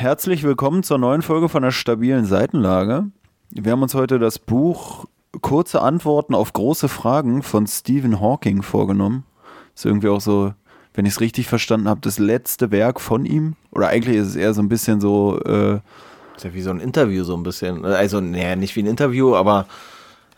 [0.00, 3.10] Herzlich willkommen zur neuen Folge von der stabilen Seitenlage.
[3.50, 5.06] Wir haben uns heute das Buch
[5.40, 9.24] Kurze Antworten auf große Fragen von Stephen Hawking vorgenommen.
[9.74, 10.54] Ist irgendwie auch so,
[10.94, 13.56] wenn ich es richtig verstanden habe, das letzte Werk von ihm.
[13.72, 15.40] Oder eigentlich ist es eher so ein bisschen so.
[15.44, 15.80] Äh,
[16.36, 17.84] ist ja wie so ein Interview, so ein bisschen.
[17.84, 19.66] Also, naja, nicht wie ein Interview, aber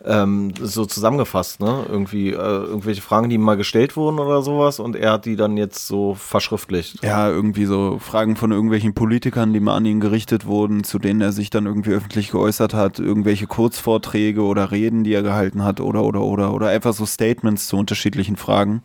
[0.04, 1.84] ähm, so zusammengefasst, ne?
[1.88, 5.36] Irgendwie äh, irgendwelche Fragen, die ihm mal gestellt wurden oder sowas und er hat die
[5.36, 7.02] dann jetzt so verschriftlicht.
[7.02, 11.20] Ja, irgendwie so Fragen von irgendwelchen Politikern, die mal an ihn gerichtet wurden, zu denen
[11.20, 15.80] er sich dann irgendwie öffentlich geäußert hat, irgendwelche Kurzvorträge oder Reden, die er gehalten hat
[15.80, 18.82] oder oder oder oder einfach so Statements zu unterschiedlichen Fragen.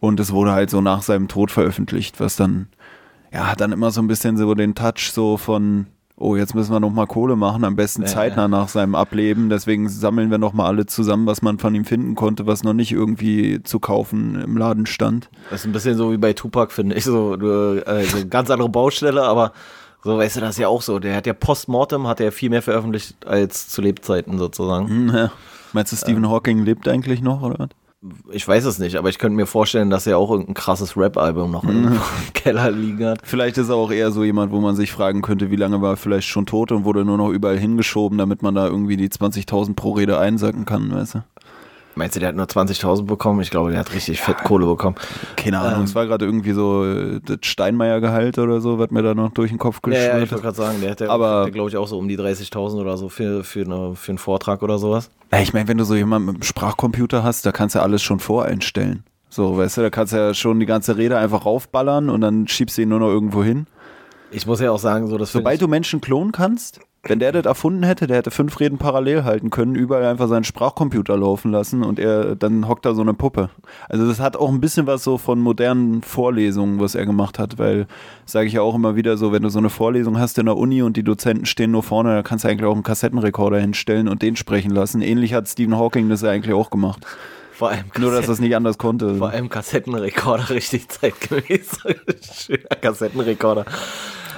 [0.00, 2.68] Und es wurde halt so nach seinem Tod veröffentlicht, was dann
[3.32, 6.72] ja, hat dann immer so ein bisschen so den Touch so von oh, jetzt müssen
[6.72, 9.48] wir noch mal Kohle machen, am besten zeitnah nach seinem Ableben.
[9.48, 12.74] Deswegen sammeln wir noch mal alle zusammen, was man von ihm finden konnte, was noch
[12.74, 15.30] nicht irgendwie zu kaufen im Laden stand.
[15.50, 17.04] Das ist ein bisschen so wie bei Tupac, finde ich.
[17.04, 17.32] So,
[17.84, 19.52] also ganz andere Baustelle, aber
[20.04, 20.98] so weißt du das ja auch so.
[20.98, 24.88] Der hat ja postmortem hat er viel mehr veröffentlicht als zu Lebzeiten sozusagen.
[24.88, 25.32] Hm, ja.
[25.72, 27.68] Meinst du, Stephen Hawking lebt eigentlich noch oder was?
[28.32, 31.52] Ich weiß es nicht, aber ich könnte mir vorstellen, dass er auch irgendein krasses Rap-Album
[31.52, 32.00] noch im
[32.34, 33.20] Keller liegen hat.
[33.22, 35.92] Vielleicht ist er auch eher so jemand, wo man sich fragen könnte, wie lange war
[35.92, 39.08] er vielleicht schon tot und wurde nur noch überall hingeschoben, damit man da irgendwie die
[39.08, 41.24] 20.000 pro Rede einsacken kann, weißt du?
[41.94, 43.40] Meinst du, der hat nur 20.000 bekommen?
[43.40, 44.96] Ich glaube, der hat richtig ja, fett Kohle bekommen.
[45.36, 49.02] Keine Ahnung, ähm, es war gerade irgendwie so äh, das Steinmeier-Gehalt oder so, was mir
[49.02, 51.48] da noch durch den Kopf geschwirrt ja, ja, ich wollte gerade sagen, der hat ja,
[51.48, 54.62] glaube ich, auch so um die 30.000 oder so für, für, eine, für einen Vortrag
[54.62, 55.10] oder sowas.
[55.32, 57.84] Ja, ich meine, wenn du so jemanden mit einem Sprachcomputer hast, da kannst du ja
[57.84, 59.04] alles schon voreinstellen.
[59.28, 62.48] So, weißt du, da kannst du ja schon die ganze Rede einfach raufballern und dann
[62.48, 63.66] schiebst du ihn nur noch irgendwo hin.
[64.30, 67.46] Ich muss ja auch sagen, so dass Sobald du Menschen klonen kannst, wenn der das
[67.46, 71.82] erfunden hätte, der hätte fünf Reden parallel halten können, überall einfach seinen Sprachcomputer laufen lassen
[71.82, 73.50] und er dann hockt da so eine Puppe.
[73.88, 77.58] Also das hat auch ein bisschen was so von modernen Vorlesungen, was er gemacht hat,
[77.58, 77.86] weil
[78.24, 80.56] sage ich ja auch immer wieder so, wenn du so eine Vorlesung hast in der
[80.56, 84.06] Uni und die Dozenten stehen nur vorne, da kannst du eigentlich auch einen Kassettenrekorder hinstellen
[84.06, 85.02] und den sprechen lassen.
[85.02, 87.04] Ähnlich hat Stephen Hawking das ja eigentlich auch gemacht.
[87.52, 89.16] Vor allem Nur, dass das nicht anders konnte.
[89.16, 91.78] Vor allem Kassettenrekorder richtig zeitgemäß.
[92.32, 93.66] Schöner Kassettenrekorder.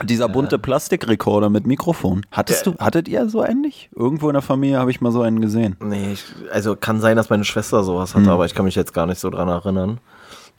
[0.03, 2.27] Dieser bunte Plastikrekorder mit Mikrofon.
[2.31, 3.91] Hattest du, hattet ihr so ähnlich?
[3.95, 5.77] Irgendwo in der Familie habe ich mal so einen gesehen.
[5.81, 8.31] Nee, ich, also kann sein, dass meine Schwester sowas hatte, mhm.
[8.31, 9.99] aber ich kann mich jetzt gar nicht so dran erinnern.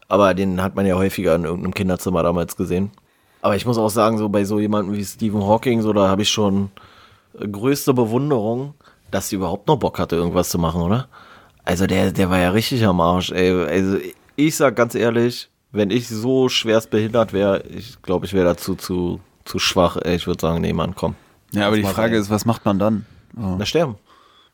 [0.08, 2.92] Aber den hat man ja häufiger in irgendeinem Kinderzimmer damals gesehen.
[3.42, 6.22] Aber ich muss auch sagen, so bei so jemandem wie Stephen Hawking, so da habe
[6.22, 6.72] ich schon
[7.40, 8.74] größte Bewunderung,
[9.12, 11.08] dass sie überhaupt noch Bock hatte, irgendwas zu machen, oder?
[11.64, 13.52] Also der, der war ja richtig am Arsch, ey.
[13.66, 13.98] Also
[14.36, 18.76] ich sag ganz ehrlich, wenn ich so schwerst behindert wäre, ich glaube, ich wäre dazu
[18.76, 19.98] zu, zu schwach.
[19.98, 21.16] Ich würde sagen, nee, Mann, komm.
[21.52, 22.22] Ja, aber die Frage rein.
[22.22, 23.06] ist, was macht man dann?
[23.38, 23.56] Oh.
[23.58, 23.96] Na, sterben.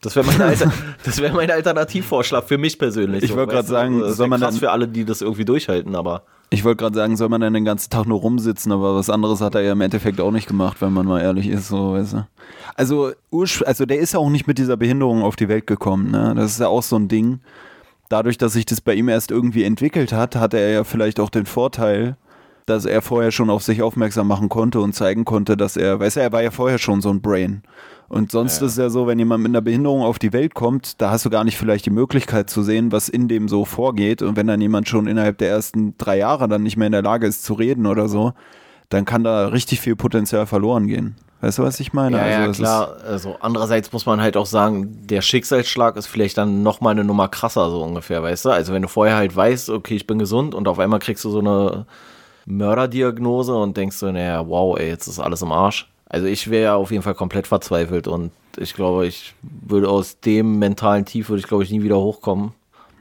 [0.01, 0.71] Das wäre mein, Alter,
[1.03, 3.23] wär mein Alternativvorschlag für mich persönlich.
[3.23, 6.23] Ich wollte gerade sagen, das soll man dann, für alle, die das irgendwie durchhalten, aber.
[6.49, 9.39] Ich wollte gerade sagen, soll man dann den ganzen Tag nur rumsitzen, aber was anderes
[9.39, 12.13] hat er ja im Endeffekt auch nicht gemacht, wenn man mal ehrlich ist, so, weißt
[12.13, 12.27] du.
[12.75, 16.33] Also, also der ist ja auch nicht mit dieser Behinderung auf die Welt gekommen, ne?
[16.35, 17.39] Das ist ja auch so ein Ding
[18.11, 21.29] dadurch, dass sich das bei ihm erst irgendwie entwickelt hat, hatte er ja vielleicht auch
[21.29, 22.17] den Vorteil,
[22.65, 26.17] dass er vorher schon auf sich aufmerksam machen konnte und zeigen konnte, dass er, weißt
[26.17, 27.63] du, er war ja vorher schon so ein Brain.
[28.07, 28.67] Und sonst ja.
[28.67, 31.25] ist es ja so, wenn jemand mit einer Behinderung auf die Welt kommt, da hast
[31.25, 34.21] du gar nicht vielleicht die Möglichkeit zu sehen, was in dem so vorgeht.
[34.21, 37.03] Und wenn dann jemand schon innerhalb der ersten drei Jahre dann nicht mehr in der
[37.03, 38.33] Lage ist zu reden oder so,
[38.89, 41.15] dann kann da richtig viel Potenzial verloren gehen.
[41.41, 42.17] Weißt du, was ich meine?
[42.17, 42.97] Ja, also, ja klar.
[43.03, 47.03] Also andererseits muss man halt auch sagen, der Schicksalsschlag ist vielleicht dann noch mal eine
[47.03, 48.49] Nummer krasser, so ungefähr, weißt du?
[48.51, 51.31] Also wenn du vorher halt weißt, okay, ich bin gesund und auf einmal kriegst du
[51.31, 51.87] so eine
[52.45, 55.89] Mörderdiagnose und denkst du, naja, wow, ey, jetzt ist alles im Arsch.
[56.07, 60.59] Also ich wäre auf jeden Fall komplett verzweifelt und ich glaube, ich würde aus dem
[60.59, 62.51] mentalen Tief, würde ich glaube ich nie wieder hochkommen.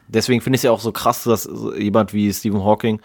[0.08, 3.00] Deswegen finde ich es ja auch so krass, dass jemand wie Stephen Hawking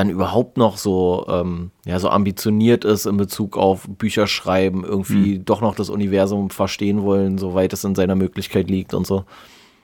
[0.00, 5.38] dann überhaupt noch so, ähm, ja, so ambitioniert ist in Bezug auf Bücher schreiben, irgendwie
[5.38, 5.44] mhm.
[5.44, 9.26] doch noch das Universum verstehen wollen, soweit es in seiner Möglichkeit liegt und so.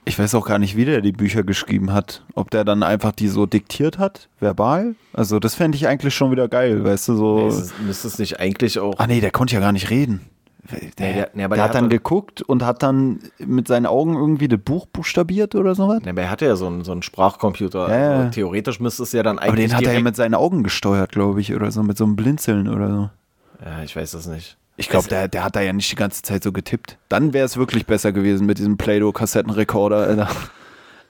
[0.05, 2.25] Ich weiß auch gar nicht, wie der die Bücher geschrieben hat.
[2.33, 4.95] Ob der dann einfach die so diktiert hat, verbal.
[5.13, 7.49] Also das fände ich eigentlich schon wieder geil, weißt du, so.
[7.49, 8.95] Nee, müsste es nicht eigentlich auch.
[8.97, 10.21] Ah nee, der konnte ja gar nicht reden.
[10.71, 10.79] Der,
[11.13, 14.85] der, der, der hat dann geguckt und hat dann mit seinen Augen irgendwie das Buch
[14.85, 16.01] buchstabiert oder sowas?
[16.03, 17.89] Nee, aber er hatte ja so einen, so einen Sprachcomputer.
[17.89, 18.29] Ja, ja.
[18.29, 19.49] Theoretisch müsste es ja dann eigentlich.
[19.49, 22.03] Aber den hat er ja mit seinen Augen gesteuert, glaube ich, oder so, mit so
[22.03, 23.09] einem Blinzeln oder so.
[23.65, 24.57] Ja, ich weiß das nicht.
[24.77, 26.97] Ich glaube, der, der hat da ja nicht die ganze Zeit so getippt.
[27.09, 30.29] Dann wäre es wirklich besser gewesen mit diesem Play-Doh-Kassettenrekorder, Alter.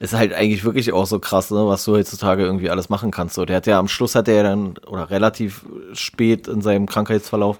[0.00, 3.34] Ist halt eigentlich wirklich auch so krass, ne, was du heutzutage irgendwie alles machen kannst.
[3.34, 6.86] So, der hat ja am Schluss hat er ja dann, oder relativ spät in seinem
[6.86, 7.58] Krankheitsverlauf,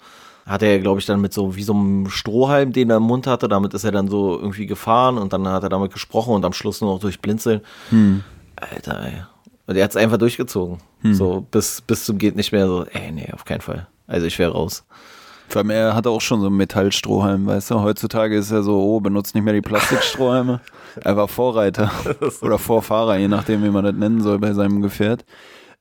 [0.49, 3.27] hat er, glaube ich, dann mit so wie so einem Strohhalm, den er im Mund
[3.27, 6.45] hatte, damit ist er dann so irgendwie gefahren und dann hat er damit gesprochen und
[6.45, 7.61] am Schluss nur noch durch Blinzeln.
[7.91, 8.25] Hm.
[8.57, 9.23] Alter, ey.
[9.67, 10.79] Und er hat es einfach durchgezogen.
[11.03, 11.15] Hm.
[11.15, 13.87] So bis, bis zum geht nicht mehr so, ey, nee, auf keinen Fall.
[14.07, 14.85] Also ich wäre raus.
[15.49, 17.81] Vor allem, er hatte auch schon so einen Metallstrohhalm, weißt du?
[17.81, 20.61] Heutzutage ist er so, oh, benutzt nicht mehr die Plastikstrohhalme.
[21.03, 21.91] er war Vorreiter
[22.43, 25.25] oder Vorfahrer, je nachdem, wie man das nennen soll bei seinem Gefährt.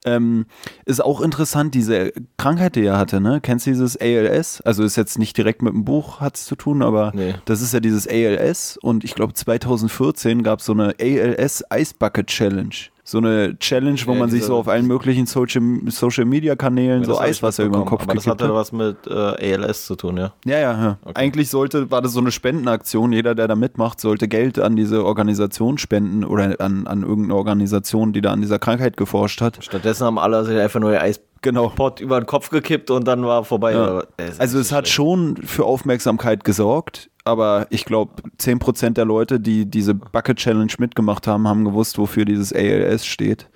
[0.05, 0.45] Ähm,
[0.85, 3.39] ist auch interessant, diese Krankheit, die er hatte, ne?
[3.41, 4.61] Kennst du dieses ALS?
[4.61, 7.35] Also ist jetzt nicht direkt mit dem Buch hat es zu tun, aber Nee.
[7.45, 11.94] das ist ja dieses ALS und ich glaube 2014 gab es so eine ALS Ice
[11.97, 12.75] Bucket Challenge.
[13.09, 17.06] So eine Challenge, wo Ja, man sich so auf allen möglichen Social, Social Media Kanälen
[17.06, 18.59] so Das Eiswasser über den Kopf Aber das gekippt hatte hat.
[18.59, 20.33] was mit äh, ALS zu tun, ja.
[20.44, 20.98] Ja, ja, ja.
[21.13, 23.13] Eigentlich sollte, war das so eine Spendenaktion.
[23.13, 28.12] Jeder, der da mitmacht, sollte Geld an diese Organisation spenden oder an, an irgendeine Organisation,
[28.12, 29.60] die da an dieser Krankheit geforscht hat.
[29.62, 31.00] Stattdessen haben alle sich einfach nur den
[31.42, 31.68] Genau.
[31.68, 33.71] Eispot über den Kopf gekippt und dann war vorbei.
[33.74, 34.03] Ja.
[34.39, 39.94] Also es hat schon für Aufmerksamkeit gesorgt, aber ich glaube, 10% der Leute, die diese
[39.94, 43.47] Bucket Challenge mitgemacht haben, haben gewusst, wofür dieses ALS steht.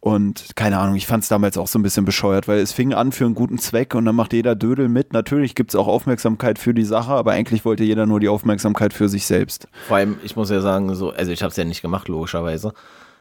[0.00, 2.94] Und keine Ahnung, ich fand es damals auch so ein bisschen bescheuert, weil es fing
[2.94, 5.12] an für einen guten Zweck und dann macht jeder Dödel mit.
[5.12, 8.92] Natürlich gibt es auch Aufmerksamkeit für die Sache, aber eigentlich wollte jeder nur die Aufmerksamkeit
[8.92, 9.66] für sich selbst.
[9.88, 12.72] Vor allem, ich muss ja sagen, so, also ich habe es ja nicht gemacht, logischerweise.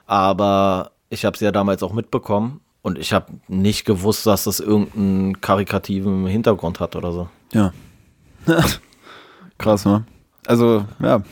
[0.05, 4.59] Aber ich habe es ja damals auch mitbekommen und ich habe nicht gewusst, dass das
[4.59, 7.29] irgendeinen karikativen Hintergrund hat oder so.
[7.51, 7.73] Ja.
[9.57, 10.03] Krass, ne?
[10.45, 11.21] Also, ja.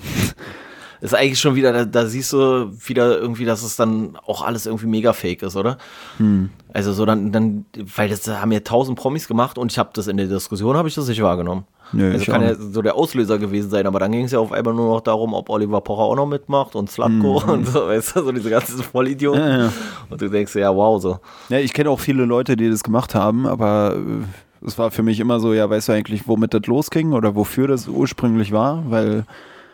[1.03, 4.65] Ist eigentlich schon wieder, da, da siehst du wieder irgendwie, dass es dann auch alles
[4.65, 5.77] irgendwie mega fake ist, oder?
[6.15, 6.49] Hm.
[6.71, 7.65] Also so dann, dann,
[7.97, 10.87] weil das haben ja tausend Promis gemacht und ich habe das in der Diskussion, habe
[10.87, 11.65] ich das nicht wahrgenommen.
[11.91, 14.53] Nö, also kann ja so der Auslöser gewesen sein, aber dann ging es ja auf
[14.53, 18.15] einmal nur noch darum, ob Oliver Pocher auch noch mitmacht und Slatko und so, weißt
[18.15, 19.41] du, so diese ganzen Vollidioten.
[19.41, 19.73] Ja, ja.
[20.09, 21.19] Und du denkst, ja, wow, so.
[21.49, 24.25] Ja, ich kenne auch viele Leute, die das gemacht haben, aber äh,
[24.65, 27.67] es war für mich immer so, ja, weißt du eigentlich, womit das losging oder wofür
[27.67, 28.83] das ursprünglich war?
[28.89, 29.25] Weil,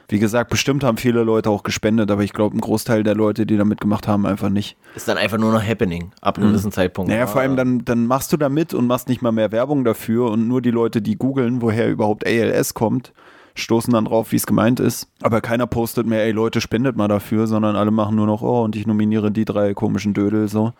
[0.07, 3.45] wie gesagt, bestimmt haben viele Leute auch gespendet, aber ich glaube, ein Großteil der Leute,
[3.45, 4.75] die da mitgemacht haben, einfach nicht.
[4.95, 7.09] Ist dann einfach nur noch Happening, ab einem gewissen Zeitpunkt.
[7.09, 7.15] Mhm.
[7.15, 7.57] Naja, vor allem Ah.
[7.57, 10.61] dann, dann machst du da mit und machst nicht mal mehr Werbung dafür und nur
[10.61, 13.13] die Leute, die googeln, woher überhaupt ALS kommt,
[13.55, 15.07] stoßen dann drauf, wie es gemeint ist.
[15.21, 18.63] Aber keiner postet mehr, ey Leute, spendet mal dafür, sondern alle machen nur noch, oh,
[18.63, 20.73] und ich nominiere die drei komischen Dödel so.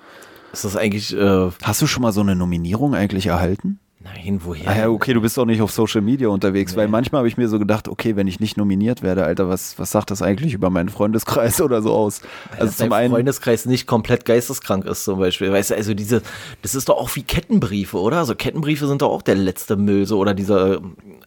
[0.53, 3.79] Ist das eigentlich, äh, Hast du schon mal so eine Nominierung eigentlich erhalten?
[3.99, 4.67] Nein, woher?
[4.69, 7.37] Ah ja, okay, du bist doch nicht auf Social Media unterwegs, weil manchmal habe ich
[7.37, 10.53] mir so gedacht, okay, wenn ich nicht nominiert werde, Alter, was, was sagt das eigentlich
[10.53, 12.21] über meinen Freundeskreis oder so aus?
[12.51, 15.51] Also dass zum einen, Freundeskreis nicht komplett geisteskrank ist zum Beispiel.
[15.51, 16.21] Weißt du, also diese,
[16.61, 18.17] das ist doch auch wie Kettenbriefe, oder?
[18.19, 20.81] Also Kettenbriefe sind doch auch der letzte Müll, so oder diese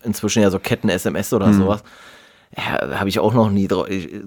[0.05, 1.55] inzwischen ja so Ketten-SMS oder Mhm.
[1.55, 1.83] sowas.
[2.57, 3.67] Ja, habe ich auch noch nie,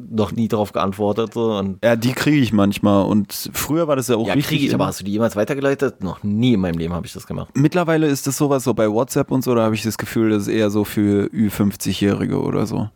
[0.09, 1.35] noch nie drauf geantwortet.
[1.35, 4.57] Und ja, die kriege ich manchmal und früher war das ja auch ja, richtig.
[4.57, 6.03] kriege ich, aber hast du die jemals weitergeleitet?
[6.03, 7.49] Noch nie in meinem Leben habe ich das gemacht.
[7.53, 10.43] Mittlerweile ist das sowas so bei WhatsApp und so, da habe ich das Gefühl, das
[10.43, 12.89] ist eher so für Ü50-Jährige oder so.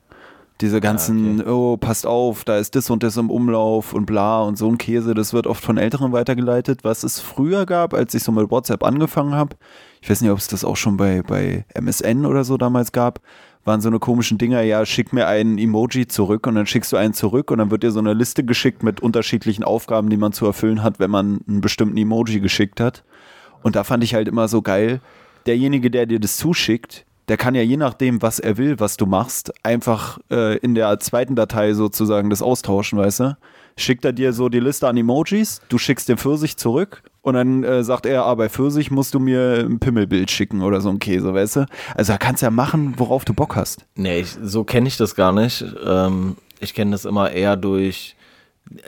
[0.61, 4.57] Diese ganzen, oh, passt auf, da ist das und das im Umlauf und bla und
[4.57, 6.83] so ein Käse, das wird oft von Älteren weitergeleitet.
[6.83, 9.55] Was es früher gab, als ich so mit WhatsApp angefangen habe,
[10.01, 13.21] ich weiß nicht, ob es das auch schon bei, bei MSN oder so damals gab,
[13.69, 16.97] waren so eine komischen Dinger, ja, schick mir einen Emoji zurück und dann schickst du
[16.97, 20.33] einen zurück und dann wird dir so eine Liste geschickt mit unterschiedlichen Aufgaben, die man
[20.33, 23.03] zu erfüllen hat, wenn man einen bestimmten Emoji geschickt hat.
[23.61, 25.01] Und da fand ich halt immer so geil,
[25.45, 29.05] derjenige, der dir das zuschickt, der kann ja je nachdem, was er will, was du
[29.05, 33.37] machst, einfach äh, in der zweiten Datei sozusagen das austauschen, weißt du?
[33.77, 37.63] Schickt er dir so die Liste an Emojis, du schickst den Pfirsich zurück und dann
[37.63, 40.99] äh, sagt er, ah, bei Pfirsich musst du mir ein Pimmelbild schicken oder so ein
[40.99, 41.65] Käse, weißt du?
[41.95, 43.85] Also da kannst du ja machen, worauf du Bock hast.
[43.95, 45.65] Nee, ich, so kenne ich das gar nicht.
[45.85, 48.15] Ähm, ich kenne das immer eher durch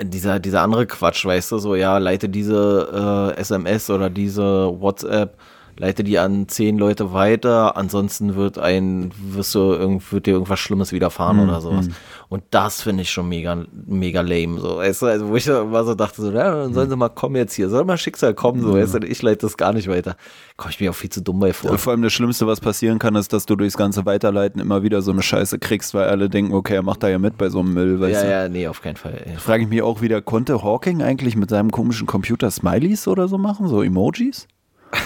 [0.01, 5.38] dieser, dieser andere Quatsch, weißt du, so, ja, leite diese äh, SMS oder diese WhatsApp,
[5.78, 10.60] leite die an zehn Leute weiter, ansonsten wird ein, wirst du irgend, wird dir irgendwas
[10.60, 11.88] Schlimmes widerfahren oder sowas.
[12.30, 15.84] Und das finde ich schon mega, mega lame, so, weißt du, also wo ich immer
[15.84, 18.62] so dachte, so, ja, dann sollen sie mal kommen jetzt hier, soll mal Schicksal kommen,
[18.62, 20.16] so, weißt du, ich leite das gar nicht weiter.
[20.56, 21.78] Komme ich mir auch viel zu dumm bei vor.
[21.78, 25.01] Vor allem das Schlimmste, was passieren kann, ist, dass du durchs ganze Weiterleiten immer wieder
[25.01, 27.60] so eine Scheiße kriegst, weil alle denken, okay, er macht da ja mit bei so
[27.60, 28.30] einem Müll, weißt Ja, du?
[28.30, 29.22] ja, nee, auf keinen Fall.
[29.25, 29.38] Ey.
[29.38, 33.38] Frage ich mich auch wieder, konnte Hawking eigentlich mit seinem komischen Computer Smileys oder so
[33.38, 34.48] machen, so Emojis?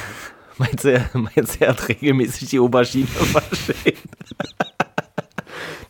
[0.57, 4.01] Meinst du, er- meinst du, er hat regelmäßig die Aubergine verschickt?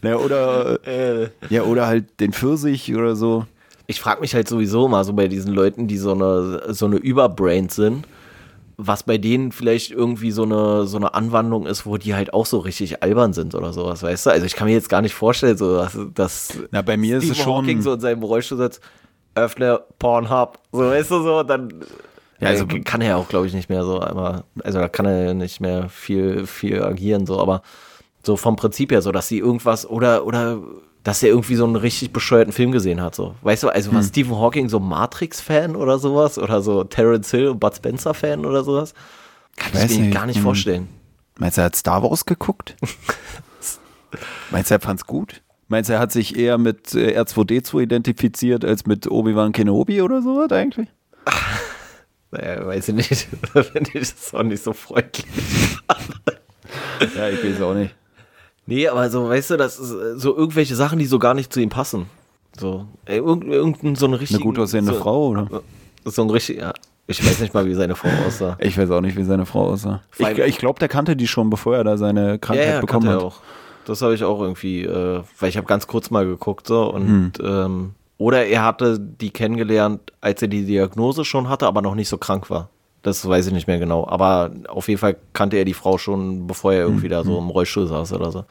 [0.03, 1.29] Ja, oder, Äh.
[1.49, 3.45] ja, oder halt den Pfirsich oder so.
[3.87, 6.97] Ich frage mich halt sowieso mal so bei diesen Leuten, die so eine, so eine
[6.97, 8.07] Überbrain sind,
[8.77, 12.45] was bei denen vielleicht irgendwie so eine, so eine Anwandlung ist, wo die halt auch
[12.45, 14.29] so richtig albern sind oder sowas, weißt du?
[14.31, 17.23] Also ich kann mir jetzt gar nicht vorstellen, so dass, dass Na, bei mir ist
[17.25, 17.63] Stephen es schon.
[17.63, 18.81] Hawking so in seinem Rollstuhl sitzt,
[19.35, 21.73] öffne Pornhub, so weißt du so, dann
[22.39, 25.05] ja, also kann er ja auch, glaube ich, nicht mehr so, aber also da kann
[25.05, 27.61] er ja nicht mehr viel, viel agieren, so, aber
[28.23, 30.59] so vom Prinzip her, so dass sie irgendwas oder oder
[31.05, 33.35] dass er irgendwie so einen richtig bescheuerten Film gesehen hat, so.
[33.43, 34.07] Weißt du, also war Hm.
[34.07, 36.39] Stephen Hawking so Matrix-Fan oder sowas?
[36.39, 38.95] Oder so Terence Hill und Bud Spencer-Fan oder sowas?
[39.55, 40.43] Kann weiß ich mir nicht, gar nicht hm.
[40.43, 40.87] vorstellen.
[41.37, 42.75] Meinst du, er hat Star Wars geguckt?
[44.49, 45.43] Meinst du, er fand's gut?
[45.67, 50.23] Meinst du, er hat sich eher mit äh, R2D2 identifiziert als mit Obi-Wan Kenobi oder
[50.23, 50.87] sowas eigentlich?
[52.37, 53.27] Naja, weiß ich nicht.
[53.53, 55.25] da finde ich das auch nicht so freundlich.
[57.15, 57.93] ja, ich weiß auch nicht.
[58.65, 61.53] Nee, aber so, weißt du, das ist äh, so irgendwelche Sachen, die so gar nicht
[61.53, 62.07] zu ihm passen.
[62.57, 64.39] So, ey, irgendein, irgendein so eine richtige.
[64.39, 65.61] Eine gut aussehende so, Frau, oder?
[66.05, 66.73] So ein richtig, ja.
[67.07, 68.57] Ich weiß nicht mal, wie seine Frau aussah.
[68.61, 70.01] Ich weiß auch nicht, wie seine Frau aussah.
[70.17, 73.21] Ich, ich glaube, der kannte die schon, bevor er da seine Krankheit bekommen kannte hat.
[73.21, 73.35] er auch.
[73.85, 77.07] Das habe ich auch irgendwie, äh, weil ich habe ganz kurz mal geguckt so und
[77.07, 77.31] Hm.
[77.43, 82.09] ähm, oder er hatte die kennengelernt, als er die Diagnose schon hatte, aber noch nicht
[82.09, 82.69] so krank war.
[83.01, 84.07] Das weiß ich nicht mehr genau.
[84.07, 87.37] Aber auf jeden Fall kannte er die Frau schon, bevor er irgendwie da Hm, so
[87.37, 88.45] im Rollstuhl saß oder so.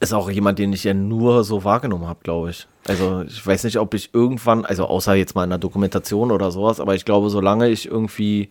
[0.00, 2.66] Ist auch jemand, den ich ja nur so wahrgenommen habe, glaube ich.
[2.86, 6.50] Also ich weiß nicht, ob ich irgendwann, also außer jetzt mal in einer Dokumentation oder
[6.50, 8.50] sowas, aber ich glaube, solange ich irgendwie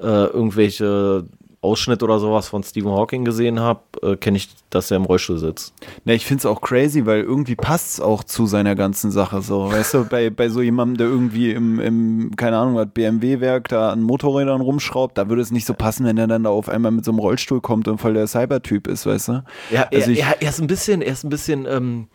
[0.00, 1.24] äh, irgendwelche
[1.62, 5.38] Ausschnitt oder sowas von Stephen Hawking gesehen habe, äh, kenne ich, dass er im Rollstuhl
[5.38, 5.74] sitzt.
[6.04, 9.42] Ne, ich finde es auch crazy, weil irgendwie passt es auch zu seiner ganzen Sache
[9.42, 9.70] so.
[9.72, 13.90] Weißt du, bei, bei so jemandem, der irgendwie im, im keine Ahnung, was BMW-Werk da
[13.90, 16.92] an Motorrädern rumschraubt, da würde es nicht so passen, wenn er dann da auf einmal
[16.92, 19.44] mit so einem Rollstuhl kommt und voll der Cybertyp ist, weißt du?
[19.72, 22.08] Ja, Also er, ich- er, er ist ein bisschen, er ist ein bisschen, ähm,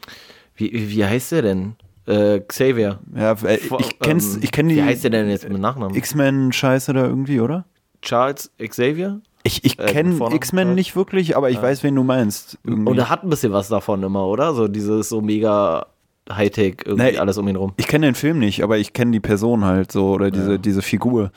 [0.55, 1.75] wie, wie heißt der denn?
[2.07, 2.99] Äh, Xavier.
[3.15, 5.95] Ja, äh, ich kenn's, Ähm, ich kenne die Wie heißt der denn jetzt mit Nachnamen?
[5.95, 7.65] X-Men-Scheiße da irgendwie, oder?
[8.01, 9.21] Charles Xavier?
[9.43, 10.15] Ich, ich Äh, kenne?
[10.33, 10.73] X-Men Ja.
[10.75, 12.57] nicht wirklich, aber ich weiß, wen du meinst.
[12.63, 12.89] Irgendwie.
[12.91, 14.53] Und er hat ein bisschen was davon immer, oder?
[14.53, 15.87] So dieses so mega
[16.31, 17.73] Hightech, irgendwie Nee, alles um ihn rum.
[17.77, 20.81] Ich kenne den Film nicht, aber ich kenne die Person halt so oder diese, diese
[20.81, 21.31] Figur.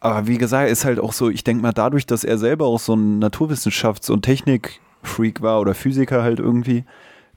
[0.00, 2.80] Aber wie gesagt, ist halt auch so, ich denke mal, dadurch, dass er selber auch
[2.80, 6.84] so ein Naturwissenschafts- und Technikfreak war oder Physiker halt irgendwie,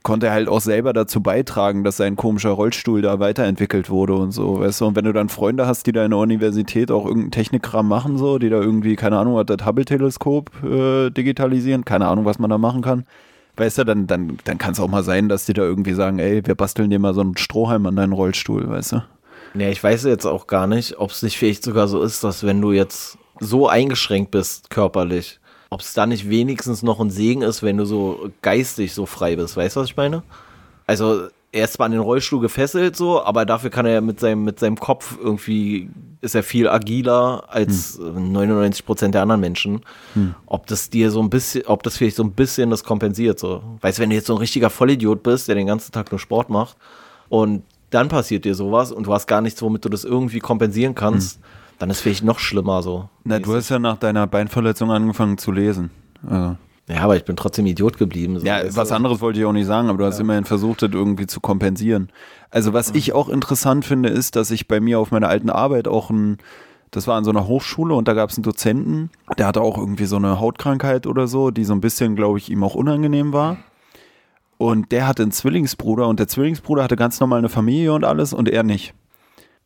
[0.02, 4.32] konnte er halt auch selber dazu beitragen, dass sein komischer Rollstuhl da weiterentwickelt wurde und
[4.32, 4.86] so, weißt du?
[4.86, 8.18] Und wenn du dann Freunde hast, die da in der Universität auch irgendeinen Technikkram machen,
[8.18, 12.50] so, die da irgendwie, keine Ahnung, was das Hubble-Teleskop äh, digitalisieren, keine Ahnung, was man
[12.50, 13.04] da machen kann,
[13.56, 16.18] weißt du, dann, dann, dann kann es auch mal sein, dass die da irgendwie sagen,
[16.18, 19.02] ey, wir basteln dir mal so einen Strohhalm an deinen Rollstuhl, weißt du?
[19.54, 22.44] Nee, ich weiß jetzt auch gar nicht, ob es nicht vielleicht sogar so ist, dass
[22.44, 27.42] wenn du jetzt so eingeschränkt bist körperlich, ob es da nicht wenigstens noch ein Segen
[27.42, 29.56] ist, wenn du so geistig so frei bist.
[29.56, 30.22] Weißt du, was ich meine?
[30.86, 34.44] Also er ist zwar an den Rollstuhl gefesselt so, aber dafür kann er mit seinem,
[34.44, 35.88] mit seinem Kopf irgendwie,
[36.20, 38.32] ist er viel agiler als Hm.
[38.32, 39.80] 99 Prozent der anderen Menschen.
[40.46, 43.62] Ob das dir so ein bisschen, ob das vielleicht so ein bisschen das kompensiert so.
[43.80, 46.18] Weißt du, wenn du jetzt so ein richtiger Vollidiot bist, der den ganzen Tag nur
[46.18, 46.76] Sport macht
[47.28, 50.94] und dann passiert dir sowas und du hast gar nichts, womit du das irgendwie kompensieren
[50.94, 51.40] kannst,
[51.78, 53.08] dann ist vielleicht noch schlimmer so.
[53.24, 55.90] Na, du hast ja nach deiner Beinverletzung angefangen zu lesen.
[56.26, 56.56] Also.
[56.88, 58.40] Ja, aber ich bin trotzdem Idiot geblieben.
[58.40, 60.90] So, Ja, was anderes wollte ich auch nicht sagen, aber du hast immerhin versucht, das
[60.92, 62.10] irgendwie zu kompensieren.
[62.50, 65.86] Also was ich auch interessant finde, ist, dass ich bei mir auf meiner alten Arbeit
[65.86, 66.38] auch ein,
[66.90, 69.76] das war an so einer Hochschule und da gab es einen Dozenten, der hatte auch
[69.76, 73.34] irgendwie so eine Hautkrankheit oder so, die so ein bisschen, glaube ich, ihm auch unangenehm
[73.34, 73.58] war.
[74.56, 78.32] Und der hatte einen Zwillingsbruder und der Zwillingsbruder hatte ganz normal eine Familie und alles
[78.32, 78.94] und er nicht.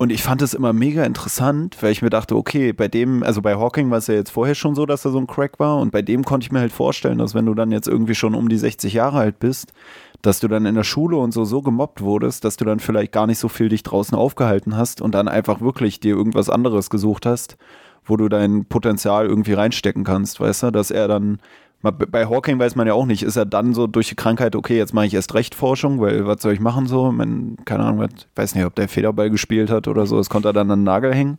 [0.02, 3.40] Und ich fand es immer mega interessant, weil ich mir dachte, okay, bei dem, also
[3.40, 5.78] bei Hawking war es ja jetzt vorher schon so, dass er so ein Crack war.
[5.78, 8.34] Und bei dem konnte ich mir halt vorstellen, dass wenn du dann jetzt irgendwie schon
[8.34, 9.72] um die 60 Jahre alt bist,
[10.20, 13.12] dass du dann in der Schule und so so gemobbt wurdest, dass du dann vielleicht
[13.12, 16.90] gar nicht so viel dich draußen aufgehalten hast und dann einfach wirklich dir irgendwas anderes
[16.90, 17.56] gesucht hast,
[18.04, 21.38] wo du dein Potenzial irgendwie reinstecken kannst, weißt du, dass er dann
[21.82, 24.76] bei Hawking weiß man ja auch nicht, ist er dann so durch die Krankheit, okay,
[24.76, 27.10] jetzt mache ich erst recht Forschung, weil was soll ich machen so?
[27.10, 30.48] Man, keine Ahnung, was, weiß nicht, ob der Federball gespielt hat oder so, das konnte
[30.48, 31.38] er dann an den Nagel hängen.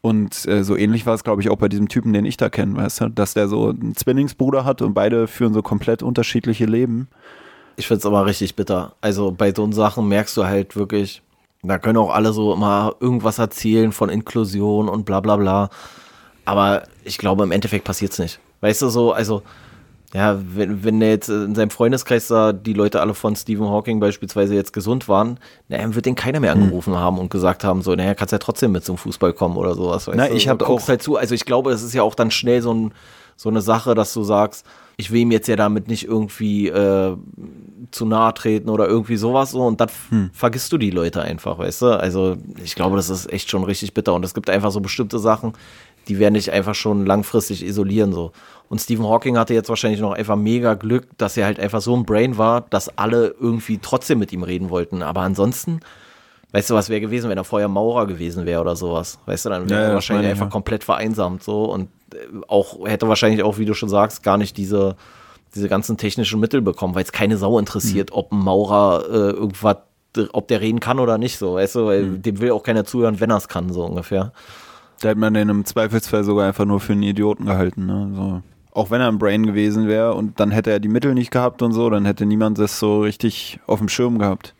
[0.00, 2.50] Und äh, so ähnlich war es, glaube ich, auch bei diesem Typen, den ich da
[2.50, 6.66] kenne, weißt du, dass der so einen Zwillingsbruder hat und beide führen so komplett unterschiedliche
[6.66, 7.08] Leben.
[7.76, 8.94] Ich find's aber richtig bitter.
[9.00, 11.22] Also bei so Sachen merkst du halt wirklich,
[11.62, 15.70] da können auch alle so immer irgendwas erzählen von Inklusion und bla bla bla.
[16.44, 18.38] Aber ich glaube, im Endeffekt passiert's nicht.
[18.60, 19.42] Weißt du so, also,
[20.14, 24.00] ja, wenn, wenn der jetzt in seinem Freundeskreis da die Leute alle von Stephen Hawking
[24.00, 25.38] beispielsweise jetzt gesund waren,
[25.68, 28.38] naja, dann wird den keiner mehr angerufen haben und gesagt haben, so, naja, kannst ja
[28.38, 30.06] trotzdem mit zum Fußball kommen oder sowas.
[30.06, 30.34] Weißt Na, du?
[30.34, 31.16] ich So, hab guckst auch- halt zu.
[31.16, 32.92] Also ich glaube, es ist ja auch dann schnell so, ein,
[33.36, 34.64] so eine Sache, dass du sagst,
[34.96, 37.14] ich will ihm jetzt ja damit nicht irgendwie äh,
[37.92, 40.30] zu nahe treten oder irgendwie sowas so und dann Hm.
[40.32, 41.86] vergisst du die Leute einfach, weißt du?
[42.00, 45.18] Also ich glaube, das ist echt schon richtig bitter und es gibt einfach so bestimmte
[45.20, 45.52] Sachen,
[46.08, 48.32] die werden dich einfach schon langfristig isolieren so.
[48.68, 51.96] Und Stephen Hawking hatte jetzt wahrscheinlich noch einfach mega Glück, dass er halt einfach so
[51.96, 55.02] ein Brain war, dass alle irgendwie trotzdem mit ihm reden wollten.
[55.02, 55.80] Aber ansonsten,
[56.52, 59.18] weißt du, was wäre gewesen, wenn er vorher Maurer gewesen wäre oder sowas?
[59.26, 60.50] Weißt du, dann wäre Ja, er wahrscheinlich meine einfach ja.
[60.50, 64.56] komplett vereinsamt so und äh, auch hätte wahrscheinlich auch, wie du schon sagst, gar nicht
[64.56, 64.96] diese
[65.54, 69.78] diese ganzen technischen Mittel bekommen, weil es keine Sau interessiert, ob ein Maurer äh, irgendwas,
[70.32, 73.20] ob der reden kann oder nicht, so, weißt du, weil dem will auch keiner zuhören,
[73.20, 74.32] wenn er es kann, so ungefähr.
[75.00, 78.10] Da hat man den im Zweifelsfall sogar einfach nur für einen Idioten gehalten, ne?
[78.14, 78.42] So.
[78.72, 81.62] Auch wenn er ein Brain gewesen wäre und dann hätte er die Mittel nicht gehabt
[81.62, 84.54] und so, dann hätte niemand das so richtig auf dem Schirm gehabt.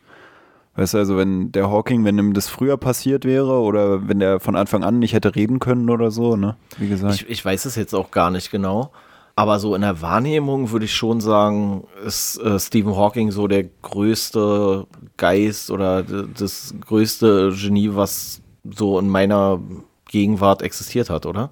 [0.77, 4.39] Weißt du, also wenn der Hawking, wenn ihm das früher passiert wäre oder wenn der
[4.39, 6.57] von Anfang an nicht hätte reden können oder so, ne?
[6.79, 7.15] Wie gesagt.
[7.15, 8.93] Ich, ich weiß es jetzt auch gar nicht genau.
[9.35, 13.65] Aber so in der Wahrnehmung würde ich schon sagen, ist äh, Stephen Hawking so der
[13.83, 19.61] größte Geist oder das größte Genie, was so in meiner
[20.09, 21.51] Gegenwart existiert hat, oder?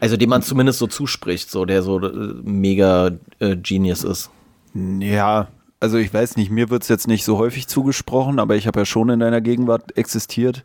[0.00, 4.30] Also dem man zumindest so zuspricht, so der so äh, mega äh, Genius ist.
[4.74, 5.48] Ja,
[5.80, 8.80] also ich weiß nicht, mir wird es jetzt nicht so häufig zugesprochen, aber ich habe
[8.80, 10.64] ja schon in deiner Gegenwart existiert.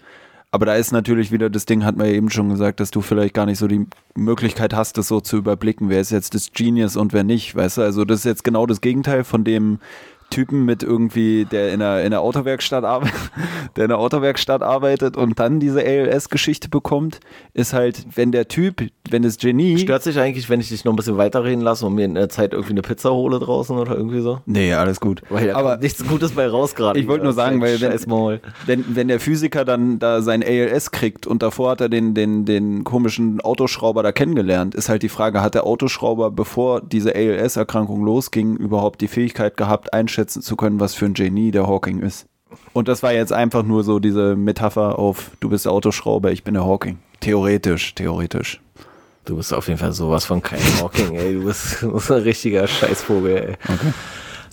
[0.52, 3.02] Aber da ist natürlich wieder das Ding, hat man ja eben schon gesagt, dass du
[3.02, 6.52] vielleicht gar nicht so die Möglichkeit hast, das so zu überblicken, wer ist jetzt das
[6.54, 7.82] Genius und wer nicht, weißt du?
[7.84, 9.80] Also das ist jetzt genau das Gegenteil von dem,
[10.30, 13.32] Typen mit irgendwie, der in der, in der Autowerkstatt arbeitet,
[13.76, 17.20] der in der Autowerkstatt arbeitet und dann diese ALS-Geschichte bekommt,
[17.54, 19.78] ist halt, wenn der Typ, wenn das Genie.
[19.80, 22.30] Stört sich eigentlich, wenn ich dich noch ein bisschen weiterreden lasse und mir in der
[22.30, 24.42] Zeit irgendwie eine Pizza hole draußen oder irgendwie so?
[24.46, 25.22] Nee, alles gut.
[25.30, 27.00] Weil Aber nichts Gutes bei raus gerade.
[27.00, 31.28] Ich wollte nur sagen, weil wenn, wenn, wenn der Physiker dann da sein ALS kriegt
[31.28, 35.42] und davor hat er den, den, den komischen Autoschrauber da kennengelernt, ist halt die Frage,
[35.42, 40.80] hat der Autoschrauber, bevor diese ALS-Erkrankung losging, überhaupt die Fähigkeit gehabt, einschätzen einschätzen zu können,
[40.80, 42.28] was für ein Genie der Hawking ist.
[42.74, 46.44] Und das war jetzt einfach nur so diese Metapher auf, du bist der Autoschrauber, ich
[46.44, 46.98] bin der Hawking.
[47.20, 48.60] Theoretisch, theoretisch.
[49.26, 51.36] Du bist auf jeden Fall sowas von kein Hawking, ey.
[51.36, 53.58] Du bist, du bist ein richtiger Scheißvogel, ey.
[53.64, 53.94] Okay.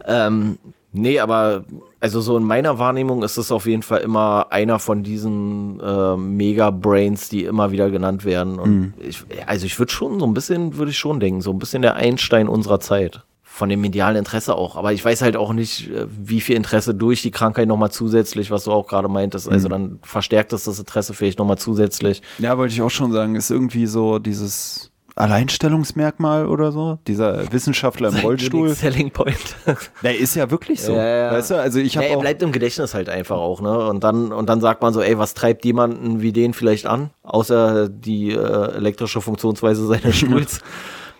[0.07, 0.59] Ähm,
[0.93, 1.65] nee, aber
[2.01, 6.17] also so in meiner Wahrnehmung ist es auf jeden Fall immer einer von diesen äh,
[6.17, 8.59] Mega-Brains, die immer wieder genannt werden.
[8.59, 8.95] Und mhm.
[8.99, 11.83] ich, also ich würde schon so ein bisschen, würde ich schon denken, so ein bisschen
[11.83, 13.25] der Einstein unserer Zeit
[13.57, 14.77] von dem medialen Interesse auch.
[14.77, 18.51] Aber ich weiß halt auch nicht, äh, wie viel Interesse durch die Krankheit nochmal zusätzlich,
[18.51, 19.49] was du auch gerade meintest.
[19.49, 19.73] Also mhm.
[19.73, 22.21] dann verstärkt es das Interesse vielleicht nochmal zusätzlich.
[22.39, 26.99] Ja, wollte ich auch schon sagen, ist irgendwie so dieses Alleinstellungsmerkmal oder so.
[27.07, 28.69] Dieser Wissenschaftler im Rollstuhl.
[28.75, 29.57] Selling Point.
[30.03, 30.93] Der ist ja wirklich so.
[30.93, 31.33] Ja, ja.
[31.33, 32.07] Weißt du, also ich habe.
[32.07, 33.89] Ja, er bleibt im Gedächtnis halt einfach auch, ne?
[33.89, 37.09] Und dann, und dann sagt man so, ey, was treibt jemanden wie den vielleicht an?
[37.23, 40.61] Außer die äh, elektrische Funktionsweise seines Stuhls.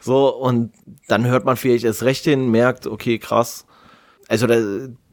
[0.07, 0.73] So, und
[1.09, 3.67] dann hört man vielleicht erst recht hin, merkt, okay, krass.
[4.29, 4.55] Also da,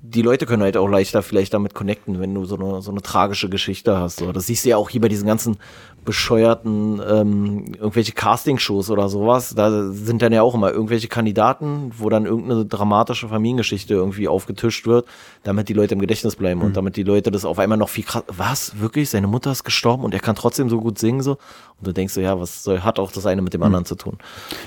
[0.06, 3.02] die Leute können halt auch leichter vielleicht damit connecten, wenn du so eine, so eine
[3.02, 4.20] tragische Geschichte hast.
[4.20, 4.34] So.
[4.34, 5.58] Das siehst du ja auch hier bei diesen ganzen
[6.04, 9.56] bescheuerten ähm, irgendwelche Castingshows oder sowas.
[9.56, 14.86] Da sind dann ja auch immer irgendwelche Kandidaten, wo dann irgendeine dramatische Familiengeschichte irgendwie aufgetischt
[14.86, 15.08] wird,
[15.44, 16.68] damit die Leute im Gedächtnis bleiben mhm.
[16.68, 18.24] und damit die Leute das auf einmal noch viel krass.
[18.28, 18.80] Was?
[18.82, 19.10] Wirklich?
[19.10, 21.38] Seine Mutter ist gestorben und er kann trotzdem so gut singen so?
[21.80, 23.68] Und du denkst so, ja, was soll, hat auch das eine mit dem mhm.
[23.68, 24.18] anderen zu tun?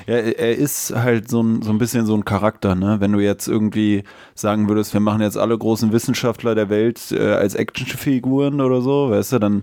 [0.07, 2.96] Ja, er ist halt so ein, so ein bisschen so ein Charakter, ne?
[3.01, 7.32] Wenn du jetzt irgendwie sagen würdest, wir machen jetzt alle großen Wissenschaftler der Welt äh,
[7.32, 9.62] als Actionfiguren oder so, weißt du, dann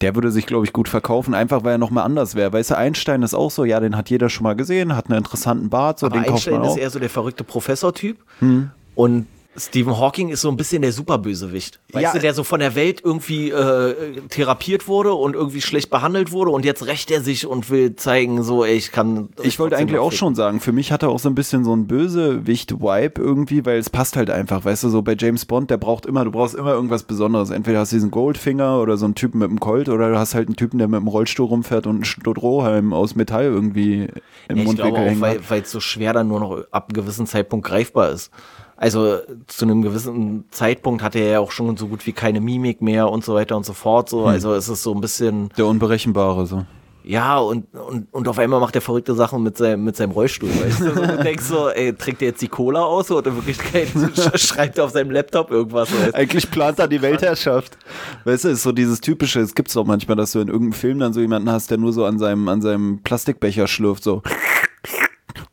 [0.00, 2.52] der würde sich, glaube ich, gut verkaufen, einfach weil er nochmal anders wäre.
[2.52, 5.18] Weißt du, Einstein ist auch so, ja, den hat jeder schon mal gesehen, hat einen
[5.18, 6.76] interessanten Bart, so Aber den Einstein kauft man auch.
[6.76, 8.18] ist eher so der verrückte Professor-Typ.
[8.40, 8.70] Hm.
[8.96, 11.80] Und Stephen Hawking ist so ein bisschen der Superbösewicht.
[11.92, 12.12] Weißt ja.
[12.12, 16.50] du, der so von der Welt irgendwie äh, therapiert wurde und irgendwie schlecht behandelt wurde
[16.50, 19.28] und jetzt rächt er sich und will zeigen, so, ey, ich kann.
[19.42, 21.74] Ich wollte eigentlich auch schon sagen, für mich hat er auch so ein bisschen so
[21.74, 25.76] ein Bösewicht-Vibe irgendwie, weil es passt halt einfach, weißt du, so bei James Bond, der
[25.76, 27.50] braucht immer, du brauchst immer irgendwas Besonderes.
[27.50, 30.34] Entweder hast du diesen Goldfinger oder so einen Typen mit einem Colt oder du hast
[30.34, 34.08] halt einen Typen, der mit einem Rollstuhl rumfährt und einen Strohhalm aus Metall irgendwie
[34.48, 35.20] im ja, Mundwinkel hängt.
[35.20, 38.30] Weil es so schwer dann nur noch ab einem gewissen Zeitpunkt greifbar ist.
[38.76, 42.82] Also zu einem gewissen Zeitpunkt hatte er ja auch schon so gut wie keine Mimik
[42.82, 44.08] mehr und so weiter und so fort.
[44.08, 44.22] So.
[44.22, 44.26] Hm.
[44.28, 45.50] Also es ist so ein bisschen.
[45.56, 46.64] Der Unberechenbare so.
[47.06, 50.48] Ja, und, und, und auf einmal macht er verrückte Sachen mit seinem, mit seinem Rollstuhl.
[50.48, 50.90] Weißt du?
[50.90, 53.88] du denkst so, ey, trinkt er jetzt die Cola aus oder in Wirklichkeit
[54.40, 55.90] schreibt er auf seinem Laptop irgendwas?
[55.92, 56.14] Weißt?
[56.14, 57.76] Eigentlich plant er die Weltherrschaft.
[58.24, 60.98] Weißt du, ist so dieses typische, es gibt's auch manchmal, dass du in irgendeinem Film
[60.98, 64.22] dann so jemanden hast, der nur so an seinem, an seinem Plastikbecher schlürft, so.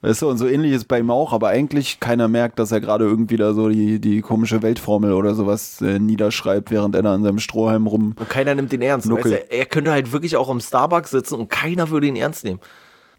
[0.04, 2.82] Weißt du, und so ähnlich ist bei ihm auch, aber eigentlich keiner merkt, dass er
[2.82, 7.14] gerade irgendwie da so die, die komische Weltformel oder sowas äh, niederschreibt, während er da
[7.14, 8.16] an seinem Strohhalm rum.
[8.18, 9.12] Und keiner nimmt ihn ernst.
[9.12, 12.44] Weißt du, er könnte halt wirklich auch im Starbucks sitzen und keiner würde ihn ernst
[12.44, 12.60] nehmen.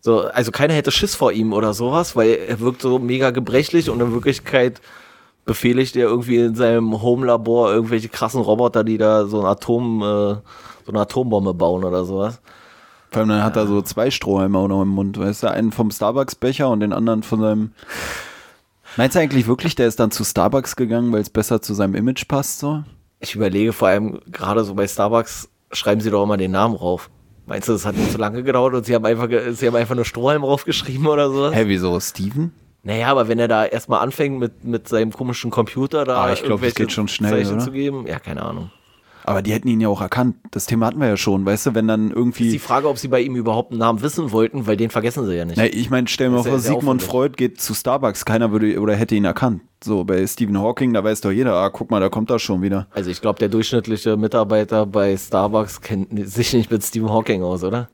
[0.01, 3.88] So, also keiner hätte Schiss vor ihm oder sowas, weil er wirkt so mega gebrechlich
[3.88, 4.81] und in Wirklichkeit
[5.45, 10.05] befehligt er irgendwie in seinem Home-Labor irgendwelche krassen Roboter, die da so ein Atom, äh,
[10.05, 10.42] so
[10.88, 12.40] eine Atombombe bauen oder sowas.
[13.12, 15.51] Vor allem dann hat er so zwei Strohhalme auch noch im Mund, weißt du?
[15.51, 17.72] Einen vom Starbucks-Becher und den anderen von seinem.
[18.96, 21.94] Meinst du eigentlich wirklich, der ist dann zu Starbucks gegangen, weil es besser zu seinem
[21.94, 22.85] Image passt so?
[23.20, 27.11] Ich überlege vor allem gerade so bei Starbucks, schreiben sie doch immer den Namen rauf.
[27.44, 29.94] Meinst du, das hat nicht so lange gedauert und sie haben einfach, sie haben einfach
[29.94, 31.53] nur Strohhalm raufgeschrieben oder so?
[31.53, 32.01] Hä, wieso?
[32.01, 32.53] Steven?
[32.83, 36.42] Naja, aber wenn er da erstmal anfängt mit, mit seinem komischen Computer da ah, ich
[36.42, 38.70] glaube, das geht schon schnell, Zeichen zu geben, ja, keine Ahnung.
[39.24, 40.37] Aber die hätten ihn ja auch erkannt.
[40.50, 42.46] Das Thema hatten wir ja schon, weißt du, wenn dann irgendwie.
[42.46, 45.26] Ist die Frage, ob sie bei ihm überhaupt einen Namen wissen wollten, weil den vergessen
[45.26, 45.56] sie ja nicht.
[45.56, 47.02] Na, ich meine, stell dir mal vor, Sigmund.
[47.02, 49.62] Freud geht zu Starbucks, keiner würde oder hätte ihn erkannt.
[49.82, 52.62] So, bei Stephen Hawking, da weiß doch jeder, ah, guck mal, da kommt er schon
[52.62, 52.87] wieder.
[52.92, 57.64] Also ich glaube, der durchschnittliche Mitarbeiter bei Starbucks kennt sich nicht mit Stephen Hawking aus,
[57.64, 57.88] oder?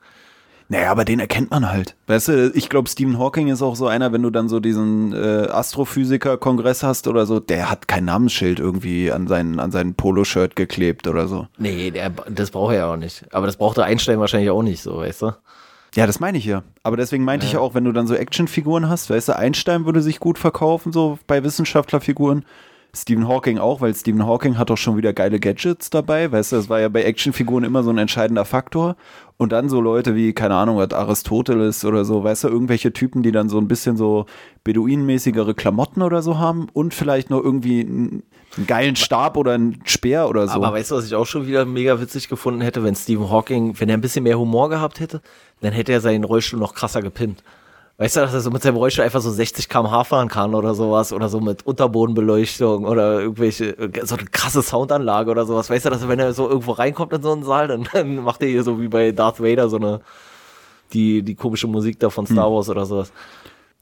[0.71, 1.97] Naja, aber den erkennt man halt.
[2.09, 5.15] Weißt du, ich glaube, Stephen Hawking ist auch so einer, wenn du dann so diesen
[5.15, 10.57] äh, Astrophysiker-Kongress hast oder so, der hat kein Namensschild irgendwie an seinen, an seinen Poloshirt
[10.57, 11.47] geklebt oder so.
[11.57, 13.25] Nee, der, das braucht er ja auch nicht.
[13.33, 15.33] Aber das braucht der Einstein wahrscheinlich auch nicht so, weißt du?
[15.95, 16.63] Ja, das meine ich ja.
[16.83, 19.87] Aber deswegen meinte ich ja auch, wenn du dann so Actionfiguren hast, weißt du, Einstein
[19.87, 22.45] würde sich gut verkaufen, so bei Wissenschaftlerfiguren.
[22.95, 26.57] Stephen Hawking auch, weil Stephen Hawking hat doch schon wieder geile Gadgets dabei, weißt du,
[26.57, 28.97] das war ja bei Actionfiguren immer so ein entscheidender Faktor.
[29.37, 33.31] Und dann so Leute wie, keine Ahnung, Aristoteles oder so, weißt du, irgendwelche Typen, die
[33.31, 34.27] dann so ein bisschen so
[34.65, 38.25] beduinenmäßigere Klamotten oder so haben und vielleicht noch irgendwie einen,
[38.57, 40.55] einen geilen Stab oder einen Speer oder so.
[40.55, 43.79] Aber weißt du, was ich auch schon wieder mega witzig gefunden hätte, wenn Stephen Hawking,
[43.79, 45.21] wenn er ein bisschen mehr Humor gehabt hätte,
[45.61, 47.45] dann hätte er seinen Rollstuhl noch krasser gepimpt.
[48.01, 50.73] Weißt du, dass er so mit seinem Rollstuhl einfach so 60 km/h fahren kann oder
[50.77, 55.69] sowas oder so mit Unterbodenbeleuchtung oder irgendwelche, so eine krasse Soundanlage oder sowas.
[55.69, 58.41] Weißt du, dass wenn er so irgendwo reinkommt in so einen Saal, dann, dann macht
[58.43, 60.01] er hier so wie bei Darth Vader so eine,
[60.93, 63.13] die, die komische Musik da von Star Wars oder sowas.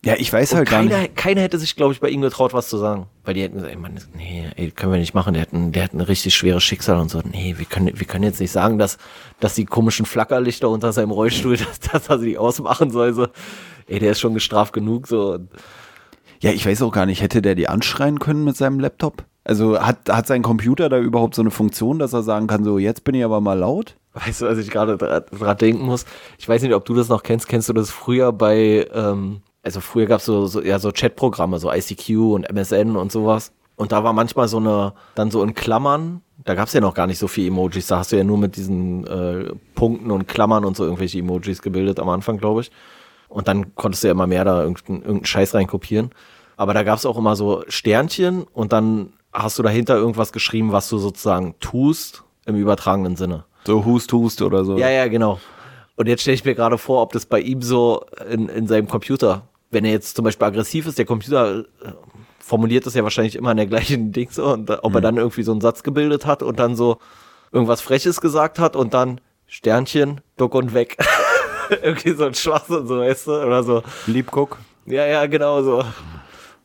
[0.04, 1.16] Ja, ich weiß Und halt gar keiner, nicht.
[1.16, 3.06] keiner hätte sich, glaube ich, bei ihm getraut, was zu sagen.
[3.24, 5.34] Weil die hätten gesagt, ey, Mann, nee, ey, können wir nicht machen.
[5.34, 7.20] Der hat ein, der hat ein richtig schweres Schicksal und so.
[7.24, 8.98] Nee, wir können, wir können jetzt nicht sagen, dass,
[9.40, 13.14] dass die komischen Flackerlichter unter seinem Rollstuhl, dass, dass er sie ausmachen soll.
[13.14, 13.26] So.
[13.88, 15.08] Ey, der ist schon gestraft genug.
[15.08, 15.38] So.
[16.40, 19.24] Ja, ich weiß auch gar nicht, hätte der die anschreien können mit seinem Laptop?
[19.42, 22.78] Also hat, hat sein Computer da überhaupt so eine Funktion, dass er sagen kann, so
[22.78, 23.96] jetzt bin ich aber mal laut?
[24.12, 26.04] Weißt du, was ich gerade dra- dran denken muss?
[26.38, 27.46] Ich weiß nicht, ob du das noch kennst.
[27.48, 31.58] Kennst du das früher bei, ähm, also früher gab es so, so, ja, so Chatprogramme,
[31.58, 33.52] so ICQ und MSN und sowas.
[33.74, 36.94] Und da war manchmal so eine, dann so in Klammern, da gab es ja noch
[36.94, 40.28] gar nicht so viele Emojis, da hast du ja nur mit diesen äh, Punkten und
[40.28, 42.70] Klammern und so irgendwelche Emojis gebildet am Anfang, glaube ich.
[43.28, 46.10] Und dann konntest du ja immer mehr da irgendeinen, irgendeinen Scheiß reinkopieren.
[46.56, 50.70] Aber da gab es auch immer so Sternchen und dann hast du dahinter irgendwas geschrieben,
[50.70, 53.44] was du sozusagen tust im übertragenen Sinne.
[53.66, 54.78] So Hust, Hust oder so.
[54.78, 55.40] Ja, ja, genau.
[55.96, 58.86] Und jetzt stelle ich mir gerade vor, ob das bei ihm so in, in seinem
[58.86, 61.92] Computer, wenn er jetzt zum Beispiel aggressiv ist, der Computer äh,
[62.40, 65.18] formuliert das ja wahrscheinlich immer in der gleichen Ding so, und da- ob er dann
[65.18, 66.98] irgendwie so einen Satz gebildet hat und dann so
[67.52, 70.96] irgendwas Freches gesagt hat und dann Sternchen, duck und weg.
[71.82, 73.82] irgendwie so ein Schwachsinn, so weißt du, oder so.
[74.06, 74.56] Liebguck.
[74.86, 75.84] Ja, ja, genau so.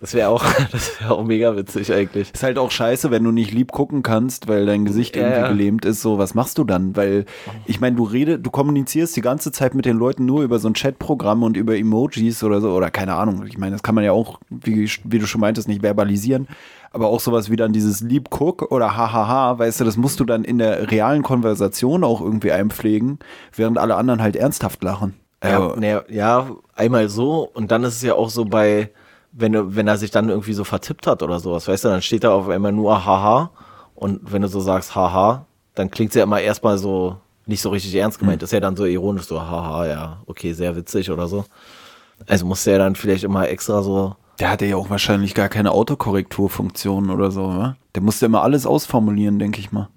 [0.01, 2.33] Das wäre auch, das wäre auch mega witzig eigentlich.
[2.33, 5.41] Ist halt auch scheiße, wenn du nicht lieb gucken kannst, weil dein Gesicht Ja, irgendwie
[5.41, 5.47] ja.
[5.47, 6.01] gelähmt ist.
[6.01, 6.95] So, was machst du dann?
[6.95, 7.25] Weil,
[7.65, 10.67] ich meine, du redest, du kommunizierst die ganze Zeit mit den Leuten nur über so
[10.67, 13.45] ein Chatprogramm und über Emojis oder so, oder keine Ahnung.
[13.45, 16.47] Ich meine, das kann man ja auch, wie, wie du schon meintest, nicht verbalisieren.
[16.93, 20.43] Aber auch sowas wie dann dieses Liebguck oder Hahaha, weißt du, das musst du dann
[20.43, 23.19] in der realen Konversation auch irgendwie einpflegen,
[23.55, 25.13] während alle anderen halt ernsthaft lachen.
[25.43, 28.89] Ja, Äh, ne, ja, einmal so und dann ist es ja auch so bei,
[29.31, 32.23] wenn, wenn er sich dann irgendwie so vertippt hat oder sowas, weißt du, dann steht
[32.23, 33.51] da auf einmal nur Haha
[33.95, 37.69] und wenn du so sagst Haha, dann klingt es ja immer erstmal so nicht so
[37.69, 41.27] richtig ernst gemeint, ist ja dann so ironisch so Haha, ja, okay, sehr witzig oder
[41.27, 41.45] so.
[42.27, 45.49] Also musst du ja dann vielleicht immer extra so, Der hatte ja auch wahrscheinlich gar
[45.49, 47.75] keine Autokorrekturfunktion oder so, wa?
[47.95, 49.89] Der musste immer alles ausformulieren, denke ich mal.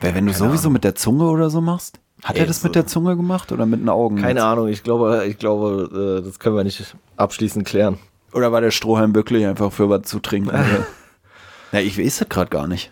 [0.00, 2.74] Weil wenn du sowieso mit der Zunge oder so machst, hat Ey, er das mit
[2.74, 4.16] der Zunge gemacht oder mit den Augen?
[4.16, 4.42] keine jetzt?
[4.42, 7.98] Ahnung, ich glaube, ich glaube, äh, das können wir nicht abschließend klären.
[8.36, 10.50] Oder war der Strohhalm wirklich einfach für was zu trinken?
[11.72, 12.90] ja, ich weiß das gerade gar nicht.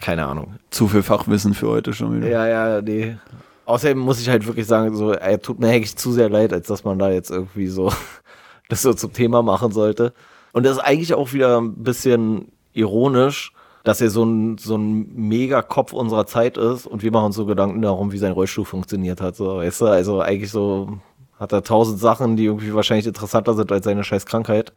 [0.00, 0.54] Keine Ahnung.
[0.70, 2.28] Zu viel Fachwissen für heute schon wieder.
[2.28, 3.18] Ja, ja, nee.
[3.66, 6.68] Außerdem muss ich halt wirklich sagen, so, er tut mir eigentlich zu sehr leid, als
[6.68, 7.92] dass man da jetzt irgendwie so
[8.70, 10.14] das so zum Thema machen sollte.
[10.52, 13.52] Und das ist eigentlich auch wieder ein bisschen ironisch,
[13.84, 17.36] dass er so ein, so ein mega Kopf unserer Zeit ist und wir machen uns
[17.36, 19.36] so Gedanken darum, wie sein Rollstuhl funktioniert hat.
[19.36, 20.98] So, weißt du, also eigentlich so
[21.38, 24.72] hat er tausend Sachen, die irgendwie wahrscheinlich interessanter sind als seine scheiß Krankheit.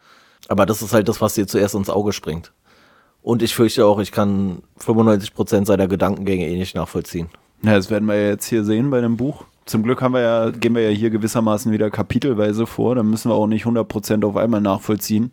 [0.47, 2.51] Aber das ist halt das, was dir zuerst ins Auge springt.
[3.21, 7.29] Und ich fürchte auch, ich kann 95% seiner Gedankengänge eh nicht nachvollziehen.
[7.61, 9.43] Ja, das werden wir ja jetzt hier sehen bei dem Buch.
[9.65, 12.95] Zum Glück haben wir ja, gehen wir ja hier gewissermaßen wieder kapitelweise vor.
[12.95, 15.31] Dann müssen wir auch nicht 100% auf einmal nachvollziehen.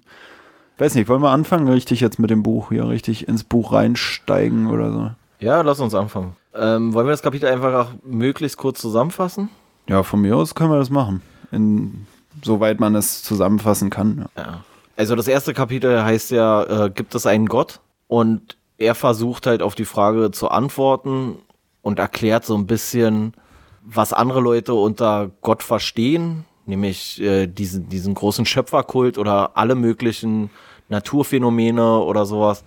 [0.78, 4.66] Weiß nicht, wollen wir anfangen richtig jetzt mit dem Buch hier, richtig ins Buch reinsteigen
[4.66, 5.10] oder so?
[5.38, 6.36] Ja, lass uns anfangen.
[6.54, 9.48] Ähm, wollen wir das Kapitel einfach auch möglichst kurz zusammenfassen?
[9.88, 11.22] Ja, von mir aus können wir das machen.
[11.52, 12.06] In,
[12.42, 14.28] soweit man es zusammenfassen kann.
[14.36, 14.42] Ja.
[14.42, 14.64] Ja.
[14.96, 17.80] Also das erste Kapitel heißt ja, äh, gibt es einen Gott?
[18.08, 21.36] Und er versucht halt auf die Frage zu antworten
[21.82, 23.34] und erklärt so ein bisschen,
[23.82, 30.50] was andere Leute unter Gott verstehen, nämlich äh, diesen, diesen großen Schöpferkult oder alle möglichen
[30.88, 32.64] Naturphänomene oder sowas,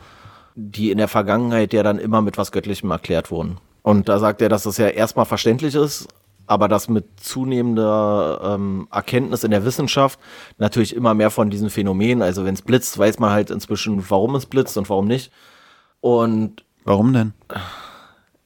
[0.56, 3.58] die in der Vergangenheit ja dann immer mit was Göttlichem erklärt wurden.
[3.82, 6.08] Und da sagt er, dass das ja erstmal verständlich ist,
[6.50, 10.20] aber dass mit zunehmender ähm, Erkenntnis in der Wissenschaft
[10.58, 14.34] natürlich immer mehr von diesen Phänomenen, also wenn es blitzt, weiß man halt inzwischen, warum
[14.34, 15.32] es blitzt und warum nicht.
[16.02, 17.34] Und warum denn?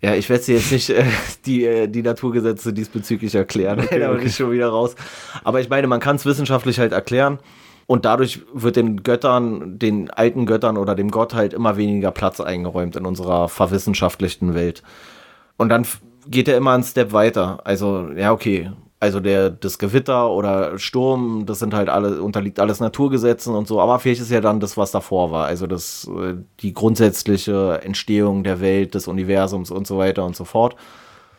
[0.01, 1.05] Ja, ich werde jetzt nicht äh,
[1.45, 3.79] die, äh, die Naturgesetze diesbezüglich erklären.
[3.79, 4.27] Okay, da bin okay.
[4.27, 4.95] ich schon wieder raus.
[5.45, 7.39] Aber ich meine, man kann es wissenschaftlich halt erklären.
[7.85, 12.41] Und dadurch wird den Göttern, den alten Göttern oder dem Gott halt immer weniger Platz
[12.41, 14.83] eingeräumt in unserer verwissenschaftlichten Welt.
[15.55, 15.85] Und dann
[16.27, 17.59] geht er immer einen Step weiter.
[17.63, 18.71] Also, ja, okay.
[18.99, 23.81] Also der, das Gewitter oder Sturm, das sind halt alle, unterliegt alles Naturgesetzen und so,
[23.81, 25.45] aber vielleicht ist ja dann das, was davor war.
[25.45, 30.45] Also das, äh, die grundsätzliche Entstehung der Welt, des Universums und so weiter und so
[30.45, 30.77] fort.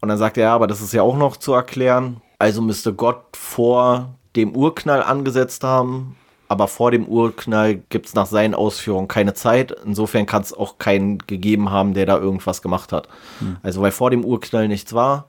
[0.02, 2.20] Und dann sagt er, ja, aber das ist ja auch noch zu erklären.
[2.38, 6.16] Also müsste Gott vor dem Urknall angesetzt haben,
[6.48, 9.74] aber vor dem Urknall gibt es nach seinen Ausführungen keine Zeit.
[9.84, 13.08] Insofern kann es auch keinen gegeben haben, der da irgendwas gemacht hat.
[13.38, 13.56] Hm.
[13.62, 15.28] Also weil vor dem Urknall nichts war,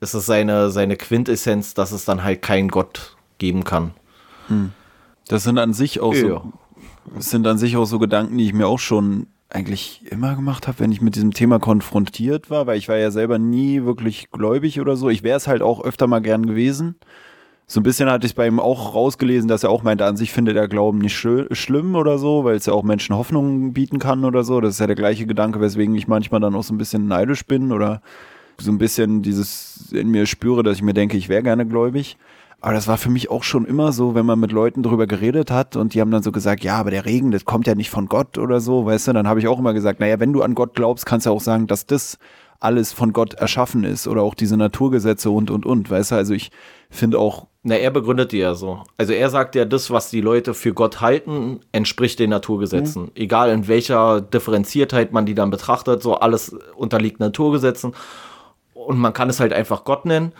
[0.00, 3.92] ist es seine, seine Quintessenz, dass es dann halt keinen Gott geben kann.
[4.48, 4.72] Hm.
[5.28, 6.20] Das sind an sich auch ja.
[6.20, 6.52] so,
[7.14, 10.66] das sind an sich auch so Gedanken, die ich mir auch schon eigentlich immer gemacht
[10.66, 14.30] habe, wenn ich mit diesem Thema konfrontiert war, weil ich war ja selber nie wirklich
[14.30, 15.08] gläubig oder so.
[15.08, 16.96] Ich wäre es halt auch öfter mal gern gewesen.
[17.68, 20.32] So ein bisschen hatte ich bei ihm auch rausgelesen, dass er auch meinte, an sich
[20.32, 24.24] findet er Glauben nicht schlimm oder so, weil es ja auch Menschen Hoffnung bieten kann
[24.24, 24.60] oder so.
[24.60, 27.44] Das ist ja der gleiche Gedanke, weswegen ich manchmal dann auch so ein bisschen neidisch
[27.44, 28.02] bin oder
[28.58, 32.16] so ein bisschen dieses in mir spüre, dass ich mir denke, ich wäre gerne gläubig.
[32.60, 35.50] Aber das war für mich auch schon immer so, wenn man mit Leuten drüber geredet
[35.50, 37.90] hat und die haben dann so gesagt, ja, aber der Regen, das kommt ja nicht
[37.90, 40.42] von Gott oder so, weißt du, dann habe ich auch immer gesagt, naja, wenn du
[40.42, 42.18] an Gott glaubst, kannst du auch sagen, dass das
[42.60, 46.32] alles von Gott erschaffen ist oder auch diese Naturgesetze und und und, weißt du, also
[46.32, 46.50] ich
[46.90, 48.84] finde auch na, er begründet die ja so.
[48.96, 53.02] Also er sagt ja, das, was die Leute für Gott halten, entspricht den Naturgesetzen.
[53.02, 53.10] Mhm.
[53.16, 57.92] Egal in welcher Differenziertheit man die dann betrachtet, so alles unterliegt Naturgesetzen.
[58.72, 60.32] Und man kann es halt einfach Gott nennen.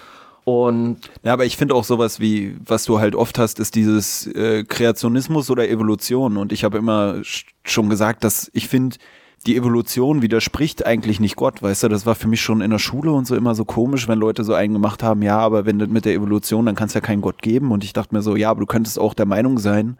[0.45, 4.29] Und ja, aber ich finde auch sowas wie, was du halt oft hast, ist dieses
[4.29, 6.37] äh, Kreationismus oder Evolution.
[6.37, 7.17] Und ich habe immer
[7.65, 8.99] schon gesagt, dass ich finde,
[9.47, 12.79] die Evolution widerspricht eigentlich nicht Gott, weißt du, das war für mich schon in der
[12.79, 15.77] Schule und so immer so komisch, wenn Leute so einen gemacht haben, ja, aber wenn
[15.77, 18.37] mit der Evolution, dann kann es ja keinen Gott geben und ich dachte mir so,
[18.37, 19.97] ja, aber du könntest auch der Meinung sein,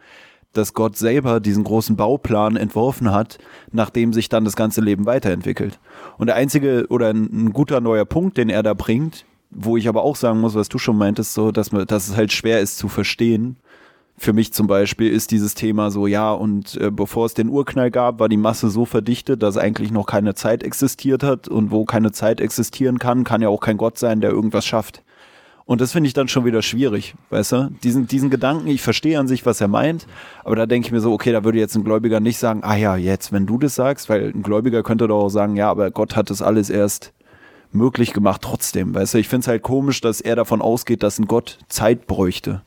[0.53, 3.37] dass Gott selber diesen großen Bauplan entworfen hat,
[3.71, 5.79] nachdem sich dann das ganze Leben weiterentwickelt.
[6.17, 10.03] Und der einzige oder ein guter neuer Punkt, den er da bringt, wo ich aber
[10.03, 12.77] auch sagen muss, was du schon meintest, so, dass, man, dass es halt schwer ist
[12.77, 13.57] zu verstehen,
[14.19, 17.91] für mich zum Beispiel ist dieses Thema so, ja, und äh, bevor es den Urknall
[17.91, 21.47] gab, war die Masse so verdichtet, dass eigentlich noch keine Zeit existiert hat.
[21.47, 25.03] Und wo keine Zeit existieren kann, kann ja auch kein Gott sein, der irgendwas schafft.
[25.65, 27.71] Und das finde ich dann schon wieder schwierig, weißt du?
[27.83, 30.07] Diesen, diesen Gedanken, ich verstehe an sich, was er meint,
[30.45, 32.77] aber da denke ich mir so, okay, da würde jetzt ein Gläubiger nicht sagen, ah
[32.77, 35.91] ja, jetzt, wenn du das sagst, weil ein Gläubiger könnte doch auch sagen, ja, aber
[35.91, 37.11] Gott hat das alles erst
[37.73, 39.17] möglich gemacht trotzdem, weißt du?
[39.17, 42.61] Ich finde es halt komisch, dass er davon ausgeht, dass ein Gott Zeit bräuchte.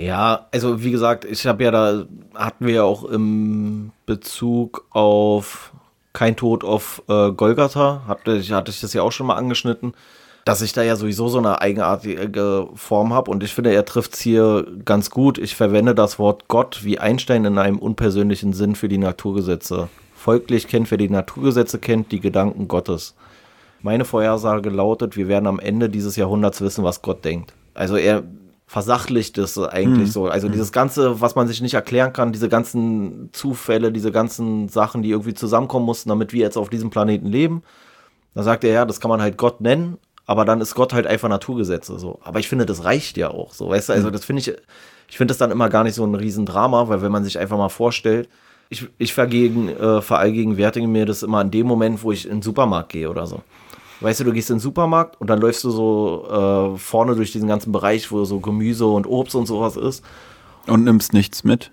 [0.00, 5.72] Ja, also wie gesagt, ich habe ja da, hatten wir ja auch im Bezug auf
[6.14, 9.92] Kein Tod auf äh, Golgatha, hatte ich, hatte ich das ja auch schon mal angeschnitten,
[10.46, 14.14] dass ich da ja sowieso so eine eigenartige Form habe und ich finde, er trifft
[14.14, 15.36] es hier ganz gut.
[15.36, 19.88] Ich verwende das Wort Gott wie Einstein in einem unpersönlichen Sinn für die Naturgesetze.
[20.14, 23.14] Folglich kennt, wer die Naturgesetze kennt, die Gedanken Gottes.
[23.82, 27.52] Meine Vorhersage lautet, wir werden am Ende dieses Jahrhunderts wissen, was Gott denkt.
[27.74, 28.22] Also er
[28.70, 30.12] versachlicht es eigentlich mhm.
[30.12, 30.26] so.
[30.28, 30.52] Also mhm.
[30.52, 35.10] dieses Ganze, was man sich nicht erklären kann, diese ganzen Zufälle, diese ganzen Sachen, die
[35.10, 37.64] irgendwie zusammenkommen mussten, damit wir jetzt auf diesem Planeten leben.
[38.32, 41.08] Da sagt er, ja, das kann man halt Gott nennen, aber dann ist Gott halt
[41.08, 41.98] einfach Naturgesetze.
[41.98, 42.20] So.
[42.22, 43.54] Aber ich finde, das reicht ja auch.
[43.54, 44.12] So, weißt du, also mhm.
[44.12, 44.54] das finde ich,
[45.08, 47.58] ich finde das dann immer gar nicht so ein Riesendrama, weil wenn man sich einfach
[47.58, 48.28] mal vorstellt,
[48.68, 52.42] ich, ich vergegen, äh, verallgegenwärtige mir das immer in dem Moment, wo ich in den
[52.42, 53.42] Supermarkt gehe oder so.
[54.00, 57.32] Weißt du, du gehst in den Supermarkt und dann läufst du so äh, vorne durch
[57.32, 60.02] diesen ganzen Bereich, wo so Gemüse und Obst und sowas ist.
[60.66, 61.70] Und nimmst nichts mit.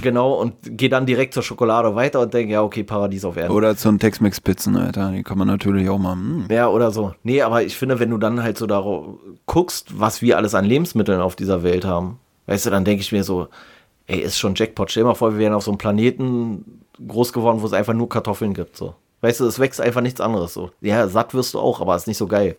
[0.00, 3.52] Genau, und geh dann direkt zur Schokolade weiter und denk, ja, okay, Paradies auf Erden.
[3.52, 5.10] Oder zu den Tex-Mex-Pizzen, Alter.
[5.10, 6.16] Die kann man natürlich auch mal.
[6.16, 6.44] Mh.
[6.44, 6.54] Hm.
[6.54, 7.14] Ja, oder so.
[7.22, 10.64] Nee, aber ich finde, wenn du dann halt so darauf guckst, was wir alles an
[10.64, 13.48] Lebensmitteln auf dieser Welt haben, weißt du, dann denke ich mir so,
[14.06, 14.90] ey, ist schon Jackpot.
[14.90, 17.94] Stell dir mal vor, wir wären auf so einem Planeten groß geworden, wo es einfach
[17.94, 18.94] nur Kartoffeln gibt, so.
[19.26, 20.70] Weißt du, es wächst einfach nichts anderes so.
[20.80, 22.56] Ja, satt wirst du auch, aber ist nicht so geil.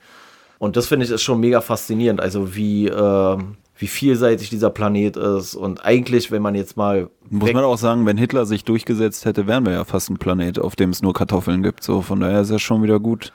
[0.60, 2.20] Und das finde ich ist schon mega faszinierend.
[2.20, 3.38] Also wie, äh,
[3.78, 5.56] wie vielseitig dieser Planet ist.
[5.56, 7.10] Und eigentlich, wenn man jetzt mal.
[7.30, 10.60] Muss man auch sagen, wenn Hitler sich durchgesetzt hätte, wären wir ja fast ein Planet,
[10.60, 11.86] auf dem es nur Kartoffeln gibt.
[11.86, 13.32] So, von daher ist er schon wieder gut.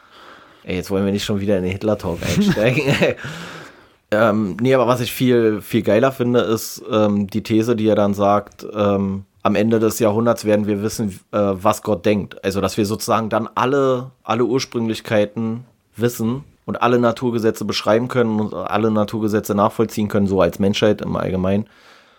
[0.65, 2.83] Ey, jetzt wollen wir nicht schon wieder in den Hitler-Talk einsteigen.
[4.11, 7.97] ähm, nee, aber was ich viel, viel geiler finde, ist ähm, die These, die er
[7.97, 12.45] dann sagt, ähm, am Ende des Jahrhunderts werden wir wissen, äh, was Gott denkt.
[12.45, 15.65] Also, dass wir sozusagen dann alle, alle Ursprünglichkeiten
[15.97, 21.17] wissen und alle Naturgesetze beschreiben können und alle Naturgesetze nachvollziehen können, so als Menschheit im
[21.17, 21.67] Allgemeinen.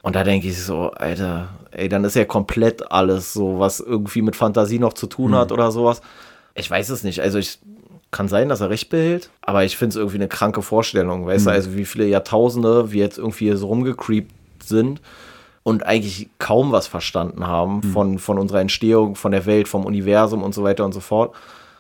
[0.02, 4.22] Und da denke ich so, Alter, ey, dann ist ja komplett alles so, was irgendwie
[4.22, 5.36] mit Fantasie noch zu tun mhm.
[5.36, 6.02] hat oder sowas.
[6.56, 7.22] Ich weiß es nicht.
[7.22, 7.58] Also ich
[8.12, 11.26] kann sein, dass er recht behält, aber ich finde es irgendwie eine kranke Vorstellung.
[11.26, 11.50] Weißt mhm.
[11.50, 14.30] du, also wie viele Jahrtausende wir jetzt irgendwie so rumgecreept
[14.62, 15.02] sind
[15.64, 17.84] und eigentlich kaum was verstanden haben mhm.
[17.84, 21.34] von, von unserer Entstehung, von der Welt, vom Universum und so weiter und so fort.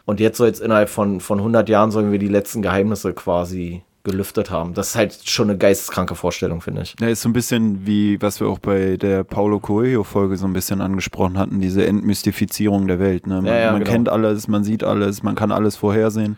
[0.05, 3.83] Und jetzt so jetzt innerhalb von, von 100 Jahren sollen wir die letzten Geheimnisse quasi
[4.03, 4.73] gelüftet haben.
[4.73, 6.95] Das ist halt schon eine geisteskranke Vorstellung, finde ich.
[6.99, 10.51] Ja, ist so ein bisschen wie, was wir auch bei der Paulo Coelho-Folge so ein
[10.51, 13.27] bisschen angesprochen hatten, diese Entmystifizierung der Welt.
[13.27, 13.35] Ne?
[13.35, 13.91] Man, ja, ja, man genau.
[13.91, 16.37] kennt alles, man sieht alles, man kann alles vorhersehen.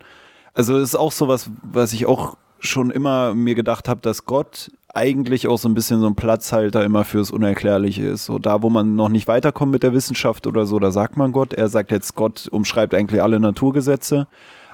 [0.53, 4.25] Also es ist auch so was, was ich auch schon immer mir gedacht habe, dass
[4.25, 8.25] Gott eigentlich auch so ein bisschen so ein Platzhalter immer fürs Unerklärliche ist.
[8.25, 11.34] So da, wo man noch nicht weiterkommt mit der Wissenschaft oder so, da sagt man
[11.34, 11.53] Gott.
[11.53, 14.27] Er sagt jetzt, Gott umschreibt eigentlich alle Naturgesetze.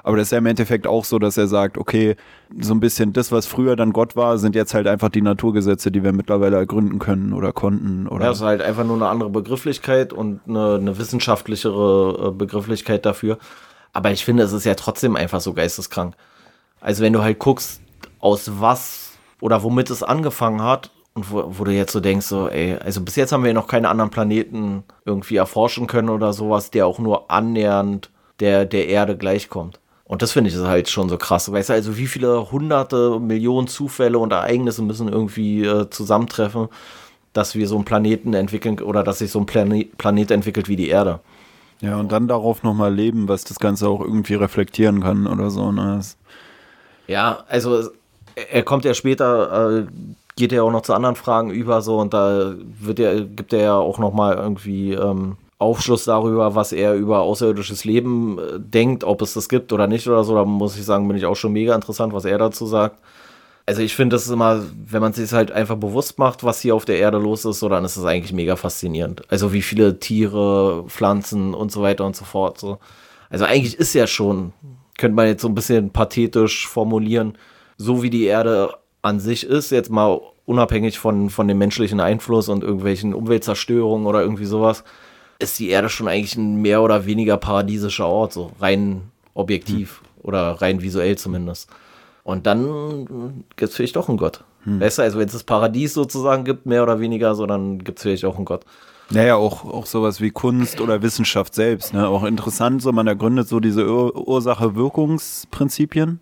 [0.04, 2.16] Aber das ist ja im Endeffekt auch so, dass er sagt, okay,
[2.60, 5.92] so ein bisschen das, was früher dann Gott war, sind jetzt halt einfach die Naturgesetze,
[5.92, 8.08] die wir mittlerweile ergründen können oder konnten.
[8.08, 12.32] Oder ja, es ist halt einfach nur eine andere Begrifflichkeit und eine, eine wissenschaftlichere äh,
[12.32, 13.38] Begrifflichkeit dafür.
[13.94, 16.16] Aber ich finde, es ist ja trotzdem einfach so geisteskrank.
[16.80, 17.82] Also wenn du halt guckst,
[18.20, 19.01] aus was
[19.42, 23.02] oder womit es angefangen hat und wo, wo, du jetzt so denkst, so, ey, also
[23.02, 27.00] bis jetzt haben wir noch keine anderen Planeten irgendwie erforschen können oder sowas, der auch
[27.00, 29.80] nur annähernd der, der Erde gleichkommt.
[30.06, 31.52] Und das finde ich halt schon so krass.
[31.52, 36.68] Weißt du, also wie viele hunderte Millionen Zufälle und Ereignisse müssen irgendwie äh, zusammentreffen,
[37.34, 40.76] dass wir so einen Planeten entwickeln oder dass sich so ein Planet, Planet entwickelt wie
[40.76, 41.22] die Erde.
[41.80, 45.72] Ja, und dann darauf nochmal leben, was das Ganze auch irgendwie reflektieren kann oder so.
[45.72, 46.02] Ne?
[47.08, 47.90] Ja, also
[48.50, 49.86] er kommt ja später, äh,
[50.36, 53.62] geht ja auch noch zu anderen Fragen über so und da wird er, gibt er
[53.62, 59.22] ja auch nochmal irgendwie ähm, Aufschluss darüber, was er über außerirdisches Leben äh, denkt, ob
[59.22, 60.34] es das gibt oder nicht oder so.
[60.34, 62.98] Da muss ich sagen, bin ich auch schon mega interessant, was er dazu sagt.
[63.68, 66.76] Also ich finde, das ist immer, wenn man sich halt einfach bewusst macht, was hier
[66.76, 69.22] auf der Erde los ist, so dann ist es eigentlich mega faszinierend.
[69.30, 72.58] Also wie viele Tiere, Pflanzen und so weiter und so fort.
[72.58, 72.80] So.
[73.30, 74.54] Also eigentlich ist ja schon,
[74.98, 77.38] könnte man jetzt so ein bisschen pathetisch formulieren,
[77.82, 82.50] so wie die Erde an sich ist, jetzt mal unabhängig von, von dem menschlichen Einfluss
[82.50, 84.84] und irgendwelchen Umweltzerstörungen oder irgendwie sowas,
[85.40, 89.02] ist die Erde schon eigentlich ein mehr oder weniger paradiesischer Ort, so rein
[89.34, 90.08] objektiv hm.
[90.24, 91.70] oder rein visuell zumindest.
[92.24, 94.44] Und dann gibt es vielleicht doch einen Gott.
[94.64, 94.80] Hm.
[94.80, 97.98] Weißt du, also wenn es das Paradies sozusagen gibt, mehr oder weniger, so dann gibt
[97.98, 98.66] es vielleicht auch einen Gott.
[99.10, 101.94] Naja, auch, auch sowas wie Kunst oder Wissenschaft selbst.
[101.94, 102.08] Ne?
[102.08, 106.22] Auch interessant, so man ergründet so diese Ur Ursache-Wirkungsprinzipien.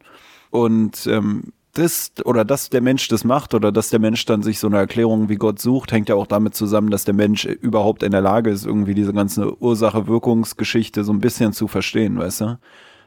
[0.50, 4.60] Und ähm, das oder dass der Mensch das macht oder dass der Mensch dann sich
[4.60, 8.04] so eine Erklärung wie Gott sucht, hängt ja auch damit zusammen, dass der Mensch überhaupt
[8.04, 12.60] in der Lage ist, irgendwie diese ganze Ursache-Wirkungsgeschichte so ein bisschen zu verstehen, weißt du?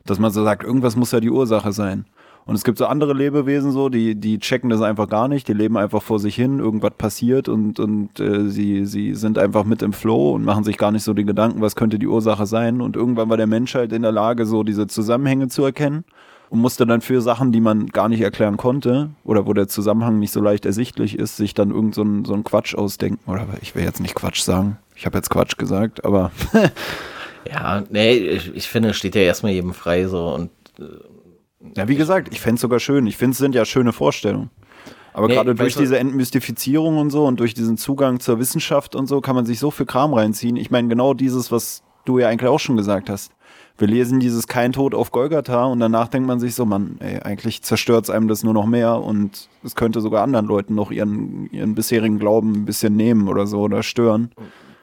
[0.05, 2.07] Dass man so sagt, irgendwas muss ja die Ursache sein.
[2.45, 5.53] Und es gibt so andere Lebewesen so, die, die checken das einfach gar nicht, die
[5.53, 9.81] leben einfach vor sich hin, irgendwas passiert und, und äh, sie, sie sind einfach mit
[9.81, 12.81] im Flow und machen sich gar nicht so die Gedanken, was könnte die Ursache sein.
[12.81, 16.05] Und irgendwann war der Mensch halt in der Lage, so diese Zusammenhänge zu erkennen
[16.53, 20.19] und musste dann für Sachen, die man gar nicht erklären konnte oder wo der Zusammenhang
[20.19, 23.19] nicht so leicht ersichtlich ist, sich dann irgend so ein, so ein Quatsch ausdenken.
[23.31, 24.77] Oder ich will jetzt nicht Quatsch sagen.
[24.95, 26.31] Ich habe jetzt Quatsch gesagt, aber.
[27.51, 30.51] ja, nee, ich, ich finde, steht ja erstmal jedem frei so und.
[30.79, 33.07] Äh, ja, wie gesagt, ich fände es sogar schön.
[33.07, 34.51] Ich finde, es sind ja schöne Vorstellungen.
[35.15, 39.07] Aber nee, gerade durch diese Entmystifizierung und so und durch diesen Zugang zur Wissenschaft und
[39.07, 40.57] so kann man sich so viel Kram reinziehen.
[40.57, 43.33] Ich meine, genau dieses, was du ja eigentlich auch schon gesagt hast
[43.79, 47.21] wir lesen dieses Kein Tod auf Golgatha und danach denkt man sich so, man, ey,
[47.21, 50.91] eigentlich zerstört es einem das nur noch mehr und es könnte sogar anderen Leuten noch
[50.91, 54.31] ihren, ihren bisherigen Glauben ein bisschen nehmen oder so oder stören.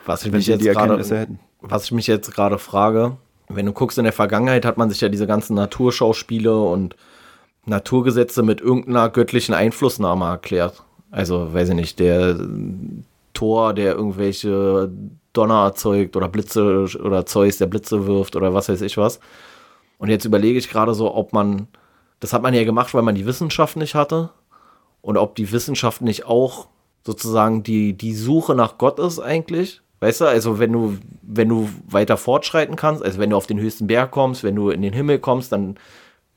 [0.05, 1.27] Was ich mich jetzt gerade,
[1.61, 5.01] was ich mich jetzt gerade frage, wenn du guckst in der Vergangenheit, hat man sich
[5.01, 6.95] ja diese ganzen Naturschauspiele und
[7.65, 10.83] Naturgesetze mit irgendeiner göttlichen Einflussnahme erklärt.
[11.11, 12.37] Also, weiß ich nicht, der
[13.33, 14.91] Tor, der irgendwelche
[15.33, 19.19] Donner erzeugt oder Blitze oder Zeus, der Blitze wirft oder was weiß ich was.
[19.97, 21.67] Und jetzt überlege ich gerade so, ob man,
[22.19, 24.29] das hat man ja gemacht, weil man die Wissenschaft nicht hatte
[25.01, 26.67] und ob die Wissenschaft nicht auch
[27.05, 29.81] sozusagen die, die Suche nach Gott ist eigentlich.
[29.99, 33.59] Weißt du, also wenn du, wenn du weiter fortschreiten kannst, also wenn du auf den
[33.59, 35.75] höchsten Berg kommst, wenn du in den Himmel kommst, dann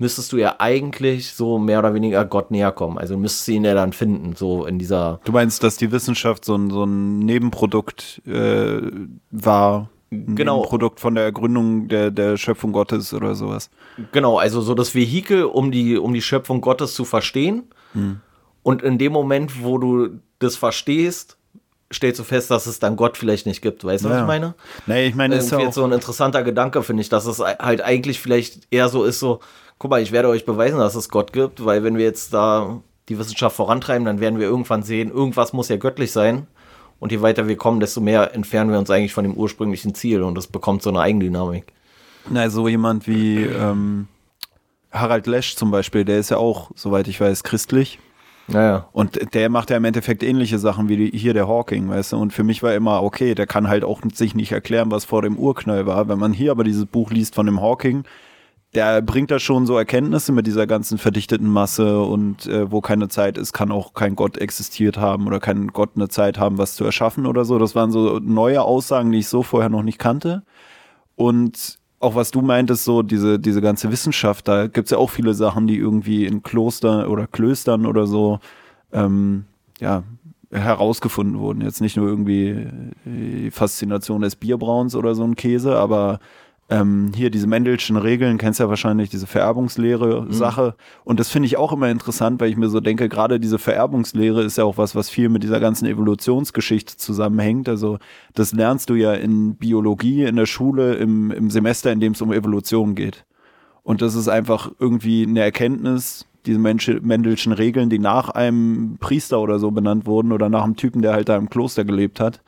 [0.02, 2.98] müsstest du ja eigentlich so mehr oder weniger Gott näher kommen.
[2.98, 5.20] Also müsstest du ihn ja dann finden, so in dieser.
[5.24, 8.82] Du meinst, dass die Wissenschaft so ein, so ein Nebenprodukt äh,
[9.30, 9.88] war?
[10.10, 10.62] Genau.
[10.62, 13.70] Produkt von der Ergründung der, der Schöpfung Gottes oder sowas.
[14.10, 17.62] Genau, also so das Vehikel, um die, um die Schöpfung Gottes zu verstehen.
[17.94, 18.20] Hm.
[18.62, 21.38] Und in dem Moment, wo du das verstehst,
[21.92, 23.84] stellst du fest, dass es dann Gott vielleicht nicht gibt.
[23.84, 24.14] Weißt du, ja.
[24.14, 24.54] was ich meine?
[24.86, 27.38] Nee, ich meine, das ist ja jetzt so ein interessanter Gedanke, finde ich, dass es
[27.38, 29.40] halt eigentlich vielleicht eher so ist, so,
[29.82, 32.80] guck mal, ich werde euch beweisen, dass es Gott gibt, weil wenn wir jetzt da
[33.08, 36.46] die Wissenschaft vorantreiben, dann werden wir irgendwann sehen, irgendwas muss ja göttlich sein.
[37.00, 40.22] Und je weiter wir kommen, desto mehr entfernen wir uns eigentlich von dem ursprünglichen Ziel
[40.22, 41.72] und das bekommt so eine Eigendynamik.
[42.30, 44.06] Na, so jemand wie ähm,
[44.92, 47.98] Harald Lesch zum Beispiel, der ist ja auch, soweit ich weiß, christlich.
[48.46, 48.86] Naja.
[48.92, 52.18] Und der macht ja im Endeffekt ähnliche Sachen wie die, hier der Hawking, weißt du?
[52.18, 55.22] Und für mich war immer, okay, der kann halt auch sich nicht erklären, was vor
[55.22, 56.06] dem Urknall war.
[56.06, 58.04] Wenn man hier aber dieses Buch liest von dem Hawking,
[58.74, 63.08] der bringt da schon so Erkenntnisse mit dieser ganzen verdichteten Masse und äh, wo keine
[63.08, 66.74] Zeit ist, kann auch kein Gott existiert haben oder kein Gott eine Zeit haben, was
[66.74, 67.58] zu erschaffen oder so.
[67.58, 70.42] Das waren so neue Aussagen, die ich so vorher noch nicht kannte.
[71.16, 75.34] Und auch was du meintest, so diese, diese ganze Wissenschaft, da gibt's ja auch viele
[75.34, 78.40] Sachen, die irgendwie in Kloster oder Klöstern oder so
[78.92, 79.44] ähm,
[79.80, 80.02] ja,
[80.50, 81.60] herausgefunden wurden.
[81.60, 82.66] Jetzt nicht nur irgendwie
[83.04, 86.20] die Faszination des Bierbrauns oder so ein Käse, aber
[86.72, 90.74] ähm, hier diese Mendelschen Regeln, kennst ja wahrscheinlich diese Vererbungslehre-Sache.
[90.76, 91.02] Mhm.
[91.04, 94.42] Und das finde ich auch immer interessant, weil ich mir so denke, gerade diese Vererbungslehre
[94.42, 97.68] ist ja auch was, was viel mit dieser ganzen Evolutionsgeschichte zusammenhängt.
[97.68, 97.98] Also
[98.34, 102.22] das lernst du ja in Biologie, in der Schule, im, im Semester, in dem es
[102.22, 103.26] um Evolution geht.
[103.82, 109.58] Und das ist einfach irgendwie eine Erkenntnis, diese Mendelschen Regeln, die nach einem Priester oder
[109.58, 112.40] so benannt wurden oder nach einem Typen, der halt da im Kloster gelebt hat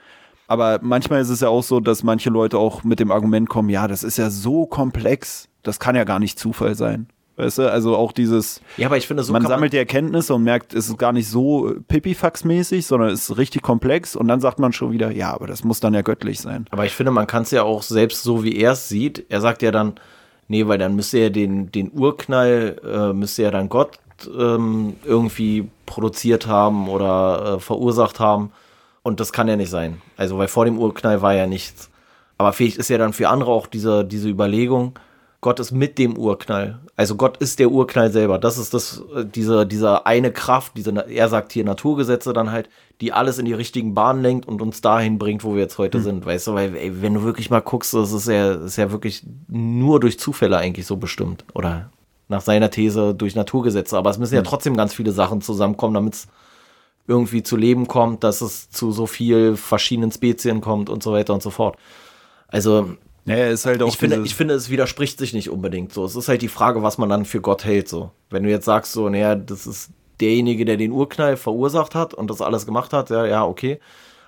[0.47, 3.69] aber manchmal ist es ja auch so, dass manche Leute auch mit dem Argument kommen,
[3.69, 7.09] ja, das ist ja so komplex, das kann ja gar nicht Zufall sein.
[7.37, 10.35] Weißt du, also auch dieses, ja, aber ich finde, so man sammelt man die Erkenntnisse
[10.35, 14.41] und merkt, es ist gar nicht so pipifax-mäßig, sondern es ist richtig komplex und dann
[14.41, 16.67] sagt man schon wieder, ja, aber das muss dann ja göttlich sein.
[16.71, 19.41] Aber ich finde, man kann es ja auch selbst so, wie er es sieht, er
[19.41, 19.95] sagt ja dann,
[20.47, 23.99] nee, weil dann müsste er den, den Urknall, äh, müsste er dann Gott
[24.39, 28.53] ähm, irgendwie produziert haben oder äh, verursacht haben.
[29.05, 30.03] Und das kann ja nicht sein.
[30.17, 31.91] Also, weil vor dem Urknall war ja nichts.
[32.37, 34.99] Aber vielleicht ist ja dann für andere auch diese, diese Überlegung,
[35.45, 36.81] Gott ist mit dem Urknall.
[36.97, 38.39] Also Gott ist der Urknall selber.
[38.39, 42.71] Das ist das, äh, diese, diese eine Kraft, diese, er sagt hier Naturgesetze dann halt,
[43.03, 45.99] die alles in die richtigen Bahnen lenkt und uns dahin bringt, wo wir jetzt heute
[45.99, 46.03] mhm.
[46.03, 46.27] sind.
[46.27, 49.23] Weißt du, weil, ey, wenn du wirklich mal guckst, das ist ja, ist ja wirklich
[49.47, 51.45] nur durch Zufälle eigentlich so bestimmt.
[51.53, 51.91] Oder
[52.29, 53.99] nach seiner These durch Naturgesetze.
[53.99, 54.47] Aber es müssen ja hm.
[54.47, 56.29] trotzdem ganz viele Sachen zusammenkommen, damit es
[57.07, 61.35] irgendwie zu leben kommt, dass es zu so viel verschiedenen Spezien kommt und so weiter
[61.35, 61.77] und so fort.
[62.49, 62.97] Also
[63.27, 66.05] naja, ist halt auch ich finde, ich finde, es widerspricht sich nicht unbedingt so.
[66.05, 68.11] Es ist halt die Frage, was man dann für Gott hält so.
[68.31, 69.91] Wenn du jetzt sagst so, naja, das ist
[70.21, 73.81] derjenige, der den Urknall verursacht hat und das alles gemacht hat, ja, ja, okay.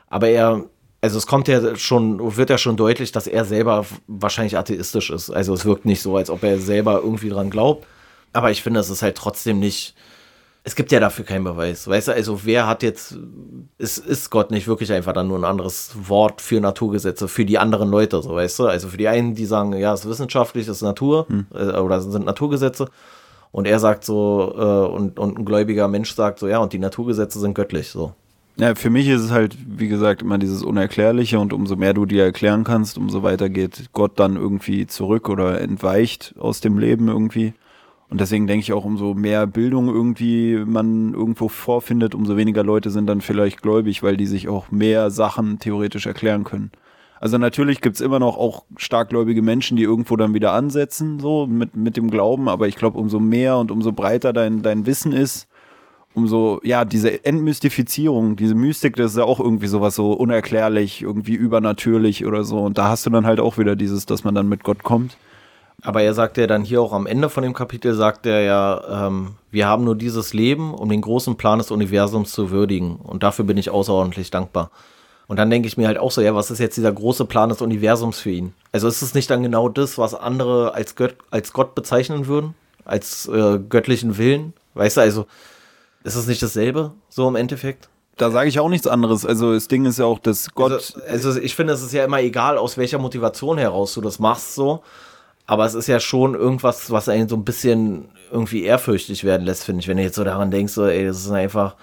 [0.08, 0.64] Aber er,
[1.02, 5.30] also es kommt ja schon, wird ja schon deutlich, dass er selber wahrscheinlich atheistisch ist.
[5.30, 7.86] Also es wirkt nicht so, als ob er selber irgendwie dran glaubt.
[8.32, 9.94] Aber ich finde, es ist halt trotzdem nicht,
[10.66, 11.86] es gibt ja dafür keinen Beweis.
[11.86, 13.16] Weißt du, also wer hat jetzt,
[13.78, 17.56] ist, ist Gott nicht wirklich einfach dann nur ein anderes Wort für Naturgesetze, für die
[17.56, 18.66] anderen Leute, so weißt du?
[18.66, 21.46] Also für die einen, die sagen, ja, es ist wissenschaftlich, es ist Natur hm.
[21.54, 22.88] äh, oder sind Naturgesetze.
[23.52, 26.80] Und er sagt so, äh, und, und ein gläubiger Mensch sagt so, ja, und die
[26.80, 28.14] Naturgesetze sind göttlich, so.
[28.56, 32.06] Ja, für mich ist es halt, wie gesagt, immer dieses Unerklärliche und umso mehr du
[32.06, 37.06] dir erklären kannst, umso weiter geht Gott dann irgendwie zurück oder entweicht aus dem Leben
[37.06, 37.54] irgendwie.
[38.08, 42.90] Und deswegen denke ich auch, umso mehr Bildung irgendwie man irgendwo vorfindet, umso weniger Leute
[42.90, 46.70] sind dann vielleicht gläubig, weil die sich auch mehr Sachen theoretisch erklären können.
[47.18, 51.74] Also natürlich gibt's immer noch auch starkgläubige Menschen, die irgendwo dann wieder ansetzen, so mit,
[51.74, 55.48] mit dem Glauben, aber ich glaube, umso mehr und umso breiter dein, dein Wissen ist,
[56.14, 61.34] umso, ja, diese Entmystifizierung, diese Mystik, das ist ja auch irgendwie sowas so unerklärlich, irgendwie
[61.34, 62.60] übernatürlich oder so.
[62.60, 65.18] Und da hast du dann halt auch wieder dieses, dass man dann mit Gott kommt.
[65.82, 69.06] Aber er sagt ja dann hier auch am Ende von dem Kapitel, sagt er ja,
[69.06, 72.96] ähm, wir haben nur dieses Leben, um den großen Plan des Universums zu würdigen.
[72.96, 74.70] Und dafür bin ich außerordentlich dankbar.
[75.28, 77.48] Und dann denke ich mir halt auch so, ja, was ist jetzt dieser große Plan
[77.48, 78.54] des Universums für ihn?
[78.72, 82.54] Also ist es nicht dann genau das, was andere als, Gött, als Gott bezeichnen würden?
[82.84, 84.54] Als äh, göttlichen Willen?
[84.74, 85.26] Weißt du, also
[86.04, 87.88] ist es nicht dasselbe, so im Endeffekt?
[88.16, 89.26] Da sage ich auch nichts anderes.
[89.26, 90.72] Also das Ding ist ja auch, dass Gott.
[90.72, 94.18] Also, also ich finde, es ist ja immer egal, aus welcher Motivation heraus du das
[94.18, 94.82] machst, so.
[95.46, 99.64] Aber es ist ja schon irgendwas, was einen so ein bisschen irgendwie ehrfürchtig werden lässt,
[99.64, 99.88] finde ich.
[99.88, 101.76] Wenn du jetzt so daran denkst, so, ey, das ist einfach,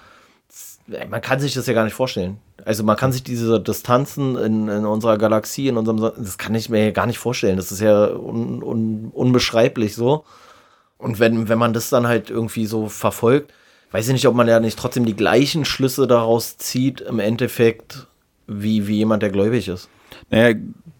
[1.08, 2.38] man kann sich das ja gar nicht vorstellen.
[2.64, 6.68] Also man kann sich diese Distanzen in, in unserer Galaxie, in unserem, das kann ich
[6.68, 7.56] mir ja gar nicht vorstellen.
[7.56, 10.24] Das ist ja un, un, unbeschreiblich so.
[10.98, 13.52] Und wenn, wenn man das dann halt irgendwie so verfolgt,
[13.92, 18.06] weiß ich nicht, ob man ja nicht trotzdem die gleichen Schlüsse daraus zieht im Endeffekt,
[18.46, 19.88] wie, wie jemand, der gläubig ist.
[20.30, 20.56] Naja,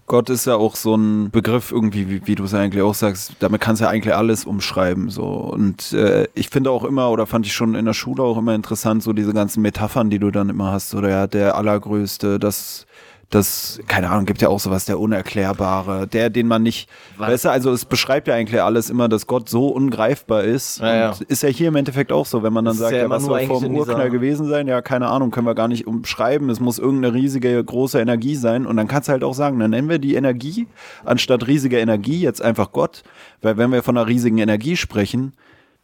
[0.07, 3.37] Gott ist ja auch so ein Begriff irgendwie, wie, wie du es eigentlich auch sagst,
[3.41, 5.25] damit kannst du ja eigentlich alles umschreiben so.
[5.25, 8.55] Und äh, ich finde auch immer oder fand ich schon in der Schule auch immer
[8.55, 12.87] interessant so diese ganzen Metaphern, die du dann immer hast oder ja der allergrößte, das
[13.31, 17.31] das, keine Ahnung, gibt ja auch sowas, der Unerklärbare, der, den man nicht, Was?
[17.31, 20.81] weißt du, also es beschreibt ja eigentlich alles immer, dass Gott so ungreifbar ist.
[20.81, 21.15] Ja, ja.
[21.29, 23.25] Ist ja hier im Endeffekt auch so, wenn man dann Das sagt, ja ja, was
[23.25, 24.67] soll vor dem Urknall gewesen sein?
[24.67, 26.51] Ja, keine Ahnung, können wir gar nicht umschreiben.
[26.51, 28.67] Es muss irgendeine riesige, große Energie sein.
[28.67, 30.67] Und dann kannst du halt auch sagen, dann nennen wir die Energie
[31.05, 33.03] anstatt riesiger Energie jetzt einfach Gott.
[33.43, 35.35] Weil wenn wir von einer riesigen Energie sprechen,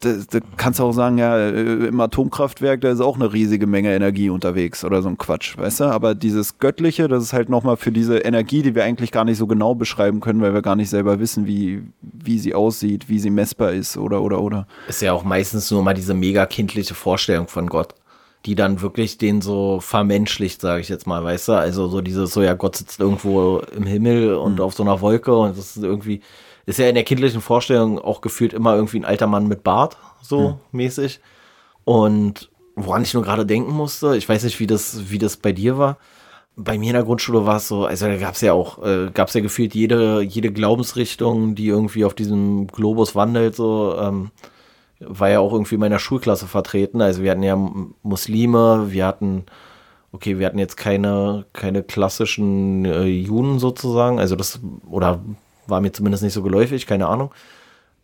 [0.00, 3.94] da, kannst du auch sagen, ja, äh, im Atomkraftwerk, da ist auch eine riesige Menge
[3.94, 5.84] Energie unterwegs oder so ein Quatsch, weißt du?
[5.84, 9.36] Aber dieses Göttliche, das ist halt nochmal für diese Energie, die wir eigentlich gar nicht
[9.36, 13.18] so genau beschreiben können, weil wir gar nicht selber wissen, wie, wie sie aussieht, wie
[13.18, 14.66] sie messbar ist oder, oder, oder.
[14.88, 17.94] ist ja auch meistens nur mal diese mega kindliche Vorstellung von Gott,
[18.46, 21.52] die dann wirklich den so vermenschlicht, sage ich jetzt mal, weißt du?
[21.52, 25.36] Also so dieses, so ja, Gott sitzt irgendwo im Himmel und auf so einer Wolke
[25.36, 26.22] und das ist irgendwie,
[26.70, 29.96] ist ja in der kindlichen Vorstellung auch gefühlt immer irgendwie ein alter Mann mit Bart,
[30.22, 31.20] so mäßig.
[31.84, 35.52] Und woran ich nur gerade denken musste, ich weiß nicht, wie das, wie das bei
[35.52, 35.98] dir war.
[36.56, 39.10] Bei mir in der Grundschule war es so, also da gab es ja auch, äh,
[39.12, 44.30] gab es ja gefühlt jede, jede Glaubensrichtung, die irgendwie auf diesem Globus wandelt, so, ähm,
[45.00, 47.00] war ja auch irgendwie in meiner Schulklasse vertreten.
[47.00, 47.56] Also wir hatten ja
[48.02, 49.46] Muslime, wir hatten,
[50.12, 55.20] okay, wir hatten jetzt keine, keine klassischen äh, Juden sozusagen, also das, oder
[55.70, 57.30] war mir zumindest nicht so geläufig, keine Ahnung.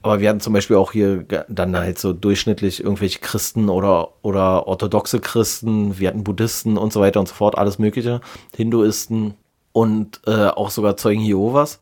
[0.02, 4.68] Aber wir hatten zum Beispiel auch hier dann halt so durchschnittlich irgendwelche Christen oder, oder
[4.68, 8.20] orthodoxe Christen, wir hatten Buddhisten und so weiter und so fort, alles Mögliche,
[8.54, 9.34] Hinduisten
[9.72, 11.80] und äh, auch sogar Zeugen Jehovas.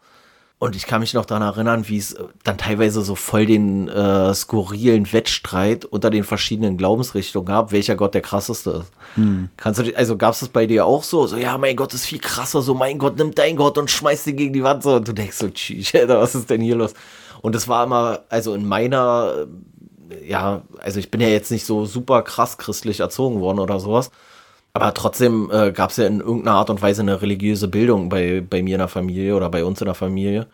[0.60, 3.88] Und ich kann mich noch daran erinnern, wie es äh, dann teilweise so voll den
[3.88, 8.92] äh, skurrilen Wettstreit unter den verschiedenen Glaubensrichtungen gab, welcher Gott der krasseste ist.
[9.56, 11.26] Kannst du also gab es das bei dir auch so?
[11.26, 14.28] So, ja, mein Gott ist viel krasser, so mein Gott nimmt dein Gott und schmeißt
[14.28, 14.94] ihn gegen die Wand so.
[14.94, 16.94] Und du denkst so, tschüss, Alter, was ist denn hier los?
[17.42, 19.46] Und das war immer, also in meiner,
[20.08, 23.80] äh, ja, also ich bin ja jetzt nicht so super krass christlich erzogen worden oder
[23.80, 24.10] sowas.
[24.76, 28.40] Aber trotzdem äh, gab es ja in irgendeiner Art und Weise eine religiöse Bildung bei,
[28.40, 30.48] bei mir in der Familie oder bei uns in der Familie.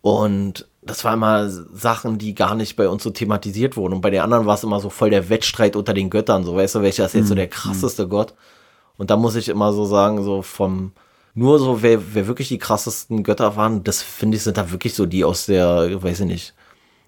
[0.00, 3.94] Und das war immer Sachen, die gar nicht bei uns so thematisiert wurden.
[3.94, 6.44] Und bei den anderen war es immer so voll der Wettstreit unter den Göttern.
[6.44, 8.34] So, weißt du, welcher ist jetzt so der krasseste Gott?
[8.96, 10.92] Und da muss ich immer so sagen, so vom,
[11.34, 14.94] nur so, wer, wer wirklich die krassesten Götter waren, das finde ich, sind da wirklich
[14.94, 16.54] so die aus der, weiß ich nicht,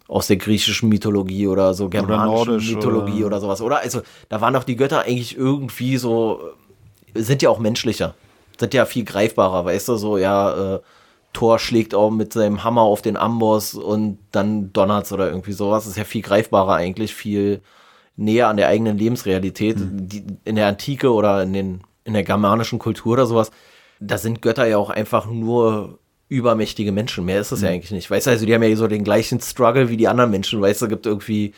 [0.08, 3.78] aus der griechischen Mythologie oder so germanischen nordisch Mythologie oder- oder sowas, oder?
[3.80, 6.40] Also, da waren doch die Götter eigentlich irgendwie so,
[7.14, 8.14] sind ja auch menschlicher,
[8.58, 10.80] sind ja viel greifbarer, weißt du, so, ja, äh,
[11.32, 15.84] Thor schlägt auch mit seinem Hammer auf den Amboss und dann donnert's oder irgendwie sowas,
[15.84, 17.60] das ist ja viel greifbarer eigentlich, viel
[18.16, 22.78] näher an der eigenen Lebensrealität, die, in der Antike oder in, den, in der germanischen
[22.78, 23.50] Kultur oder sowas,
[24.00, 25.98] da sind Götter ja auch einfach nur
[26.28, 27.24] übermächtige Menschen.
[27.24, 28.10] Mehr ist es ja eigentlich nicht.
[28.10, 30.60] Weißt du, also die haben ja so den gleichen Struggle wie die anderen Menschen.
[30.60, 31.52] Weißt du, gibt irgendwie,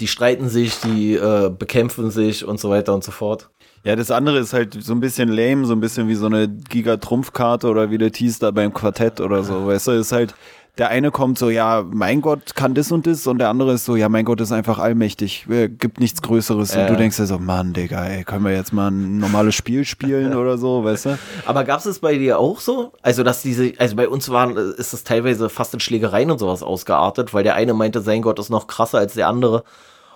[0.00, 3.48] die streiten sich, die äh, bekämpfen sich und so weiter und so fort.
[3.82, 6.48] Ja, das andere ist halt so ein bisschen lame, so ein bisschen wie so eine
[6.48, 10.34] Giga-Trumpfkarte oder wie der Tease da beim Quartett oder so, weißt du, ist halt,
[10.78, 13.84] der eine kommt so, ja, mein Gott kann das und das und der andere ist
[13.84, 16.82] so, ja, mein Gott ist einfach allmächtig, äh, gibt nichts Größeres Ja.
[16.82, 19.84] und du denkst dir so, Mann, Digga, ey, können wir jetzt mal ein normales Spiel
[19.84, 21.18] spielen oder so, weißt du?
[21.46, 22.92] Aber gab es es bei dir auch so?
[23.02, 26.62] Also, dass diese, also bei uns waren, ist es teilweise fast in Schlägereien und sowas
[26.62, 29.64] ausgeartet, weil der eine meinte, sein Gott ist noch krasser als der andere.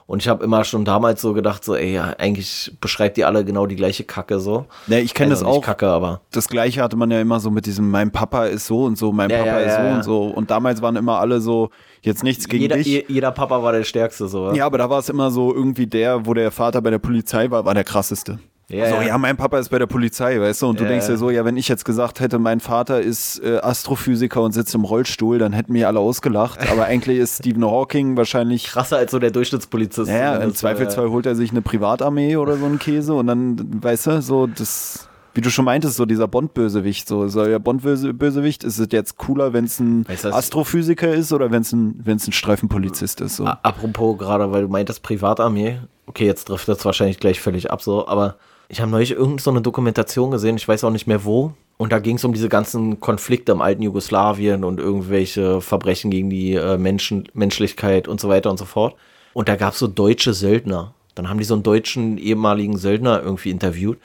[0.07, 3.43] Und ich habe immer schon damals so gedacht, so, ey, ja, eigentlich beschreibt ihr alle
[3.45, 4.67] genau die gleiche Kacke so.
[4.87, 5.63] Ja, ich kenne Also das auch.
[5.63, 6.21] Kacke, aber.
[6.31, 9.13] das Gleiche hatte man ja immer so mit diesem, mein Papa ist so und so,
[9.13, 10.23] mein Ja, Papa ja, ist so und so.
[10.35, 11.71] Und damals waren immer alle so,
[12.03, 12.87] jetzt nichts gegen Jeder, dich.
[12.87, 14.53] je- jeder Papa war der Stärkste, so.
[14.53, 17.51] Ja, aber da war es immer so irgendwie der, wo der Vater bei der Polizei
[17.51, 18.39] war, war der krasseste.
[18.69, 19.03] Ja, so, ja.
[19.03, 19.19] ja.
[19.19, 20.69] mein Papa ist bei der Polizei, weißt du?
[20.69, 21.19] Und du Ja, denkst dir ja.
[21.19, 24.85] so, ja, wenn ich jetzt gesagt hätte, mein Vater ist äh, Astrophysiker und sitzt im
[24.85, 26.61] Rollstuhl, dann hätten mich alle ausgelacht.
[26.71, 28.65] Aber eigentlich ist Stephen Hawking wahrscheinlich.
[28.67, 30.11] Krasser als so der Durchschnittspolizist.
[30.11, 33.27] Ja, im Das, äh, Zweifelsfall holt er sich eine Privatarmee oder so einen Käse und
[33.27, 35.09] dann, weißt du, so das.
[35.37, 39.53] Wie du schon meintest, so dieser Bond-Bösewicht, so soll der Bond-Bösewicht, ist es jetzt cooler,
[39.53, 43.37] wenn es ein Weißt Astrophysiker ist oder wenn es ein, wenn's ein Streifenpolizist ist?
[43.37, 43.45] So.
[43.45, 45.81] Apropos gerade, weil du meintest Privatarmee.
[46.07, 48.37] Okay, jetzt trifft das wahrscheinlich gleich völlig ab so, aber
[48.69, 51.53] ich habe neulich irgendeine so eine Dokumentation gesehen, ich weiß auch nicht mehr wo.
[51.77, 56.31] Und da ging es um diese ganzen Konflikte im alten Jugoslawien und irgendwelche Verbrechen gegen
[56.31, 58.95] die äh, Menschen, Menschlichkeit und so weiter und so fort.
[59.33, 60.95] Und da gab es so deutsche Söldner.
[61.17, 63.99] Dann haben die so einen deutschen ehemaligen Söldner irgendwie interviewt.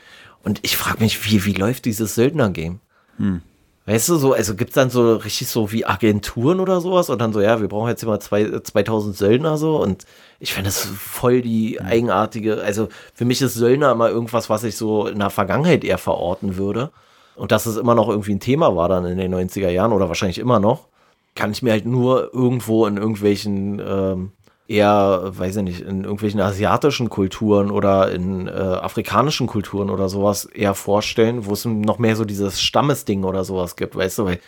[0.43, 2.79] Und ich frage mich, wie, wie läuft dieses Söldner-Game?
[3.85, 7.33] Weißt du, so, also gibt's dann so richtig so wie Agenturen oder sowas und dann
[7.33, 10.05] so, ja, wir brauchen jetzt immer zwei, 2000 Söldner so und
[10.39, 14.77] ich finde das voll die eigenartige, also für mich ist Söldner immer irgendwas, was ich
[14.77, 16.91] so in der Vergangenheit eher verorten würde.
[17.35, 20.09] Und dass es immer noch irgendwie ein Thema war dann in den 90er Jahren oder
[20.09, 20.87] wahrscheinlich immer noch,
[21.35, 24.31] kann ich mir halt nur irgendwo in irgendwelchen ähm,
[24.67, 30.45] eher, weiß ich nicht, in irgendwelchen asiatischen Kulturen oder in äh, afrikanischen Kulturen oder sowas
[30.45, 34.39] eher vorstellen, wo es noch mehr so dieses Stammesding oder sowas gibt, weißt du, weil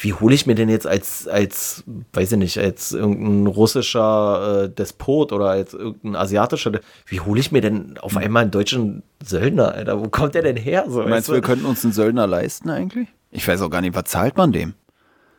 [0.00, 1.82] wie hole ich mir denn jetzt als, als,
[2.12, 6.72] weiß ich nicht, als irgendein russischer äh, Despot oder als irgendein asiatischer,
[7.06, 8.18] wie hole ich mir denn auf Hm.
[8.18, 10.00] einmal einen deutschen Söldner, Alter?
[10.00, 10.84] Wo kommt der denn her?
[10.88, 13.08] So, Meinst du, wir könnten uns einen Söldner leisten eigentlich?
[13.32, 14.74] Ich weiß auch gar nicht, was zahlt man dem?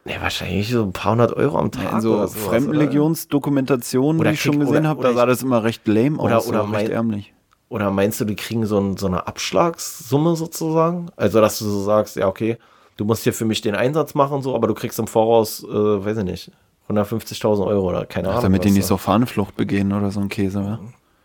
[0.05, 1.93] Ja, wahrscheinlich so ein paar hundert Euro am Tag.
[1.93, 5.25] In so oder sowas, Fremdenlegionsdokumentationen, Oder die ich schon gesehen oder- habe, oder da sah
[5.25, 7.33] das immer recht lame Oder- aus, oder so recht ärmlich.
[7.69, 11.07] Oder, oder meinst du, die kriegen so, ein, so eine Abschlagssumme sozusagen?
[11.15, 12.57] Also, dass du so sagst, ja, okay,
[12.99, 15.67] du musst hier für mich den Einsatz machen, so, aber du kriegst im Voraus, äh,
[15.67, 16.51] weiß ich nicht,
[16.89, 18.41] 150.000 Euro oder keine Ahnung.
[18.41, 20.79] Damit die nicht so Fahnenflucht begehen oder so ein Käse, wa?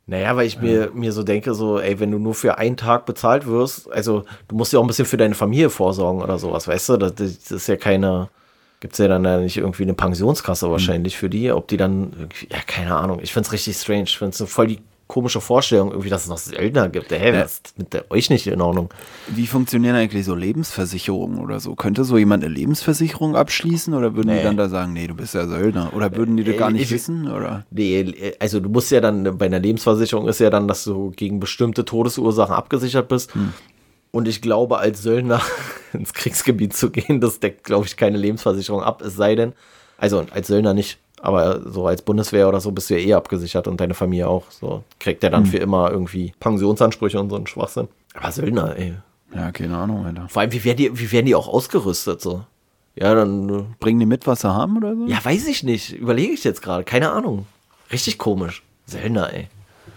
[0.07, 3.07] Naja, weil ich mir, mir so denke, so, ey, wenn du nur für einen Tag
[3.07, 6.69] bezahlt wirst, also du musst ja auch ein bisschen für deine Familie vorsorgen oder sowas,
[6.69, 6.97] weißt du?
[6.99, 8.29] Das, das ist ja keine,
[8.81, 12.59] gibt's ja dann ja nicht irgendwie eine Pensionskasse wahrscheinlich für die, ob die dann, ja,
[12.67, 13.19] keine Ahnung.
[13.23, 14.05] Ich find's richtig strange.
[14.05, 14.81] Ich find's so voll die
[15.15, 17.13] komische Vorstellung, irgendwie, dass es noch Söldner gibt.
[17.13, 17.45] Hä, Ja.
[17.45, 18.91] was ist mit der, euch nicht in Ordnung?
[19.29, 21.77] Wie funktionieren eigentlich so Lebensversicherungen oder so?
[21.77, 24.39] Könnte so jemand eine Lebensversicherung abschließen oder würden Nee.
[24.39, 25.93] die dann da sagen, nee, du bist ja Söldner?
[25.95, 27.31] Oder würden die das gar Äh, nicht ich- wissen?
[27.31, 27.65] Oder?
[27.71, 31.39] Nee, also du musst ja dann, bei einer Lebensversicherung ist ja dann, dass du gegen
[31.39, 33.31] bestimmte Todesursachen abgesichert bist.
[34.11, 35.41] Und ich glaube, als Söldner
[35.93, 39.53] ins Kriegsgebiet zu gehen, das deckt, glaube ich, keine Lebensversicherung ab, es sei denn,
[39.97, 43.67] also als Söldner nicht, aber so als Bundeswehr oder so bist du ja eh abgesichert
[43.67, 44.45] und deine Familie auch.
[44.51, 47.89] So kriegt der dann für immer irgendwie Pensionsansprüche und so einen Schwachsinn.
[48.15, 48.95] Aber Söldner, ey.
[49.35, 50.29] Ja, keine Ahnung, Alter.
[50.29, 52.45] Vor allem, wie werden die, wie werden die auch ausgerüstet so?
[52.95, 55.07] Ja, dann äh, Bringen die mit, was sie haben oder so?
[55.07, 55.93] ja, weiß ich nicht.
[55.93, 56.85] Überlege ich jetzt gerade.
[56.85, 57.47] Keine Ahnung.
[57.91, 58.63] Richtig komisch.
[58.87, 59.49] Söldner, ey.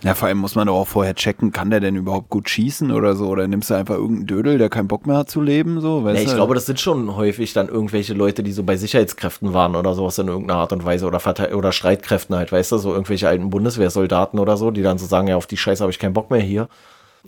[0.04, 2.92] Ja, vor allem muss man doch auch vorher checken, kann der denn überhaupt gut schießen
[2.92, 3.28] oder so?
[3.28, 5.82] Oder nimmst du einfach irgendeinen Dödel, der keinen Bock mehr hat zu leben?
[5.82, 6.36] So, weißt Ja, ich du?
[6.36, 10.20] glaube, das sind schon häufig dann irgendwelche Leute, die so bei Sicherheitskräften waren oder sowas
[10.20, 13.50] in irgendeiner Art und Weise oder, Verte- oder Streitkräften halt, weißt du, so irgendwelche alten
[13.50, 16.30] Bundeswehrsoldaten oder so, die dann so sagen, ja, auf die Scheiße habe ich keinen Bock
[16.30, 16.70] mehr hier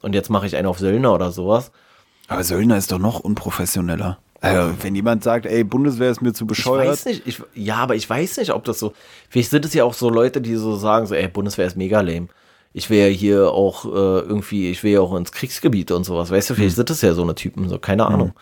[0.01, 1.71] und jetzt mache ich einen auf Söldner oder sowas.
[2.27, 4.19] Aber Söldner ist doch noch unprofessioneller.
[4.41, 6.87] Also, wenn jemand sagt, ey, Bundeswehr ist mir zu Ich bescheuert.
[6.87, 8.93] weiß nicht, ich, ja, aber ich weiß nicht, ob das so,
[9.27, 11.99] vielleicht sind es ja auch so Leute, die so sagen, so, ey, Bundeswehr ist mega
[11.99, 12.27] lame.
[12.73, 16.31] Ich will ja hier auch äh, irgendwie, ich will ja auch ins Kriegsgebiet und sowas,
[16.31, 18.33] weißt du, vielleicht sind das ja so eine Typen, so, keine Ahnung.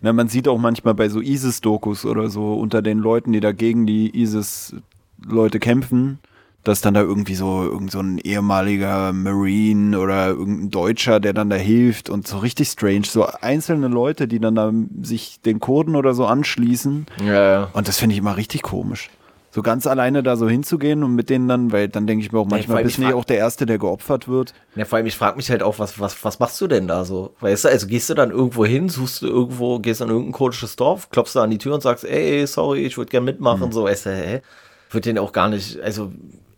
[0.00, 3.86] Na, man sieht auch manchmal bei so ISIS-Dokus oder so unter den Leuten, die dagegen
[3.86, 6.18] die ISIS-Leute kämpfen,
[6.62, 11.50] dass dann da irgendwie so irgend so ein ehemaliger Marine oder irgendein Deutscher, der dann
[11.50, 15.94] da hilft und so richtig strange, so einzelne Leute, die dann da sich den Kurden
[15.94, 17.06] oder so anschließen.
[17.24, 17.70] Ja, ja.
[17.72, 19.10] Und das finde ich immer richtig komisch.
[19.54, 22.40] So ganz alleine da so hinzugehen und mit denen dann, weil dann denke ich mir
[22.40, 24.52] auch manchmal, allem bist du auch der Erste, der geopfert wird.
[24.74, 27.04] Ja, vor allem, ich frage mich halt auch, was, was, was machst du denn da
[27.04, 27.36] so?
[27.38, 30.74] Weißt du, also gehst du dann irgendwo hin, suchst du irgendwo, gehst an irgendein kurdisches
[30.74, 33.84] Dorf, klopfst da an die Tür und sagst, ey, sorry, ich würde gerne mitmachen, so,
[33.84, 34.42] weißt du, hä?
[34.90, 36.10] Wird den auch gar nicht, also,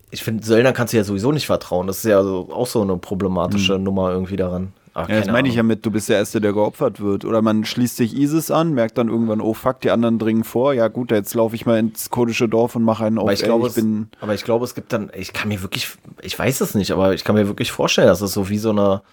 [0.09, 1.85] ich finde, Söldner kannst du ja sowieso nicht vertrauen.
[1.85, 4.73] Das ist ja so, auch so eine problematische Nummer irgendwie daran.
[4.97, 7.23] Aber Ja, das meine ich ja mit, du bist der Erste, der geopfert wird.
[7.23, 10.73] Oder man schließt sich ISIS an, merkt dann irgendwann, oh fuck, die anderen dringen vor.
[10.73, 13.25] Ja gut, jetzt laufe ich mal ins kurdische Dorf und mache einen auf.
[13.25, 13.85] Aber ich, glaube, ich es,
[14.21, 15.87] aber ich glaube, es gibt dann, ich kann mir wirklich,
[16.23, 18.71] ich weiß es nicht, aber ich kann mir wirklich vorstellen, dass es so wie so
[18.71, 19.03] eine,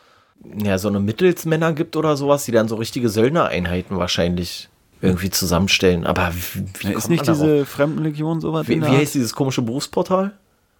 [0.56, 4.70] ja, so eine Mittelsmänner gibt oder sowas, die dann so richtige Söldnereinheiten wahrscheinlich
[5.02, 6.06] irgendwie zusammenstellen.
[6.06, 8.66] Aber wie, wie Ja, kommt ist nicht diese Fremdenlegion sowas?
[8.68, 10.32] Wie, wie heißt dieses komische Berufsportal?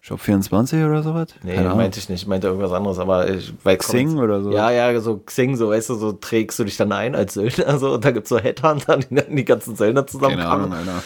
[0.05, 1.29] Shop 24 oder sowas?
[1.41, 4.51] Nee, Keine meinte ich nicht, ich meinte irgendwas anderes, aber ich weil Xing oder so?
[4.51, 7.79] Ja, ja, so Xing, so weißt du, so trägst du dich dann ein als Söldner,
[7.79, 10.65] so, und da gibt's so Headhunter, die dann die ganzen Söldner Keine zusammenkommen.
[10.65, 11.03] Ahnung, Alter.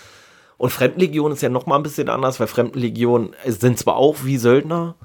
[0.57, 4.35] Und Fremdenlegion ist ja noch mal ein bisschen anders, weil Fremdenlegion sind zwar auch wie
[4.35, 4.95] Söldner,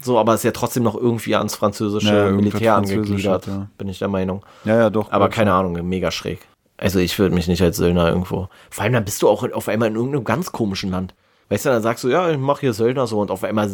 [0.00, 3.68] so, aber ist ja trotzdem noch irgendwie ans französische Ja, irgendwas Militär Französisches, angegliedert, ja.
[3.76, 4.44] bin ich der Meinung.
[4.64, 5.10] Ja, ja, doch.
[5.10, 6.46] Aber keine Ahnung, mega schräg.
[6.76, 8.48] Also ich würde mich nicht als Söldner irgendwo.
[8.70, 11.12] Vor allem dann bist du auch auf einmal in irgendeinem ganz komischen Land.
[11.52, 13.70] Weißt du, dann sagst du, ja, ich mach hier Söldner so und auf einmal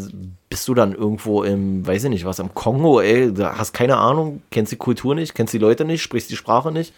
[0.51, 3.99] bist du dann irgendwo im, weiß ich nicht, was, im Kongo, ey, da hast keine
[3.99, 6.93] Ahnung, kennst die Kultur nicht, kennst die Leute nicht, sprichst die Sprache nicht.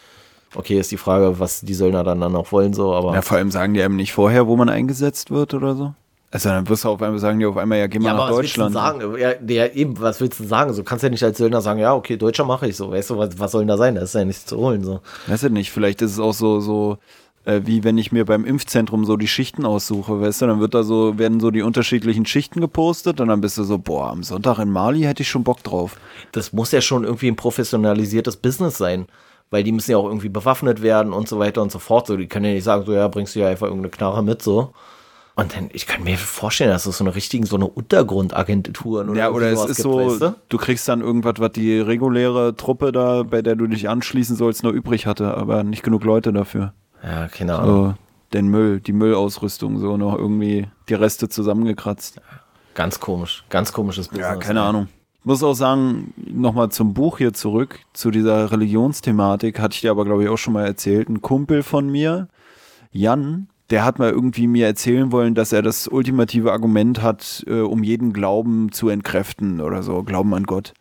[0.55, 3.13] Okay, ist die Frage, was die Söldner dann, dann auch wollen, so, aber.
[3.13, 5.93] Ja, vor allem sagen die einem nicht vorher, wo man eingesetzt wird oder so.
[6.31, 8.31] Also dann wirst du auf einmal sagen die auf einmal, ja, geh mal Ja, nach
[8.31, 8.73] was willst du Deutschland.
[9.01, 9.19] sagen?
[9.19, 10.73] Ja, ja, eben, was willst du sagen?
[10.73, 13.11] So kannst du ja nicht als Söldner sagen, ja, okay, Deutscher mache ich so, weißt
[13.11, 13.97] du, was, was soll denn da sein?
[13.97, 15.01] Da ist ja nichts zu holen, so.
[15.27, 16.97] Weiß ich nicht, vielleicht ist es auch so, so
[17.45, 20.75] äh, wie wenn ich mir beim Impfzentrum so die Schichten aussuche, weißt du, dann wird
[20.75, 24.23] da so, werden so die unterschiedlichen Schichten gepostet und dann bist du so, boah, am
[24.23, 25.97] Sonntag in Mali hätte ich schon Bock drauf.
[26.33, 29.07] das muss ja schon irgendwie ein professionalisiertes Business sein.
[29.53, 32.07] Weil die müssen ja auch irgendwie bewaffnet werden und so weiter und so fort.
[32.07, 34.43] So, die können ja nicht sagen, so ja, bringst du ja einfach irgendeine Knarre mit,
[34.43, 34.73] so.
[35.35, 39.15] Und dann, ich kann mir vorstellen, dass es so eine richtigen, so eine Untergrundagentur oder
[39.15, 40.35] Ja, oder es ist gibt, so, weißt du?
[40.49, 44.63] du kriegst dann irgendwas, was die reguläre Truppe da, bei der du dich anschließen sollst,
[44.63, 46.73] noch übrig hatte, aber nicht genug Leute dafür.
[47.03, 47.87] Ja, keine Ahnung.
[47.87, 47.95] So,
[48.33, 52.21] den Müll, die Müllausrüstung, so noch irgendwie die Reste zusammengekratzt.
[52.75, 54.29] Ganz komisch, ganz komisches Business.
[54.29, 54.89] Ja, keine Ahnung.
[55.21, 59.91] Ich muss auch sagen, nochmal zum Buch hier zurück, zu dieser Religionsthematik, hatte ich dir
[59.91, 61.11] aber, glaube ich, auch schon mal erzählt.
[61.11, 62.29] Ein Kumpel von mir,
[62.91, 67.61] Jan, der hat mal irgendwie mir erzählen wollen, dass er das ultimative Argument hat, äh,
[67.61, 70.73] um jeden Glauben zu entkräften oder so, Glauben an Gott.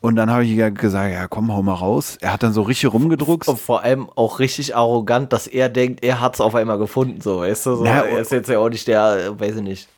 [0.00, 2.18] Und dann habe ich gesagt, ja komm, hau mal raus.
[2.20, 3.48] Er hat dann so richtig rumgedruckt.
[3.48, 7.20] Und vor allem auch richtig arrogant, dass er denkt, er hat es auf einmal gefunden,
[7.20, 7.76] so, weißt du?
[7.76, 9.88] So, Na, er ist jetzt ja auch nicht der, weiß ich nicht.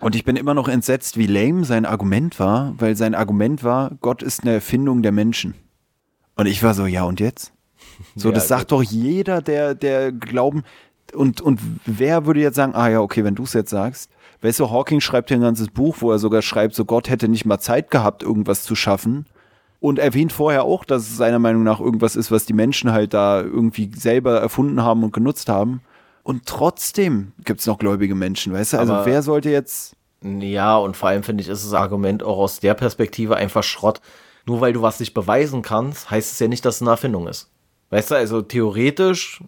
[0.00, 3.92] Und ich bin immer noch entsetzt, wie lame sein Argument war, weil sein Argument war,
[4.00, 5.54] Gott ist eine Erfindung der Menschen.
[6.36, 7.52] Und ich war so, ja und jetzt?
[8.14, 10.62] So, ja, das sagt doch jeder, der, der glauben,
[11.14, 14.10] und, und wer würde jetzt sagen, ah ja, okay, wenn du es jetzt sagst,
[14.42, 17.28] weißt du, Hawking schreibt hier ein ganzes Buch, wo er sogar schreibt, so Gott hätte
[17.28, 19.26] nicht mal Zeit gehabt, irgendwas zu schaffen.
[19.80, 23.14] Und erwähnt vorher auch, dass es seiner Meinung nach irgendwas ist, was die Menschen halt
[23.14, 25.82] da irgendwie selber erfunden haben und genutzt haben.
[26.24, 28.78] Und trotzdem gibt es noch gläubige Menschen, weißt du?
[28.78, 29.94] Also Aber wer sollte jetzt.
[30.22, 34.00] Ja, und vor allem finde ich, ist das Argument auch aus der Perspektive einfach Schrott.
[34.46, 37.28] Nur weil du was nicht beweisen kannst, heißt es ja nicht, dass es eine Erfindung
[37.28, 37.48] ist.
[37.90, 39.40] Weißt du, also theoretisch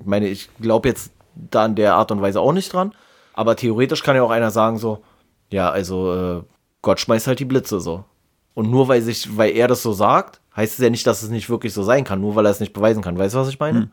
[0.00, 2.92] ich meine, ich glaube jetzt da in der Art und Weise auch nicht dran.
[3.40, 5.02] Aber theoretisch kann ja auch einer sagen, so,
[5.50, 6.42] ja, also äh,
[6.82, 8.04] Gott schmeißt halt die Blitze so.
[8.52, 11.30] Und nur weil sich, weil er das so sagt, heißt es ja nicht, dass es
[11.30, 13.16] nicht wirklich so sein kann, nur weil er es nicht beweisen kann.
[13.16, 13.78] Weißt du, was ich meine?
[13.78, 13.90] Hm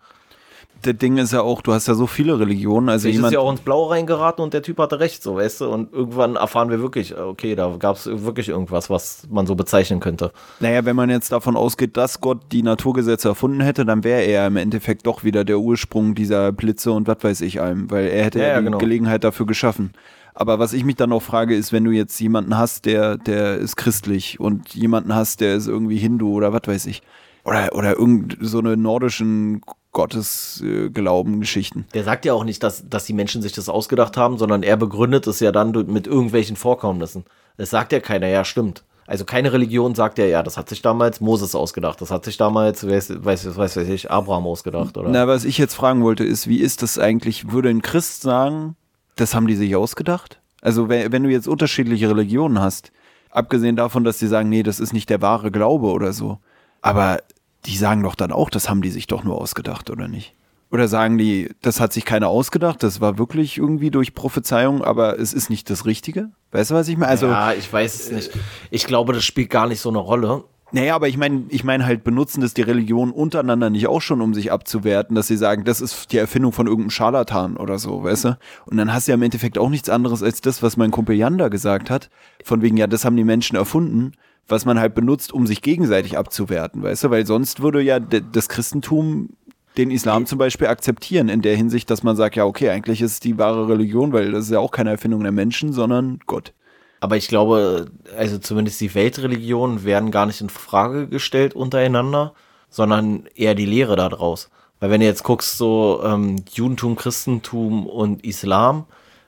[0.85, 2.89] der Ding ist ja auch, du hast ja so viele Religionen.
[2.89, 5.61] Also ich ist ja auch ins Blaue reingeraten und der Typ hatte recht, so weißt
[5.61, 5.69] du.
[5.69, 9.99] Und irgendwann erfahren wir wirklich, okay, da gab es wirklich irgendwas, was man so bezeichnen
[9.99, 10.31] könnte.
[10.59, 14.47] Naja, wenn man jetzt davon ausgeht, dass Gott die Naturgesetze erfunden hätte, dann wäre er
[14.47, 18.25] im Endeffekt doch wieder der Ursprung dieser Blitze und was weiß ich allem, weil er
[18.25, 18.77] hätte ja, ja die genau.
[18.77, 19.91] Gelegenheit dafür geschaffen.
[20.33, 23.57] Aber was ich mich dann auch frage, ist, wenn du jetzt jemanden hast, der, der
[23.57, 27.01] ist christlich und jemanden hast, der ist irgendwie Hindu oder was weiß ich.
[27.43, 29.61] Oder, oder irgend so eine nordischen
[29.97, 31.87] Gottesglauben-Geschichten.
[31.95, 34.77] Der sagt ja auch nicht, dass, dass die Menschen sich das ausgedacht haben, sondern er
[34.77, 37.25] begründet es ja dann mit irgendwelchen Vorkommnissen.
[37.57, 38.83] Das sagt ja keiner, ja, stimmt.
[39.07, 42.37] Also keine Religion sagt ja, ja, das hat sich damals Moses ausgedacht, das hat sich
[42.37, 45.09] damals, weiß, weiß, weiß, weiß ich, Abraham ausgedacht, oder?
[45.09, 48.75] Na, was ich jetzt fragen wollte, ist, wie ist das eigentlich, würde ein Christ sagen,
[49.15, 50.39] das haben die sich ausgedacht?
[50.61, 52.91] Also wenn, wenn du jetzt unterschiedliche Religionen hast,
[53.31, 56.37] abgesehen davon, dass die sagen, nee, das ist nicht der wahre Glaube oder so,
[56.83, 57.19] aber
[57.67, 60.33] die sagen doch dann auch, das haben die sich doch nur ausgedacht, oder nicht?
[60.71, 65.19] Oder sagen die, das hat sich keiner ausgedacht, das war wirklich irgendwie durch Prophezeiung, aber
[65.19, 66.31] es ist nicht das Richtige?
[66.51, 67.09] Weißt du, was ich meine?
[67.09, 68.31] Also, ja, ich weiß es nicht.
[68.69, 70.43] Ich glaube, das spielt gar nicht so eine Rolle.
[70.73, 74.19] Naja, aber ich meine, ich meine halt, benutzen das die Religionen untereinander nicht auch schon,
[74.19, 78.03] um sich abzuwerten, dass sie sagen, das ist die Erfindung von irgendeinem Scharlatan oder so,
[78.03, 78.37] weißt du?
[78.65, 81.15] Und dann hast du ja im Endeffekt auch nichts anderes als das, was mein Kumpel
[81.15, 82.09] Janda gesagt hat,
[82.43, 84.11] von wegen, ja, das haben die Menschen erfunden
[84.47, 87.09] was man halt benutzt, um sich gegenseitig abzuwerten, weißt du?
[87.09, 89.29] Weil sonst würde ja das Christentum
[89.77, 93.23] den Islam zum Beispiel akzeptieren, in der Hinsicht, dass man sagt, ja, okay, eigentlich ist
[93.23, 96.53] die wahre Religion, weil das ist ja auch keine Erfindung der Menschen, sondern Gott.
[96.99, 102.33] Aber ich glaube, also zumindest die Weltreligionen werden gar nicht in Frage gestellt untereinander,
[102.69, 104.49] sondern eher die Lehre daraus.
[104.79, 108.85] Weil wenn du jetzt guckst, so ähm, Judentum, Christentum und Islam,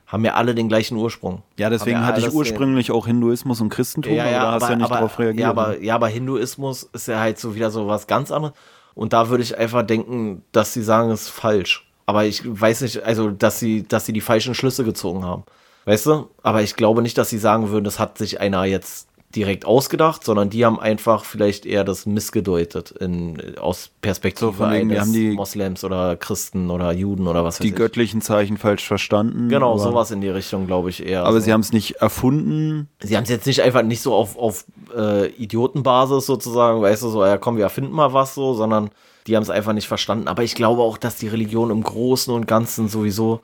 [0.10, 1.44] haben ja alle den gleichen Ursprung.
[1.58, 4.64] Ja, deswegen ja hatte ich ursprünglich auch Hinduismus und Christentum, ja, ja, aber da hast
[4.64, 5.44] du ja nicht aber, drauf reagiert.
[5.44, 8.56] Ja aber, ja, aber Hinduismus ist ja halt so wieder so was ganz anderes.
[8.96, 11.88] Und da würde ich einfach denken, dass sie sagen, es ist falsch.
[12.08, 15.44] Aber ich weiß nicht, also, dass sie, dass sie die falschen Schlüsse gezogen haben.
[15.86, 16.28] Weißt du?
[16.42, 20.24] Aber ich glaube nicht, dass sie sagen würden, das hat sich einer jetzt direkt ausgedacht,
[20.24, 25.32] sondern die haben einfach vielleicht eher das missgedeutet in, aus Perspektive so eines haben die,
[25.32, 27.76] Moslems oder Christen oder Juden oder was weiß Die ich.
[27.76, 29.48] göttlichen Zeichen falsch verstanden.
[29.50, 31.26] Genau, sowas in die Richtung, glaube ich eher.
[31.26, 31.46] Aber so.
[31.46, 32.90] sie haben es nicht erfunden.
[33.02, 34.66] Sie haben es jetzt nicht einfach nicht so auf, auf
[34.96, 38.90] äh, Idiotenbasis sozusagen, weißt du, so, ja komm, wir erfinden mal was so, sondern
[39.28, 40.28] die haben es einfach nicht verstanden.
[40.28, 43.42] Aber ich glaube auch, dass die Religion im Großen und Ganzen sowieso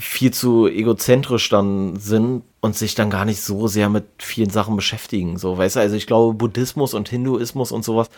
[0.00, 4.76] viel zu egozentrisch dann sind und sich dann gar nicht so sehr mit vielen Sachen
[4.76, 5.36] beschäftigen.
[5.36, 8.08] So, weißt du, also ich glaube, Buddhismus und Hinduismus und sowas,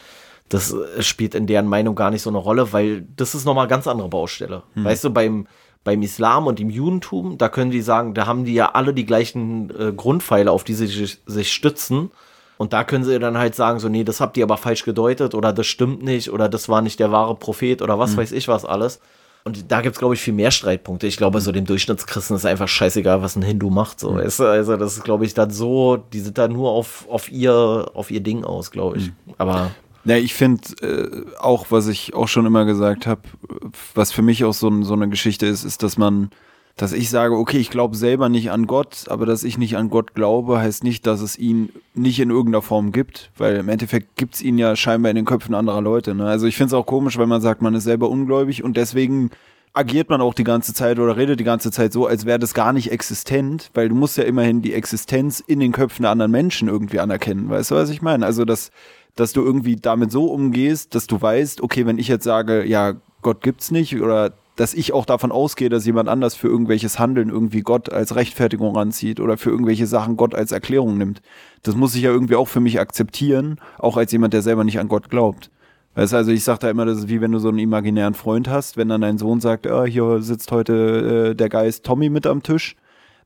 [0.48, 3.66] das äh, spielt in deren Meinung gar nicht so eine Rolle, weil das ist nochmal
[3.66, 4.62] ganz andere Baustelle.
[4.74, 4.84] Hm.
[4.84, 5.48] Weißt du, beim,
[5.82, 9.06] beim Islam und dem Judentum, da können die sagen, da haben die ja alle die
[9.06, 12.12] gleichen äh, Grundpfeiler, auf die sie sich, sich stützen.
[12.58, 15.34] Und da können sie dann halt sagen, so, nee, das habt ihr aber falsch gedeutet
[15.34, 18.18] oder das stimmt nicht oder das war nicht der wahre Prophet oder was hm.
[18.18, 19.00] weiß ich was alles.
[19.46, 21.06] Und da gibt es, glaube ich, viel mehr Streitpunkte.
[21.06, 24.00] Ich glaube, so dem Durchschnittschristen ist einfach scheißegal, was ein Hindu macht.
[24.00, 24.10] So.
[24.10, 24.18] Mhm.
[24.18, 28.10] Also, das ist, glaube ich, dann so, die sind da nur auf, auf, ihr, auf
[28.10, 29.06] ihr Ding aus, glaube ich.
[29.06, 29.34] Mhm.
[29.38, 29.70] Aber.
[30.04, 33.20] Ja, ich finde äh, auch, was ich auch schon immer gesagt habe,
[33.94, 36.30] was für mich auch so, so eine Geschichte ist, ist, dass man
[36.76, 39.88] dass ich sage, okay, ich glaube selber nicht an Gott, aber dass ich nicht an
[39.88, 44.16] Gott glaube, heißt nicht, dass es ihn nicht in irgendeiner Form gibt, weil im Endeffekt
[44.16, 46.14] gibt es ihn ja scheinbar in den Köpfen anderer Leute.
[46.14, 46.26] Ne?
[46.26, 49.30] Also ich finde es auch komisch, wenn man sagt, man ist selber ungläubig und deswegen
[49.72, 52.52] agiert man auch die ganze Zeit oder redet die ganze Zeit so, als wäre das
[52.52, 56.32] gar nicht existent, weil du musst ja immerhin die Existenz in den Köpfen der anderen
[56.32, 57.48] Menschen irgendwie anerkennen.
[57.48, 58.24] Weißt du, was ich meine?
[58.24, 58.70] Also, dass,
[59.16, 62.94] dass du irgendwie damit so umgehst, dass du weißt, okay, wenn ich jetzt sage, ja,
[63.20, 67.28] Gott gibt's nicht oder dass ich auch davon ausgehe, dass jemand anders für irgendwelches Handeln
[67.28, 71.22] irgendwie Gott als Rechtfertigung ranzieht oder für irgendwelche Sachen Gott als Erklärung nimmt.
[71.62, 74.80] Das muss ich ja irgendwie auch für mich akzeptieren, auch als jemand, der selber nicht
[74.80, 75.50] an Gott glaubt.
[75.94, 78.14] Weißt du, also ich sage da immer, das ist wie wenn du so einen imaginären
[78.14, 82.10] Freund hast, wenn dann dein Sohn sagt, oh, hier sitzt heute äh, der Geist Tommy
[82.10, 82.76] mit am Tisch,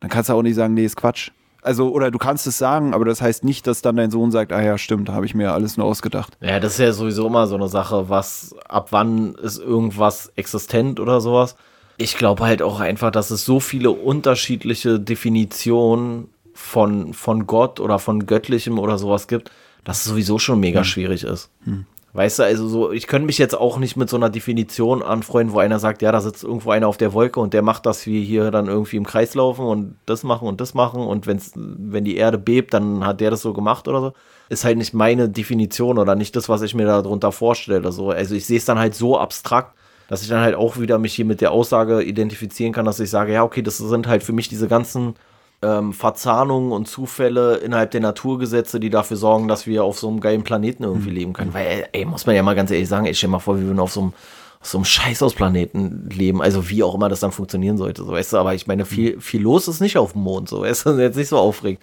[0.00, 1.30] dann kannst du auch nicht sagen, nee, ist Quatsch.
[1.62, 4.52] Also, oder du kannst es sagen, aber das heißt nicht, dass dann dein Sohn sagt,
[4.52, 6.36] ah ja, stimmt, habe ich mir alles nur ausgedacht.
[6.40, 11.00] Ja, das ist ja sowieso immer so eine Sache, was, ab wann ist irgendwas existent
[11.00, 11.56] oder sowas.
[11.98, 17.98] Ich glaube halt auch einfach, dass es so viele unterschiedliche Definitionen von, von Gott oder
[17.98, 19.50] von Göttlichem oder sowas gibt,
[19.84, 20.84] dass es sowieso schon mega hm.
[20.84, 21.50] schwierig ist.
[21.64, 21.84] Hm.
[22.12, 25.54] Weißt du, also so, ich könnte mich jetzt auch nicht mit so einer Definition anfreunden,
[25.54, 28.04] wo einer sagt, ja, da sitzt irgendwo einer auf der Wolke und der macht, dass
[28.04, 31.52] wir hier dann irgendwie im Kreis laufen und das machen und das machen und wenn's,
[31.54, 34.12] wenn die Erde bebt, dann hat der das so gemacht oder so.
[34.48, 37.92] Ist halt nicht meine Definition oder nicht das, was ich mir darunter vorstelle.
[37.92, 38.10] So.
[38.10, 39.76] Also ich sehe es dann halt so abstrakt,
[40.08, 43.10] dass ich dann halt auch wieder mich hier mit der Aussage identifizieren kann, dass ich
[43.10, 45.14] sage, ja, okay, das sind halt für mich diese ganzen
[45.62, 50.20] ähm, Verzahnungen und Zufälle innerhalb der Naturgesetze, die dafür sorgen, dass wir auf so einem
[50.20, 51.16] geilen Planeten irgendwie mhm.
[51.16, 51.52] leben können.
[51.52, 53.80] Weil, ey, muss man ja mal ganz ehrlich sagen, ich stell mal vor, wir würden
[53.80, 54.12] auf so einem,
[54.60, 58.32] auf so einem Scheißausplaneten leben, also wie auch immer das dann funktionieren sollte, so weißt
[58.32, 59.20] du, aber ich meine, viel, mhm.
[59.20, 61.82] viel los ist nicht auf dem Mond, so weißt du, jetzt nicht so aufregend.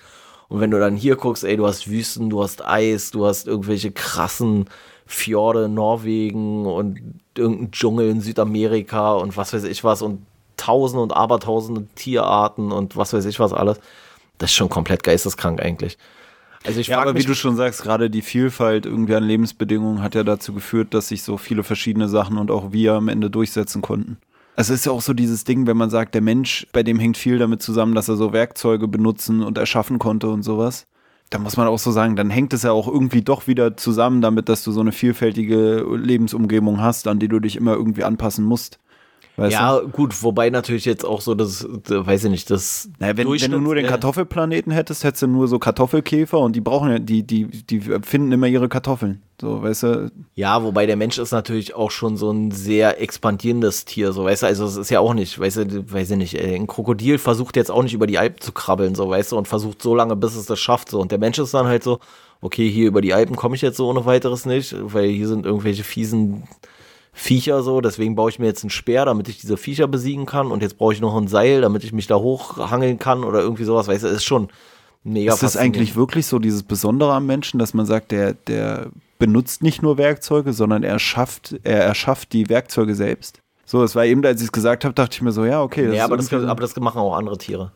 [0.50, 3.48] Und wenn du dann hier guckst, ey, du hast Wüsten, du hast Eis, du hast
[3.48, 4.66] irgendwelche krassen
[5.06, 7.00] Fjorde in Norwegen und
[7.38, 10.26] irgendeinen Dschungel in Südamerika und was weiß ich was und
[10.58, 13.80] Tausende und Abertausende Tierarten und was weiß ich was alles.
[14.38, 15.98] Das ist schon komplett geisteskrank eigentlich.
[16.66, 20.16] Also ich ja, aber wie du schon sagst, gerade die Vielfalt irgendwie an Lebensbedingungen hat
[20.16, 23.82] ja dazu geführt, dass sich so viele verschiedene Sachen und auch wir am Ende durchsetzen
[23.82, 24.18] konnten.
[24.58, 27.16] Es ist ja auch so dieses Ding, wenn man sagt, der Mensch, bei dem hängt
[27.16, 30.88] viel damit zusammen, dass er so Werkzeuge benutzen und erschaffen konnte und sowas.
[31.30, 34.22] Da muss man auch so sagen, dann hängt es ja auch irgendwie doch wieder zusammen
[34.22, 38.46] damit, dass du so eine vielfältige Lebensumgebung hast, an die du dich immer irgendwie anpassen
[38.46, 38.80] musst.
[39.40, 39.90] Weißt ja, du?
[39.90, 42.90] gut, wobei natürlich jetzt auch so das, weiß ich nicht, das.
[42.98, 46.62] Naja, wenn, wenn du nur den Kartoffelplaneten hättest, hättest du nur so Kartoffelkäfer und die
[46.62, 49.22] brauchen ja, die, die, die finden immer ihre Kartoffeln.
[49.40, 50.12] So, weißt du?
[50.34, 54.42] Ja, wobei der Mensch ist natürlich auch schon so ein sehr expandierendes Tier, so, weißt
[54.42, 57.20] du, also es ist ja auch nicht, weißt du, weiß ich nicht, ey, ein Krokodil
[57.20, 59.94] versucht jetzt auch nicht über die Alpen zu krabbeln, so, weißt du, und versucht so
[59.94, 61.00] lange, bis es das schafft, so.
[61.00, 62.00] Und der Mensch ist dann halt so,
[62.42, 65.46] okay, hier über die Alpen komme ich jetzt so ohne weiteres nicht, weil hier sind
[65.46, 66.48] irgendwelche fiesen
[67.20, 70.52] Viecher so, deswegen baue ich mir jetzt einen Speer, damit ich diese Viecher besiegen kann
[70.52, 73.64] und jetzt brauche ich noch ein Seil, damit ich mich da hochhangeln kann oder irgendwie
[73.64, 74.50] sowas, weißt du, ist schon
[75.04, 78.92] mega Ist das eigentlich wirklich so dieses Besondere am Menschen, dass man sagt, der, der
[79.18, 83.42] benutzt nicht nur Werkzeuge, sondern er schafft, er erschafft die Werkzeuge selbst?
[83.66, 85.88] So, es war eben, als ich es gesagt habe, dachte ich mir so, ja, okay.
[85.88, 87.72] Das ja, aber das, aber das machen auch andere Tiere.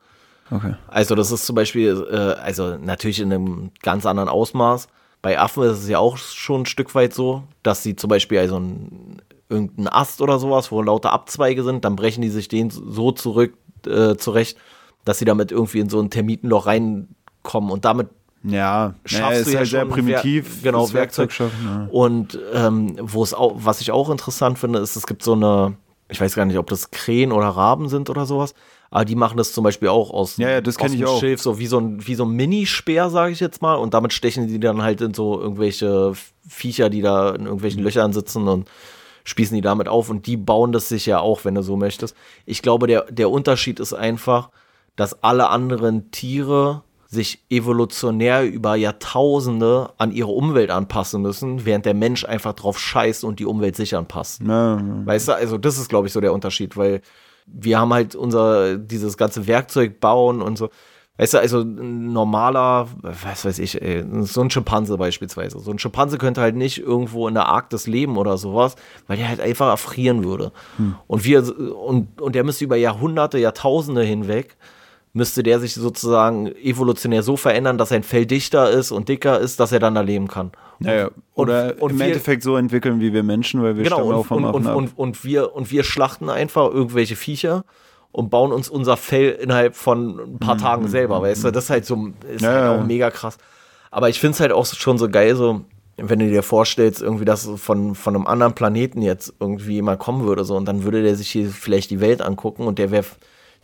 [0.51, 0.75] Okay.
[0.87, 4.87] Also das ist zum Beispiel, äh, also natürlich in einem ganz anderen Ausmaß.
[5.23, 8.37] Bei Affen ist es ja auch schon ein Stück weit so, dass sie zum Beispiel
[8.37, 9.21] also ein
[9.52, 13.54] irgendeinen Ast oder sowas, wo lauter Abzweige sind, dann brechen die sich den so zurück
[13.86, 14.58] äh, zurecht,
[15.06, 18.10] dass sie damit irgendwie in so ein Termitenloch reinkommen und damit
[18.43, 20.60] ja, schaffst ja, du ja halt sehr primitiv.
[20.62, 21.32] Wer genau, Werkzeug.
[21.32, 21.64] schaffen.
[21.64, 21.88] Ja.
[21.91, 25.76] Und ähm, wo es auch, was ich auch interessant finde, ist, es gibt so eine,
[26.10, 28.56] ich weiß gar nicht, ob das Krähen oder Raben sind oder sowas,
[28.89, 31.60] aber die machen das zum Beispiel auch aus, ja, ja, das aus dem Schilf, so
[31.60, 34.60] wie so ein, wie so ein Minispeer, sage ich jetzt mal, und damit stechen die
[34.60, 36.14] dann halt in so irgendwelche
[36.47, 38.68] Viecher, die da in irgendwelchen Löchern sitzen und
[39.32, 42.15] spießen die damit auf und die bauen das sich ja auch, wenn du so möchtest.
[42.45, 44.49] Ich glaube, der, der Unterschied ist einfach,
[44.95, 51.93] dass alle anderen Tiere sich evolutionär über Jahrtausende an ihre Umwelt anpassen müssen, während der
[51.93, 54.41] Mensch einfach drauf scheißt und die Umwelt sich anpasst.
[54.41, 54.79] Ja.
[55.05, 57.01] Weißt du, also das ist, glaube ich, so der Unterschied, weil
[57.45, 60.69] wir haben halt unser, dieses ganze Werkzeug bauen und so.
[61.18, 65.59] Weißt du, also ein normaler, was weiß ich, ey, so ein Schimpanse beispielsweise.
[65.59, 68.76] So ein Schimpanse könnte halt nicht irgendwo in der Arktis leben oder sowas,
[69.07, 70.51] weil der halt einfach erfrieren würde.
[70.78, 70.95] Hm.
[71.07, 71.43] Und wir,
[71.78, 74.57] und, und der müsste über Jahrhunderte, Jahrtausende hinweg,
[75.14, 79.59] müsste der sich sozusagen evolutionär so verändern, dass sein Fell dichter ist und dicker ist,
[79.59, 80.51] dass er dann da leben kann.
[80.80, 83.97] Naja, oder und, und im wir, Endeffekt so entwickeln wie wir Menschen, weil wir genau,
[83.97, 87.66] stammen auch vom und, und, und, und, wir, und wir schlachten einfach irgendwelche Viecher
[88.12, 90.59] und bauen uns unser Fell innerhalb von ein paar mhm.
[90.59, 91.24] Tagen selber, mhm.
[91.24, 91.51] weißt du?
[91.51, 93.38] Das ist halt so, ist ja, halt auch mega krass.
[93.89, 95.62] Aber ich finde es halt auch schon so geil, so,
[95.97, 100.26] wenn du dir vorstellst, irgendwie, dass von, von einem anderen Planeten jetzt irgendwie jemand kommen
[100.26, 103.05] würde, so, und dann würde der sich hier vielleicht die Welt angucken und der wäre,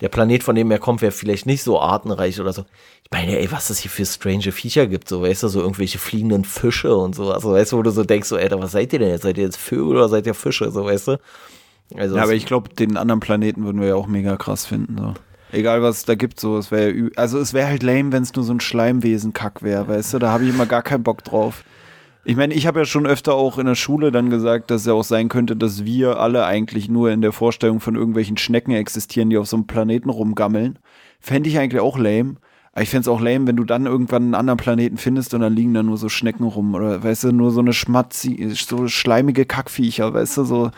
[0.01, 2.65] der Planet, von dem er kommt, wäre vielleicht nicht so artenreich oder so.
[3.03, 5.97] Ich meine, ey, was es hier für strange Viecher gibt, so, weißt du, so irgendwelche
[5.97, 8.93] fliegenden Fische und so, also, weißt du, wo du so denkst, so, ey, was seid
[8.93, 9.23] ihr denn jetzt?
[9.23, 11.19] Seid ihr jetzt Vögel oder seid ihr Fische, so, weißt du?
[11.95, 14.97] Also Ja, aber ich glaube, den anderen Planeten würden wir ja auch mega krass finden.
[14.97, 15.13] So.
[15.51, 18.23] Egal, was es da gibt, so, es wäre ja, also es wäre halt lame, wenn
[18.23, 21.23] es nur so ein Schleimwesen-Kack wäre, weißt du, da habe ich immer gar keinen Bock
[21.23, 21.63] drauf.
[22.25, 24.87] Ich meine, ich habe ja schon öfter auch in der Schule dann gesagt, dass es
[24.87, 28.71] ja auch sein könnte, dass wir alle eigentlich nur in der Vorstellung von irgendwelchen Schnecken
[28.71, 30.77] existieren, die auf so einem Planeten rumgammeln.
[31.21, 32.35] Fände ich eigentlich auch lame.
[32.73, 35.39] Aber ich fände es auch lame, wenn du dann irgendwann einen anderen Planeten findest und
[35.39, 38.89] dann liegen da nur so Schnecken rum oder, weißt du, nur so eine schmatzi, so
[38.89, 40.71] schleimige Kackviecher, weißt du, so.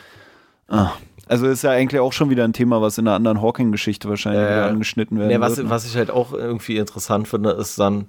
[0.69, 0.91] Ah.
[1.27, 4.41] Also ist ja eigentlich auch schon wieder ein Thema, was in einer anderen Hawking-Geschichte wahrscheinlich
[4.41, 5.67] wieder angeschnitten werden Nee, was, wird.
[5.67, 5.71] ne?
[5.71, 8.07] was ich halt auch irgendwie interessant finde, ist dann,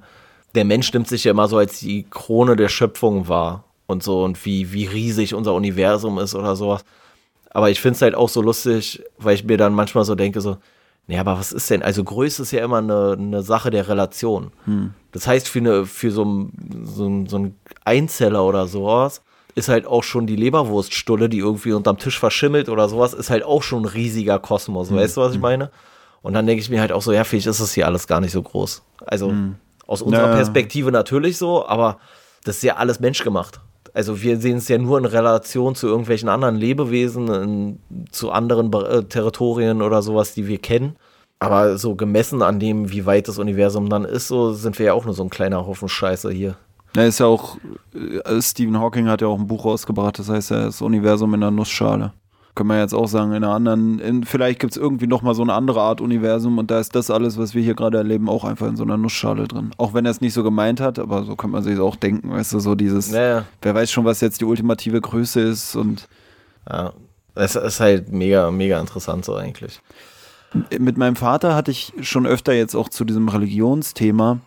[0.54, 4.24] der Mensch nimmt sich ja immer so als die Krone der Schöpfung wahr und so
[4.24, 6.82] und wie, wie riesig unser Universum ist oder sowas.
[7.50, 10.40] Aber ich finde es halt auch so lustig, weil ich mir dann manchmal so denke,
[10.40, 10.56] so,
[11.06, 11.82] nee, aber was ist denn?
[11.82, 14.50] Also Größe ist ja immer eine, eine Sache der Relation.
[15.12, 17.54] Das heißt, für, eine, für so, ein, so, ein, so ein
[17.84, 19.20] Einzeller oder sowas
[19.54, 23.42] ist halt auch schon die Leberwurststulle, die irgendwie unterm Tisch verschimmelt oder sowas, ist halt
[23.44, 24.92] auch schon ein riesiger Kosmos.
[24.94, 25.70] Weißt du, was ich meine?
[26.22, 28.20] Und dann denke ich mir halt auch so, ja, vielleicht ist es hier alles gar
[28.20, 28.82] nicht so groß.
[29.06, 29.32] Also
[29.86, 30.34] aus unserer Ja.
[30.36, 31.98] Perspektive natürlich so, aber
[32.44, 33.60] das ist ja alles menschgemacht.
[33.92, 37.78] Also wir sehen es ja nur in Relation zu irgendwelchen anderen Lebewesen, in,
[38.12, 40.96] zu anderen äh, Territorien oder sowas, die wir kennen.
[41.40, 44.92] Aber so gemessen an dem, wie weit das Universum dann ist, so sind wir ja
[44.92, 46.56] auch nur so ein kleiner Haufen Scheiße hier.
[46.96, 47.56] Ja, ist ja auch,
[47.94, 51.40] äh, Stephen Hawking hat ja auch ein Buch rausgebracht, das heißt ja das Universum in
[51.40, 52.12] der Nussschale.
[52.56, 55.42] Können wir jetzt auch sagen, in einer anderen, in, vielleicht gibt es irgendwie nochmal so
[55.42, 58.44] eine andere Art Universum und da ist das alles, was wir hier gerade erleben, auch
[58.44, 59.70] einfach in so einer Nussschale drin.
[59.76, 62.30] Auch wenn er es nicht so gemeint hat, aber so kann man sich auch denken,
[62.30, 66.08] weißt du, so dieses, Naja, wer weiß schon, was jetzt die ultimative Größe ist und
[66.68, 66.92] ja.
[67.36, 69.80] Es ist halt mega, mega interessant so eigentlich.
[70.78, 74.40] mit meinem Vater hatte ich schon öfter jetzt auch zu diesem Religionsthema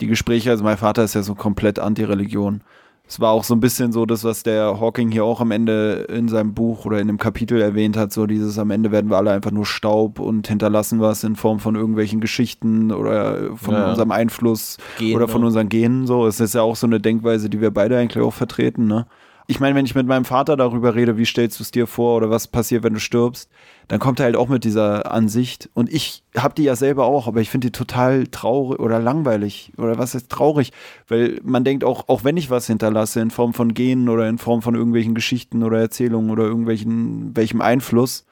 [0.00, 0.50] die Gespräche.
[0.50, 2.62] Also mein Vater ist ja so komplett Anti-Religion.
[3.06, 6.06] Es war auch so ein bisschen so das, was der Hawking hier auch am Ende
[6.10, 9.16] in seinem Buch oder in dem Kapitel erwähnt hat, so dieses am Ende werden wir
[9.16, 13.88] alle einfach nur Staub und hinterlassen was in Form von irgendwelchen Geschichten oder von Ja.
[13.90, 15.16] unserem Einfluss Gene.
[15.16, 16.24] oder von unseren Genen so.
[16.24, 19.06] Es ist ja auch so eine Denkweise, die wir beide eigentlich auch vertreten, ne?
[19.50, 22.16] Ich meine, wenn ich mit meinem Vater darüber rede, wie stellst du es dir vor
[22.16, 23.50] oder was passiert, wenn du stirbst,
[23.88, 25.68] dann kommt er halt auch mit dieser Ansicht.
[25.74, 29.72] Und ich habe die ja selber auch, aber ich finde die total traurig oder langweilig
[29.76, 30.70] oder was ist traurig,
[31.08, 34.38] weil man denkt auch, auch wenn ich was hinterlasse in Form von Genen oder in
[34.38, 38.26] Form von irgendwelchen Geschichten oder Erzählungen oder irgendwelchen welchem Einfluss,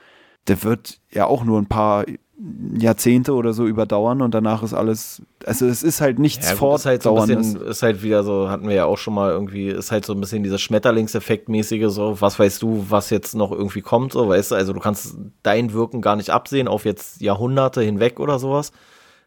[0.46, 2.04] der wird ja auch nur ein paar
[2.78, 6.76] Jahrzehnte oder so überdauern und danach ist alles, also es ist halt nichts Ja, gut,
[6.76, 7.52] ist halt so ein Fortdauerndes.
[7.54, 10.12] bisschen, ist halt wieder so, hatten wir ja auch schon mal irgendwie, ist halt so
[10.12, 14.52] ein bisschen dieses Schmetterlingseffekt-mäßige, so, was weißt du, was jetzt noch irgendwie kommt, so, weißt
[14.52, 18.70] du, also du kannst dein Wirken gar nicht absehen auf jetzt Jahrhunderte hinweg oder sowas.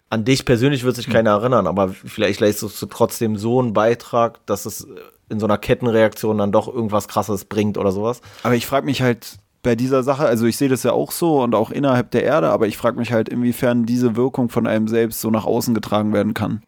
[0.09, 1.13] An dich persönlich wird sich Hm.
[1.13, 4.87] keiner erinnern, aber vielleicht leistest du trotzdem so einen Beitrag, dass es
[5.29, 8.21] in so einer Kettenreaktion dann doch irgendwas krasses bringt oder sowas.
[8.43, 11.41] Aber ich frage mich halt bei dieser Sache, also ich sehe das ja auch so
[11.41, 14.87] und auch innerhalb der Erde, aber ich frage mich halt, inwiefern diese Wirkung von einem
[14.87, 16.63] selbst so nach außen getragen werden kann.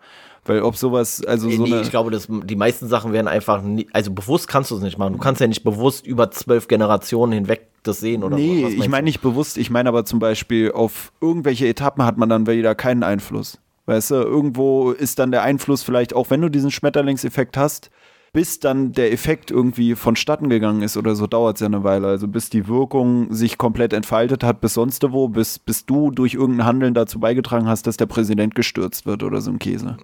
[0.45, 1.81] Weil ob sowas, also so nee, eine.
[1.81, 4.97] ich glaube, dass die meisten Sachen werden einfach, nie, also bewusst kannst du es nicht
[4.97, 5.13] machen.
[5.13, 8.77] Du kannst ja nicht bewusst über zwölf Generationen hinweg das sehen oder nee, was ich
[8.79, 12.47] meinst meine nicht bewusst, ich meine aber zum Beispiel, auf irgendwelche Etappen hat man dann
[12.47, 13.59] wieder keinen Einfluss.
[13.85, 17.89] Weißt du, irgendwo ist dann der Einfluss vielleicht, auch wenn du diesen Schmetterlingseffekt hast,
[18.33, 22.07] bis dann der Effekt irgendwie vonstatten gegangen ist oder so, dauert es ja eine Weile.
[22.07, 26.33] Also bis die Wirkung sich komplett entfaltet hat, bis sonst wo, bis, bis du durch
[26.33, 29.97] irgendein Handeln dazu beigetragen hast, dass der Präsident gestürzt wird oder so ein Käse.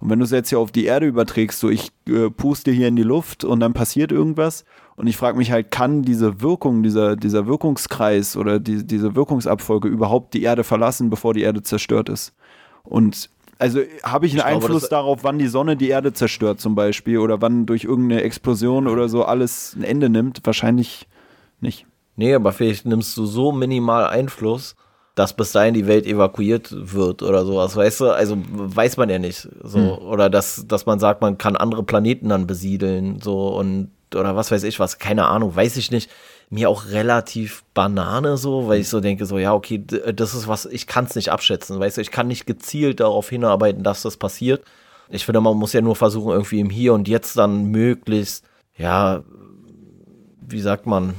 [0.00, 2.88] Und wenn du es jetzt hier auf die Erde überträgst, so ich äh, puste hier
[2.88, 4.64] in die Luft und dann passiert irgendwas
[4.96, 9.88] und ich frage mich halt, kann diese Wirkung, dieser, dieser Wirkungskreis oder die, diese Wirkungsabfolge
[9.88, 12.32] überhaupt die Erde verlassen, bevor die Erde zerstört ist?
[12.82, 13.28] Und
[13.58, 16.74] also habe ich einen Ich glaube, Einfluss darauf, wann die Sonne die Erde zerstört zum
[16.74, 20.40] Beispiel oder wann durch irgendeine Explosion oder so alles ein Ende nimmt?
[20.44, 21.06] Wahrscheinlich
[21.60, 21.86] nicht.
[22.16, 24.76] Nee, aber vielleicht nimmst du so minimal Einfluss,
[25.14, 28.10] dass bis dahin die Welt evakuiert wird oder sowas, weißt du?
[28.10, 29.48] Also weiß man ja nicht.
[29.62, 30.00] So.
[30.00, 34.50] Oder dass, dass man sagt, man kann andere Planeten dann besiedeln, so und oder was
[34.52, 36.10] weiß ich was, keine Ahnung, weiß ich nicht.
[36.54, 40.46] Mir auch relativ Banane so, weil ich so denke, so, ja, okay, d- das ist
[40.46, 44.02] was, ich kann es nicht abschätzen, weißt du, ich kann nicht gezielt darauf hinarbeiten, dass
[44.02, 44.62] das passiert.
[45.08, 48.44] Ich finde, man muss ja nur versuchen, irgendwie im Hier und Jetzt dann möglichst,
[48.76, 49.22] ja,
[50.46, 51.14] wie sagt man,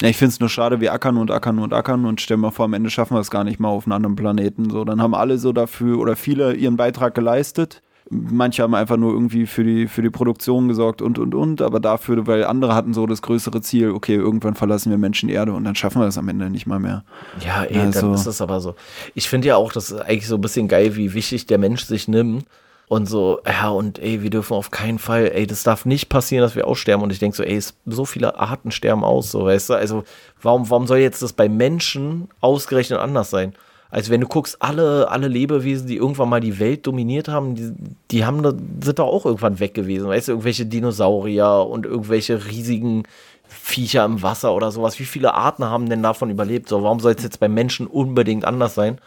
[0.00, 2.50] Ja, ich finde es nur schade, wir ackern und ackern und ackern und stellen mal
[2.50, 4.68] vor, am Ende schaffen wir es gar nicht mal auf einen anderen Planeten.
[4.70, 7.82] So, dann haben alle so dafür oder viele ihren Beitrag geleistet.
[8.14, 11.80] Manche haben einfach nur irgendwie für die, für die Produktion gesorgt und und und, aber
[11.80, 15.54] dafür, weil andere hatten so das größere Ziel, okay, irgendwann verlassen wir Menschen die Erde
[15.54, 17.04] und dann schaffen wir das am Ende nicht mal mehr.
[17.40, 18.74] Ja, ey, Ja, dann ist es aber so.
[19.14, 21.84] Ich finde ja auch, das ist eigentlich so ein bisschen geil, wie wichtig der Mensch
[21.84, 22.44] sich nimmt
[22.88, 26.42] Und so, ja, und ey, wir dürfen auf keinen Fall, ey, das darf nicht passieren,
[26.42, 27.02] dass wir aussterben.
[27.02, 29.74] Und ich denke so, ey, so viele Arten sterben aus, so, weißt du?
[29.74, 30.04] Also,
[30.42, 33.54] warum, warum soll jetzt das bei Menschen ausgerechnet anders sein?
[33.92, 37.72] Also, wenn du guckst, alle, alle Lebewesen, die irgendwann mal die Welt dominiert haben, die,
[38.10, 38.42] die haben,
[38.82, 40.32] sind doch auch irgendwann weg gewesen, weißt du?
[40.32, 43.02] Irgendwelche Dinosaurier und irgendwelche riesigen
[43.46, 44.98] Viecher im Wasser oder sowas.
[44.98, 46.70] Wie viele Arten haben denn davon überlebt?
[46.70, 48.98] So, warum soll es jetzt bei Menschen unbedingt anders sein?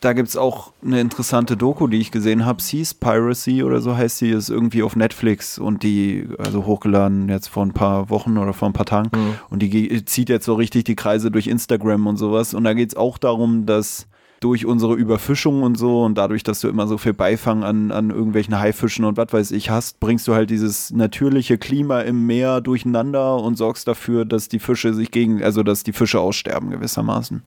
[0.00, 2.62] Da gibt es auch eine interessante Doku, die ich gesehen habe.
[2.62, 7.48] Seas Piracy oder so heißt sie, ist irgendwie auf Netflix und die, also hochgeladen jetzt
[7.48, 9.10] vor ein paar Wochen oder vor ein paar Tagen.
[9.12, 9.34] Mhm.
[9.50, 12.54] Und die zieht jetzt so richtig die Kreise durch Instagram und sowas.
[12.54, 14.06] Und da geht es auch darum, dass
[14.40, 18.10] durch unsere Überfischung und so und dadurch, dass du immer so viel Beifang an, an
[18.10, 22.60] irgendwelchen Haifischen und was weiß ich hast, bringst du halt dieses natürliche Klima im Meer
[22.60, 27.42] durcheinander und sorgst dafür, dass die Fische sich gegen, also dass die Fische aussterben gewissermaßen.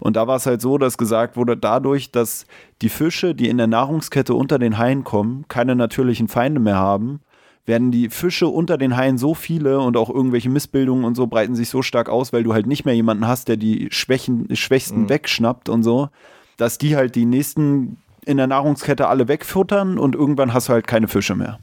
[0.00, 2.46] Und da war es halt so, dass gesagt wurde, dadurch, dass
[2.82, 7.20] die Fische, die in der Nahrungskette unter den Haien kommen, keine natürlichen Feinde mehr haben,
[7.66, 11.54] werden die Fische unter den Haien so viele und auch irgendwelche Missbildungen und so breiten
[11.54, 15.02] sich so stark aus, weil du halt nicht mehr jemanden hast, der die Schwächen, Schwächsten
[15.02, 15.08] mhm.
[15.08, 16.08] wegschnappt und so,
[16.56, 17.96] dass die halt die nächsten
[18.26, 21.58] in der Nahrungskette alle wegfuttern und irgendwann hast du halt keine Fische mehr.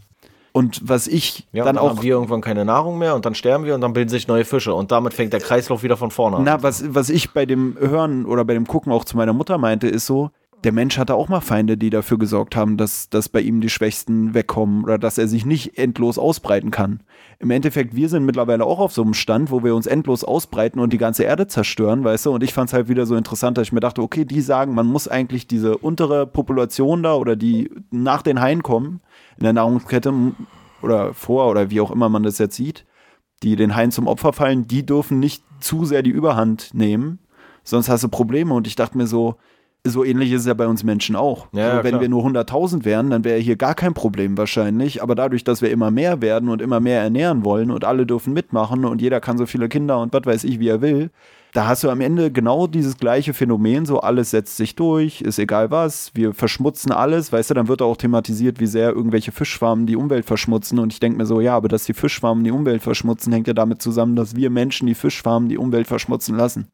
[0.53, 1.89] Und was ich ja, dann, dann auch.
[1.91, 4.43] haben wir irgendwann keine Nahrung mehr und dann sterben wir und dann bilden sich neue
[4.43, 6.43] Fische und damit fängt der Kreislauf wieder von vorne an.
[6.43, 9.57] Na, was, was ich bei dem Hören oder bei dem Gucken auch zu meiner Mutter
[9.57, 10.31] meinte, ist so,
[10.63, 13.69] der Mensch hatte auch mal Feinde, die dafür gesorgt haben, dass, dass bei ihm die
[13.69, 17.01] Schwächsten wegkommen oder dass er sich nicht endlos ausbreiten kann.
[17.39, 20.79] Im Endeffekt, wir sind mittlerweile auch auf so einem Stand, wo wir uns endlos ausbreiten
[20.79, 22.31] und die ganze Erde zerstören, weißt du?
[22.31, 24.75] Und ich fand es halt wieder so interessant, dass ich mir dachte, okay, die sagen,
[24.75, 29.01] man muss eigentlich diese untere Population da oder die nach den Haien kommen
[29.37, 30.13] in der Nahrungskette
[30.83, 32.85] oder vor oder wie auch immer man das jetzt sieht,
[33.41, 37.19] die den Haien zum Opfer fallen, die dürfen nicht zu sehr die Überhand nehmen,
[37.63, 38.53] sonst hast du Probleme.
[38.53, 39.37] Und ich dachte mir so,
[39.83, 41.47] so ähnlich ist es ja bei uns Menschen auch.
[41.53, 42.01] Ja, also wenn klar.
[42.01, 45.01] wir nur 100.000 wären, dann wäre hier gar kein Problem wahrscheinlich.
[45.01, 48.33] Aber dadurch, dass wir immer mehr werden und immer mehr ernähren wollen und alle dürfen
[48.33, 51.09] mitmachen und jeder kann so viele Kinder und was weiß ich, wie er will,
[51.53, 55.37] da hast du am Ende genau dieses gleiche Phänomen, so alles setzt sich durch, ist
[55.37, 59.85] egal was, wir verschmutzen alles, weißt du, dann wird auch thematisiert, wie sehr irgendwelche Fischfarmen
[59.85, 62.81] die Umwelt verschmutzen und ich denke mir so, ja, aber dass die Fischfarmen die Umwelt
[62.81, 66.71] verschmutzen, hängt ja damit zusammen, dass wir Menschen die Fischfarmen die Umwelt verschmutzen lassen.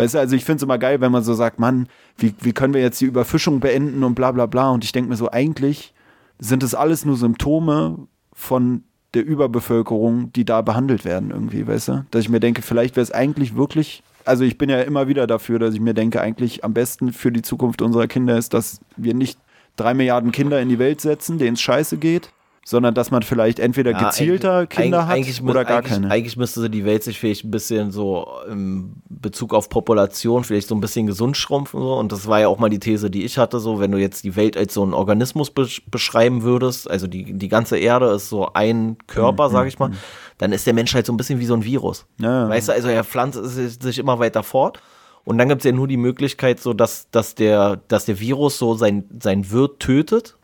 [0.00, 2.52] Weißt du, also ich finde es immer geil, wenn man so sagt, Mann, wie, wie
[2.52, 5.30] können wir jetzt die Überfischung beenden und bla bla bla und ich denke mir so,
[5.30, 5.94] eigentlich
[6.38, 8.84] sind es alles nur Symptome von
[9.14, 12.06] der Überbevölkerung, die da behandelt werden irgendwie, weißt du?
[12.10, 15.26] Dass ich mir denke, vielleicht wäre es eigentlich wirklich also ich bin ja immer wieder
[15.26, 18.80] dafür, dass ich mir denke, eigentlich am besten für die Zukunft unserer Kinder ist, dass
[18.96, 19.38] wir nicht
[19.76, 22.30] drei Milliarden Kinder in die Welt setzen, denen es scheiße geht,
[22.64, 26.10] sondern dass man vielleicht entweder Ja, gezielter Kinder hat oder gar keine.
[26.10, 30.74] Eigentlich müsste die Welt sich vielleicht ein bisschen so im Bezug auf Population vielleicht so
[30.74, 31.80] ein bisschen gesund schrumpfen.
[31.80, 31.94] So.
[31.94, 34.24] Und das war ja auch mal die These, die ich hatte, so wenn du jetzt
[34.24, 38.28] die Welt als so einen Organismus besch beschreiben würdest, also die, die ganze Erde ist
[38.28, 39.90] so ein Körper, Mhm, sag ich mal,
[40.38, 42.06] dann ist der Mensch halt so ein bisschen wie so ein Virus.
[42.18, 42.48] Ja.
[42.48, 43.38] Weißt du, also er pflanzt
[43.82, 44.80] sich immer weiter fort.
[45.24, 48.58] Und dann gibt es ja nur die Möglichkeit, so dass, dass, der, dass der Virus
[48.58, 50.36] so sein, sein Wirt tötet.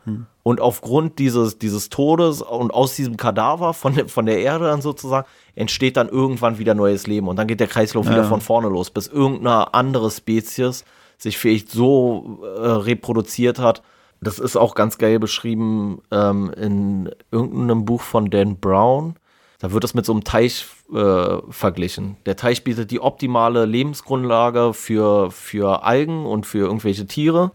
[0.47, 4.81] Und aufgrund dieses, dieses Todes und aus diesem Kadaver von, der- von der Erde dann
[4.81, 7.27] sozusagen entsteht dann irgendwann wieder neues Leben.
[7.27, 10.85] Und dann geht der Kreislauf wieder von vorne los, bis irgendeine andere Spezies
[11.17, 13.81] sich vielleicht so äh, reproduziert hat.
[14.21, 19.15] Das ist auch ganz geil beschrieben ähm, in irgendeinem Buch von Dan Brown.
[19.59, 22.15] Da wird es mit so einem Teich äh, verglichen.
[22.25, 27.51] Der Teich bietet die optimale Lebensgrundlage für, für Algen und für irgendwelche Tiere.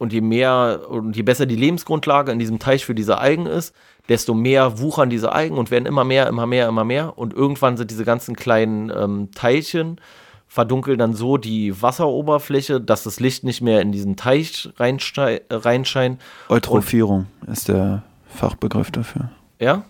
[0.00, 3.74] Und je mehr und je besser die Lebensgrundlage in diesem Teich für diese Algen ist,
[4.08, 7.18] desto mehr wuchern diese Algen und werden immer mehr, immer mehr, immer mehr.
[7.18, 10.00] Und irgendwann sind diese ganzen kleinen ähm, Teilchen
[10.48, 16.18] verdunkeln dann so die Wasseroberfläche, dass das Licht nicht mehr in diesen Teich reinschei- reinscheint.
[16.48, 18.02] Eutrophierung ist der
[18.34, 19.30] Fachbegriff dafür.
[19.60, 19.84] Ja?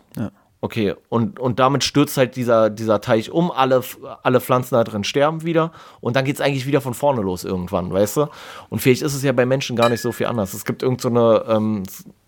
[0.62, 3.82] Okay, und, und damit stürzt halt dieser, dieser Teich um, alle,
[4.23, 5.73] alle Pflanzen da drin sterben wieder
[6.03, 8.27] und dann geht es eigentlich wieder von vorne los irgendwann, weißt du?
[8.69, 10.53] Und vielleicht ist es ja bei Menschen gar nicht so viel anders.
[10.53, 11.82] Es gibt irgend so eine, ähm,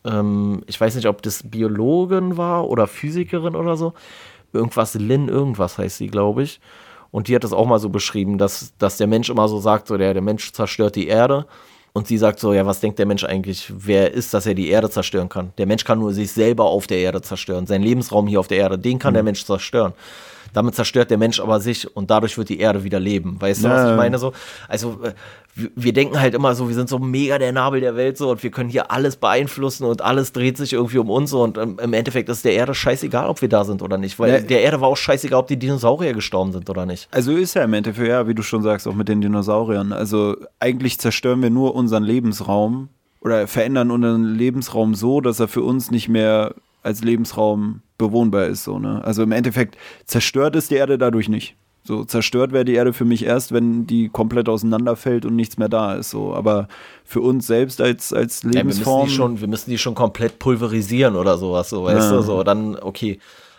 [0.07, 3.93] ähm, ich weiß nicht, ob das Biologin war oder Physikerin oder so,
[4.55, 6.59] irgendwas, Lynn irgendwas heißt sie, glaube ich.
[7.11, 9.89] Und die hat das auch mal so beschrieben, dass, dass der Mensch immer so sagt,
[9.89, 11.47] so der, der Mensch zerstört die Erde.
[11.95, 14.69] Und sie sagt so, ja, was denkt der Mensch eigentlich, wer ist, dass er die
[14.69, 15.53] Erde zerstören kann?
[15.59, 17.67] Der Mensch kann nur sich selber auf der Erde zerstören.
[17.67, 19.93] Sein Lebensraum hier auf der Erde, den kann der Mensch zerstören.
[20.53, 23.37] Damit zerstört der Mensch aber sich und dadurch wird die Erde wieder leben.
[23.41, 24.19] Weißt du, was ich meine?
[24.19, 24.33] So,
[24.69, 25.13] also äh,
[25.55, 28.31] wir, wir denken halt immer so, wir sind so mega der Nabel der Welt so
[28.31, 31.59] und wir können hier alles beeinflussen und alles dreht sich irgendwie um uns so und
[31.59, 34.19] ähm, im Endeffekt ist der Erde scheißegal, ob wir da sind oder nicht.
[34.19, 34.41] Weil Ja.
[34.41, 37.09] der Erde war auch scheißegal, ob die Dinosaurier gestorben sind oder nicht.
[37.11, 39.93] Also ist ja im Endeffekt, ja, wie du schon sagst, auch mit den Dinosauriern.
[39.93, 42.89] Also eigentlich zerstören wir nur unseren Lebensraum,
[43.21, 48.65] oder verändern unseren Lebensraum so, dass er für uns nicht mehr als Lebensraum bewohnbar ist.
[48.65, 49.03] So, ne?
[49.05, 49.77] Also im Endeffekt
[50.07, 51.57] zerstört ist die Erde dadurch nicht.
[51.85, 55.69] So zerstört wäre die Erde für mich erst, wenn die komplett auseinanderfällt und nichts mehr
[55.69, 56.11] da ist.
[56.11, 56.69] So, aber
[57.05, 58.55] für uns selbst als als Lebensform.
[58.55, 61.71] Ja, wir, müssen die schon, wir müssen die schon komplett pulverisieren oder sowas.
[61.71, 62.17] So, weißt ja.
[62.17, 63.19] du, so dann okay.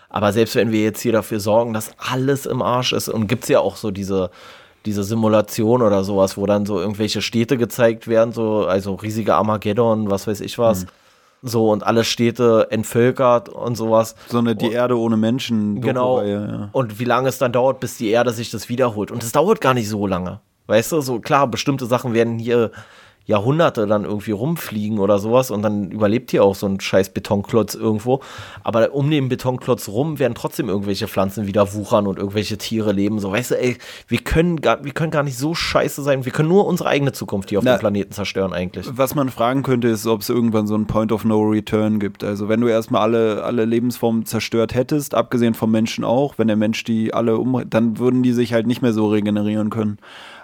[0.09, 3.43] Aber selbst wenn wir jetzt hier dafür sorgen, dass alles im Arsch ist und gibt
[3.43, 4.29] es ja auch so diese
[4.85, 10.09] diese Simulation oder sowas, wo dann so irgendwelche Städte gezeigt werden, so also riesige Armageddon,
[10.09, 10.83] was weiß ich was.
[10.83, 10.89] Mhm
[11.43, 14.15] so und alle Städte entvölkert und sowas.
[14.27, 15.81] So eine Die und, Erde ohne Menschen.
[15.81, 16.21] Genau.
[16.23, 16.69] Ja.
[16.71, 19.11] Und wie lange es dann dauert, bis die Erde sich das wiederholt.
[19.11, 20.39] Und es dauert gar nicht so lange.
[20.67, 22.71] Weißt du, so klar, bestimmte Sachen werden hier
[23.25, 27.73] Jahrhunderte dann irgendwie rumfliegen oder sowas und dann überlebt hier auch so ein scheiß Betonklotz
[27.73, 28.19] irgendwo.
[28.63, 33.19] Aber um den Betonklotz rum werden trotzdem irgendwelche Pflanzen wieder wuchern und irgendwelche Tiere leben.
[33.19, 33.77] So, weißt du, ey,
[34.07, 36.25] wir können gar, wir können gar nicht so scheiße sein.
[36.25, 38.87] Wir können nur unsere eigene Zukunft hier auf Na, dem Planeten zerstören eigentlich.
[38.91, 42.25] Was man fragen könnte, ist, ob es irgendwann so ein Point of No Return gibt.
[42.25, 46.57] Also wenn du erstmal alle, alle Lebensformen zerstört hättest, abgesehen vom Menschen auch, wenn der
[46.57, 49.97] Mensch die alle um, dann würden die sich halt nicht mehr so regenerieren können.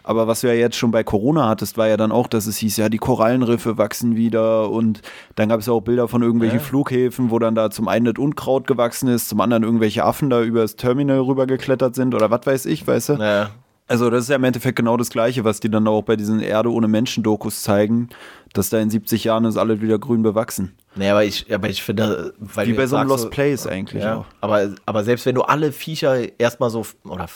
[0.10, 2.58] Aber was du ja jetzt schon bei Corona hattest, war ja dann auch, dass es
[2.58, 5.04] hieß, ja, die Korallenriffe wachsen wieder und
[5.36, 6.66] dann gab es ja auch Bilder von irgendwelchen ja.
[6.66, 10.42] Flughäfen, wo dann da zum einen das Unkraut gewachsen ist, zum anderen irgendwelche Affen da
[10.42, 13.14] übers Terminal rübergeklettert sind oder was weiß ich, weißt du?
[13.14, 13.52] Ja.
[13.88, 16.40] Also das ist ja im Endeffekt genau das Gleiche, was die dann auch bei diesen
[16.40, 18.10] Erde ohne Menschen-Dokus zeigen,
[18.54, 20.76] dass da in 70 Jahren ist alles wieder grün bewachsen.
[20.96, 24.18] Nee, aber ich, aber ich finde, weil Wie bei so einem Lost Place eigentlich ja,
[24.18, 24.26] auch.
[24.42, 27.28] Aber, aber selbst wenn du alle Viecher erstmal so, oder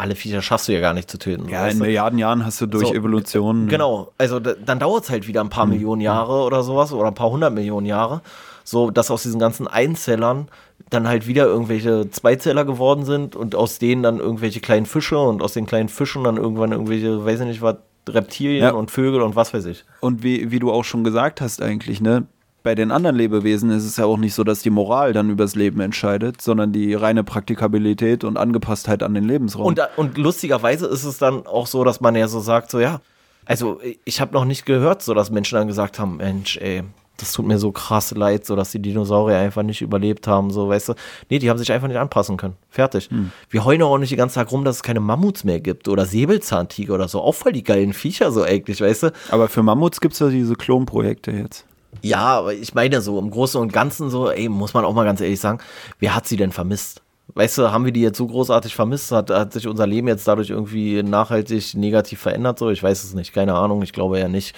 [0.00, 1.48] alle Viecher schaffst du ja gar nicht zu töten.
[1.48, 3.68] Ja, in Milliarden Jahren hast du durch so, Evolution.
[3.68, 5.72] Genau, also dann dauert es halt wieder ein paar mhm.
[5.72, 8.22] Millionen Jahre oder sowas oder ein paar hundert Millionen Jahre.
[8.64, 10.48] So, dass aus diesen ganzen Einzellern
[10.88, 15.42] dann halt wieder irgendwelche Zweizeller geworden sind und aus denen dann irgendwelche kleinen Fische und
[15.42, 17.76] aus den kleinen Fischen dann irgendwann irgendwelche, weiß ich nicht was,
[18.08, 18.70] Reptilien ja.
[18.70, 19.84] und Vögel und was weiß ich.
[20.00, 22.26] Und wie, wie du auch schon gesagt hast eigentlich, ne,
[22.62, 25.54] bei den anderen Lebewesen ist es ja auch nicht so, dass die Moral dann übers
[25.54, 29.66] Leben entscheidet, sondern die reine Praktikabilität und Angepasstheit an den Lebensraum.
[29.66, 33.00] Und, und lustigerweise ist es dann auch so, dass man ja so sagt, so ja,
[33.46, 36.84] also ich habe noch nicht gehört, so dass Menschen dann gesagt haben, Mensch, ey,
[37.20, 40.68] das tut mir so krass leid, so dass die Dinosaurier einfach nicht überlebt haben, so,
[40.68, 40.94] weißt du.
[41.28, 42.56] Nee, die haben sich einfach nicht anpassen können.
[42.70, 43.10] Fertig.
[43.10, 43.30] Hm.
[43.48, 46.06] Wir heulen auch nicht den ganzen Tag rum, dass es keine Mammuts mehr gibt oder
[46.06, 47.20] Säbelzahntiger oder so.
[47.20, 49.12] Auch voll die geilen Viecher so eigentlich, weißt du.
[49.30, 51.66] Aber für Mammuts gibt es ja diese Klonprojekte jetzt.
[52.02, 55.04] Ja, aber ich meine so im Großen und Ganzen so, ey, muss man auch mal
[55.04, 55.58] ganz ehrlich sagen,
[55.98, 57.02] wer hat sie denn vermisst?
[57.34, 59.12] Weißt du, haben wir die jetzt so großartig vermisst?
[59.12, 62.58] Hat, hat sich unser Leben jetzt dadurch irgendwie nachhaltig negativ verändert?
[62.58, 64.56] So, ich weiß es nicht, keine Ahnung, ich glaube ja nicht.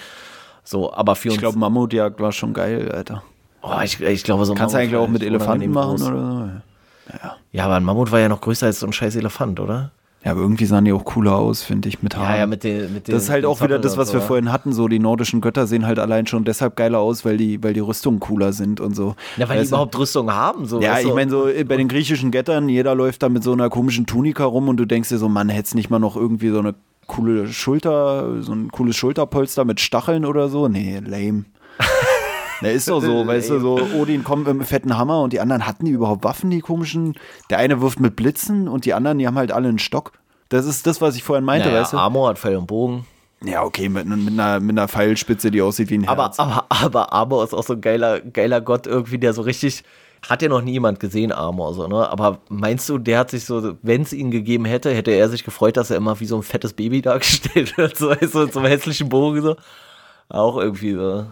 [0.63, 1.35] So, aber für ich uns.
[1.35, 3.23] Ich glaube, Mammutjagd war schon geil, Alter.
[3.61, 6.07] Oh, ich, ich glaube, so Kannst du eigentlich auch mit Elefanten machen groß.
[6.07, 6.49] oder so?
[7.11, 7.35] Ja.
[7.51, 9.91] ja, aber ein Mammut war ja noch größer als so ein scheiß Elefant, oder?
[10.23, 12.31] Ja, aber irgendwie sahen die auch cooler aus, finde ich, mit Haaren.
[12.31, 14.21] Ja, ja, mit den, mit den Das ist halt auch wieder das, was so, wir
[14.21, 14.25] ja.
[14.25, 17.61] vorhin hatten, so die nordischen Götter sehen halt allein schon deshalb geiler aus, weil die,
[17.61, 19.15] weil die Rüstungen cooler sind und so.
[19.35, 20.81] Ja, weil weißt die überhaupt Rüstungen haben, so.
[20.81, 24.05] Ja, ich meine, so bei den griechischen Göttern, jeder läuft da mit so einer komischen
[24.05, 26.73] Tunika rum und du denkst dir so, man, hätte nicht mal noch irgendwie so eine
[27.07, 30.69] coole Schulter, so ein cooles Schulterpolster mit Stacheln oder so?
[30.69, 31.45] Nee, lame.
[32.63, 35.39] Na, ist doch so, weißt du, so Odin kommt mit einem fetten Hammer und die
[35.39, 37.15] anderen hatten die überhaupt Waffen, die komischen.
[37.49, 40.13] Der eine wirft mit Blitzen und die anderen, die haben halt alle einen Stock.
[40.49, 41.97] Das ist das, was ich vorhin meinte, naja, weißt du?
[41.97, 43.05] Amor hat Pfeil und Bogen.
[43.43, 46.39] Ja, okay, mit, mit, einer, mit einer Pfeilspitze, die aussieht wie ein Herz.
[46.39, 49.83] Aber, aber, aber Amor ist auch so ein geiler, geiler Gott irgendwie, der so richtig,
[50.29, 52.09] hat ja noch nie jemand gesehen, Amor, so, ne?
[52.09, 55.43] Aber meinst du, der hat sich so, wenn es ihn gegeben hätte, hätte er sich
[55.43, 59.09] gefreut, dass er immer wie so ein fettes Baby dargestellt wird, so, so zum hässlichen
[59.09, 59.55] Bogen, so?
[60.29, 61.25] Auch irgendwie so.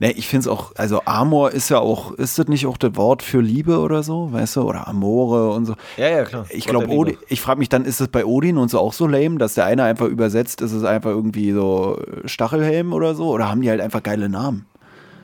[0.00, 2.96] Ne, ich finde es auch, also Amor ist ja auch, ist das nicht auch das
[2.96, 4.62] Wort für Liebe oder so, weißt du?
[4.62, 5.74] Oder Amore und so.
[5.96, 6.46] Ja, ja, klar.
[6.50, 9.38] Ich glaube, ich frage mich dann, ist es bei Odin und so auch so lame,
[9.38, 13.28] dass der eine einfach übersetzt, ist es einfach irgendwie so Stachelhelm oder so?
[13.28, 14.66] Oder haben die halt einfach geile Namen?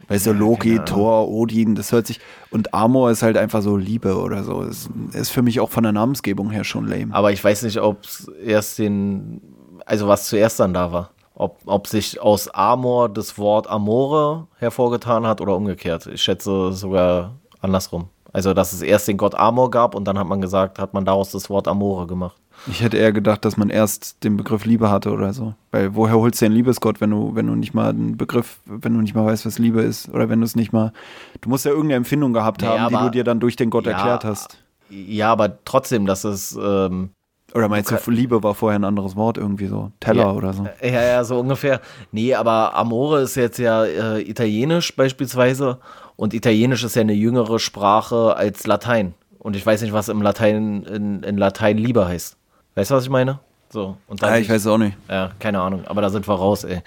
[0.08, 2.20] Weißt du, ja, Loki, Thor, Odin, das hört sich.
[2.50, 4.62] Und Amor ist halt einfach so Liebe oder so.
[4.62, 7.12] Das ist für mich auch von der Namensgebung her schon lame.
[7.12, 9.40] Aber ich weiß nicht, ob es erst den.
[9.84, 11.10] Also was zuerst dann da war.
[11.38, 16.06] Ob, ob sich aus Amor das Wort Amore hervorgetan hat oder umgekehrt.
[16.06, 18.08] Ich schätze sogar andersrum.
[18.32, 21.04] Also, dass es erst den Gott Amor gab und dann hat man gesagt, hat man
[21.04, 22.36] daraus das Wort Amore gemacht.
[22.66, 25.54] Ich hätte eher gedacht, dass man erst den Begriff Liebe hatte oder so.
[25.70, 28.94] Weil woher holst du den Liebesgott, wenn du, wenn du nicht mal einen Begriff, wenn
[28.94, 30.08] du nicht mal weißt, was Liebe ist?
[30.08, 30.92] Oder wenn du es nicht mal.
[31.40, 33.86] Du musst ja irgendeine Empfindung gehabt haben, aber, die du dir dann durch den Gott
[33.86, 34.58] ja, erklärt hast.
[34.88, 37.10] Ja, aber trotzdem, dass es ähm,
[37.56, 39.90] oder meinst du, Liebe war vorher ein anderes Wort irgendwie so?
[40.00, 40.66] Teller ja, oder so?
[40.82, 41.80] Ja, ja, so ungefähr.
[42.12, 45.78] Nee, aber Amore ist jetzt ja äh, Italienisch beispielsweise.
[46.16, 49.14] Und Italienisch ist ja eine jüngere Sprache als Latein.
[49.38, 52.36] Und ich weiß nicht, was im Latein, in, in Latein Liebe heißt.
[52.74, 53.38] Weißt du, was ich meine?
[53.68, 54.96] So, und Ja, ich weiß auch nicht.
[55.08, 56.82] Ja, keine Ahnung, aber da sind wir raus, ey.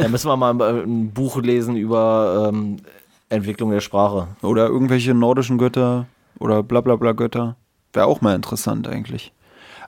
[0.00, 2.78] da müssen wir mal äh, ein Buch lesen über ähm,
[3.28, 4.28] Entwicklung der Sprache.
[4.42, 6.06] Oder irgendwelche nordischen Götter
[6.38, 7.56] oder bla bla bla Götter.
[7.92, 9.32] Wäre auch mal interessant eigentlich.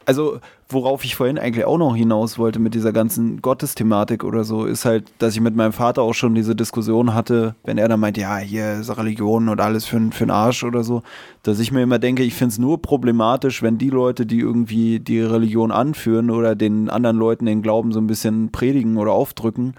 [0.07, 4.65] Also, worauf ich vorhin eigentlich auch noch hinaus wollte mit dieser ganzen Gottesthematik oder so,
[4.65, 8.01] ist halt, dass ich mit meinem Vater auch schon diese Diskussion hatte, wenn er dann
[8.01, 11.03] meint, ja, hier ist Religion und alles für, für den Arsch oder so,
[11.43, 15.01] dass ich mir immer denke, ich finde es nur problematisch, wenn die Leute, die irgendwie
[15.01, 19.75] die Religion anführen oder den anderen Leuten den Glauben so ein bisschen predigen oder aufdrücken,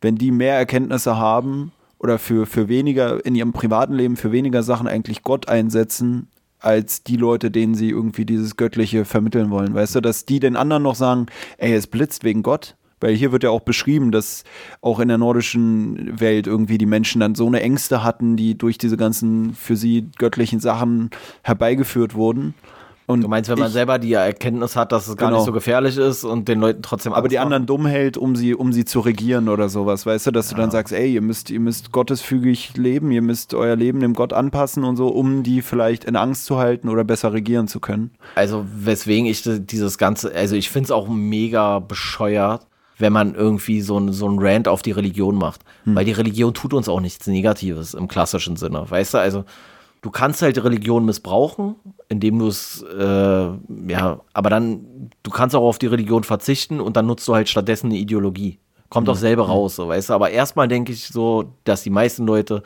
[0.00, 4.62] wenn die mehr Erkenntnisse haben oder für, für weniger in ihrem privaten Leben für weniger
[4.62, 6.28] Sachen eigentlich Gott einsetzen,
[6.64, 9.74] als die Leute, denen sie irgendwie dieses Göttliche vermitteln wollen.
[9.74, 11.26] Weißt du, dass die den anderen noch sagen,
[11.58, 12.76] ey, es blitzt wegen Gott.
[13.00, 14.44] Weil hier wird ja auch beschrieben, dass
[14.80, 18.78] auch in der nordischen Welt irgendwie die Menschen dann so eine Ängste hatten, die durch
[18.78, 21.10] diese ganzen für sie göttlichen Sachen
[21.42, 22.54] herbeigeführt wurden.
[23.06, 25.38] Und Du meinst, wenn man ich- selber die Erkenntnis hat, dass es gar Genau.
[25.40, 27.44] nicht so gefährlich ist und den Leuten trotzdem aber Angst die macht?
[27.44, 30.54] anderen dumm hält, um sie, um sie zu regieren oder sowas, weißt du, dass du
[30.54, 34.32] dann sagst, ey, ihr müsst, ihr müsst gottesfügig leben, ihr müsst euer Leben dem Gott
[34.32, 38.10] anpassen und so, um die vielleicht in Angst zu halten oder besser regieren zu können.
[38.36, 42.66] Also, weswegen ich dieses Ganze, also ich finde es auch mega bescheuert,
[42.96, 45.60] wenn man irgendwie so ein, so ein Rant auf die Religion macht.
[45.84, 48.88] Weil die Religion tut uns auch nichts Negatives im klassischen Sinne.
[48.88, 49.44] Weißt du, also
[50.04, 51.76] du kannst halt Religion missbrauchen,
[52.10, 53.48] indem du es, äh,
[53.88, 57.48] ja, aber dann, du kannst auch auf die Religion verzichten und dann nutzt du halt
[57.48, 58.58] stattdessen eine Ideologie.
[58.90, 60.12] Kommt auch selber raus, so, weißt du.
[60.12, 62.62] Aber erstmal denke ich so, dass die meisten Leute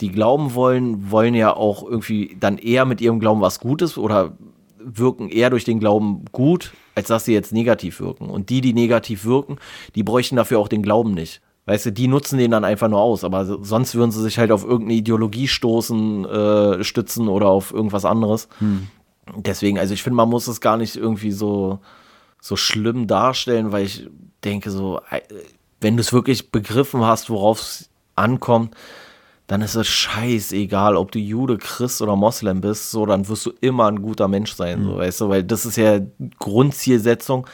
[0.00, 4.36] die glauben wollen, wollen ja auch irgendwie dann eher mit ihrem Glauben was Gutes oder
[4.78, 8.28] wirken eher durch den Glauben gut, als dass sie jetzt negativ wirken.
[8.28, 9.56] Und die, die negativ wirken,
[9.94, 11.40] die bräuchten dafür auch den Glauben nicht.
[11.66, 14.38] Weißt du, die nutzen den dann einfach nur aus, aber so- sonst würden sie sich
[14.38, 18.48] halt auf irgendeine Ideologie stoßen, äh, stützen oder auf irgendwas anderes.
[19.36, 21.80] Deswegen, also ich finde, man muss es gar nicht irgendwie so,
[22.40, 24.08] so schlimm darstellen, weil ich
[24.44, 25.00] denke so,
[25.80, 28.74] wenn du es wirklich begriffen hast, worauf es ankommt,
[29.48, 33.52] dann ist es scheißegal, ob du Jude, Christ oder Moslem bist, so, dann wirst du
[33.60, 35.98] immer ein guter Mensch sein, so, weißt du, weil das ist ja
[36.38, 37.46] Grundzielsetzung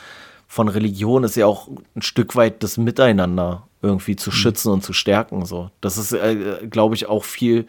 [0.52, 1.66] von Religion, ist ja auch
[1.96, 5.70] ein Stück weit das Miteinander irgendwie zu schützen und zu stärken, so.
[5.80, 7.64] Das ist, äh, glaube ich, auch viel,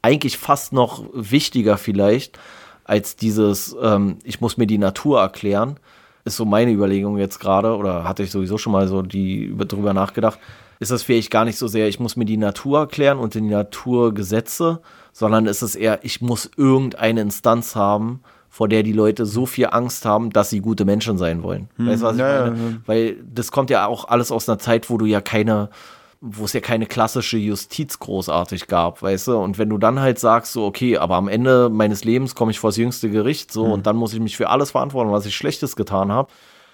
[0.00, 2.38] eigentlich fast noch wichtiger vielleicht,
[2.84, 5.78] als dieses, ähm, ich muss mir die Natur erklären,
[6.24, 9.66] ist so meine Überlegung jetzt gerade, oder hatte ich sowieso schon mal so die über,
[9.66, 10.38] drüber nachgedacht,
[10.80, 13.42] ist das vielleicht gar nicht so sehr, ich muss mir die Natur erklären und die
[13.42, 14.80] Naturgesetze,
[15.12, 18.22] sondern ist es eher, ich muss irgendeine Instanz haben,
[18.52, 21.70] vor der die Leute so viel Angst haben, dass sie gute Menschen sein wollen.
[21.78, 22.56] Weißt du, was ich ja, meine?
[22.58, 22.76] ja, ja.
[22.84, 25.70] Weil das kommt ja auch alles aus einer Zeit, wo du ja keine,
[26.20, 29.38] wo es ja keine klassische Justiz großartig gab, weißt du?
[29.38, 32.58] Und wenn du dann halt sagst, so, okay, aber am Ende meines Lebens komme ich
[32.58, 35.34] vor das jüngste Gericht, so, und dann muss ich mich für alles verantworten, was ich
[35.34, 36.30] Schlechtes getan habe,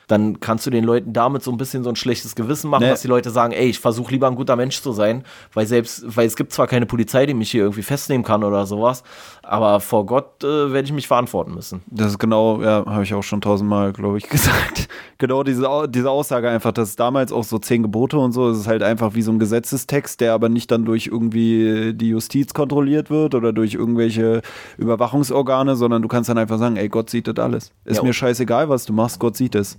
[0.09, 2.91] dann kannst du den Leuten damit so ein bisschen so ein schlechtes Gewissen machen, Nee.
[2.91, 5.23] dass die Leute sagen, ey, ich versuche lieber ein guter Mensch zu sein,
[5.55, 8.67] weil selbst, weil es gibt zwar keine Polizei, die mich hier irgendwie festnehmen kann oder
[8.67, 9.03] sowas,
[9.43, 11.83] aber vor Gott äh, werde ich mich verantworten müssen.
[11.87, 14.89] Das ist genau, ja, habe ich auch schon tausendmal, glaube ich, gesagt.
[15.19, 18.67] genau diese, diese Aussage einfach, dass damals auch so zehn Gebote und so, es ist
[18.67, 23.11] halt einfach wie so ein Gesetzestext, der aber nicht dann durch irgendwie die Justiz kontrolliert
[23.11, 24.43] wird oder durch irgendwelche
[24.79, 27.73] Überwachungsorgane, sondern du kannst dann einfach sagen, ey, Gott sieht das alles.
[27.85, 29.77] Ist Ja, mir scheißegal, was du machst, Gott sieht es.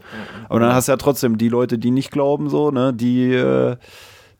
[0.47, 3.77] Aber dann hast du ja trotzdem die Leute, die nicht glauben, so, ne, die äh,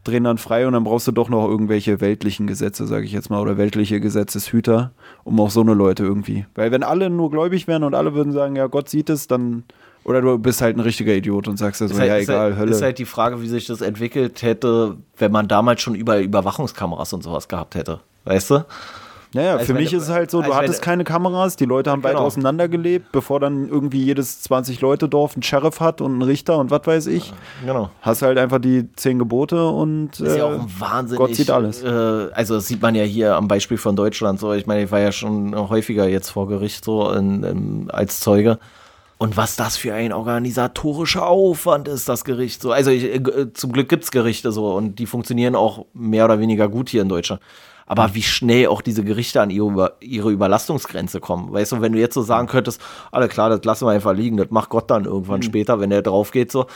[0.04, 3.30] drehen dann frei und dann brauchst du doch noch irgendwelche weltlichen Gesetze, sage ich jetzt
[3.30, 4.92] mal, oder weltliche Gesetzeshüter,
[5.24, 6.46] um auch so eine Leute irgendwie.
[6.56, 9.64] Weil wenn alle nur gläubig wären und alle würden sagen, ja, Gott sieht es, dann
[10.06, 12.30] oder du bist halt ein richtiger Idiot und sagst ja so, Ist halt, ja, ist
[12.30, 12.72] egal, halt, Hölle.
[12.72, 17.14] ist halt die Frage, wie sich das entwickelt hätte, wenn man damals schon überall Überwachungskameras
[17.14, 18.00] und sowas gehabt hätte.
[18.24, 18.66] Weißt du?
[19.34, 21.04] Ja, ja, Als für mich du- ist es halt so, du als wenn- hattest keine
[21.04, 22.26] Kameras, die Leute haben weit Genau.
[22.26, 26.82] auseinander gelebt, bevor dann irgendwie jedes 20-Leute-Dorf einen Sheriff hat und einen Richter und was
[26.88, 27.32] weiß ich.
[27.64, 27.92] Genau.
[28.02, 31.20] Hast halt einfach die zehn Gebote und ist ja auch äh, ein wahnsinnig.
[31.20, 31.84] Gott sieht alles.
[31.84, 31.88] Äh,
[32.34, 34.52] also das sieht man ja hier am Beispiel von Deutschland so.
[34.54, 38.58] Ich meine, ich war ja schon häufiger jetzt vor Gericht so in, in, als Zeuge.
[39.20, 42.72] Und was das für ein organisatorischer Aufwand ist, das Gericht so.
[42.72, 46.68] Also ich, äh, zum Glück gibt's Gerichte so und die funktionieren auch mehr oder weniger
[46.70, 47.42] gut hier in Deutschland.
[47.90, 51.52] Aber wie schnell auch diese Gerichte an ihre, ihre Überlastungsgrenze kommen.
[51.52, 52.80] Weißt du, wenn du jetzt so sagen könntest,
[53.12, 56.04] alle klar, das lassen wir einfach liegen, das macht Gott dann irgendwann später, wenn er
[56.04, 56.68] drauf geht, so,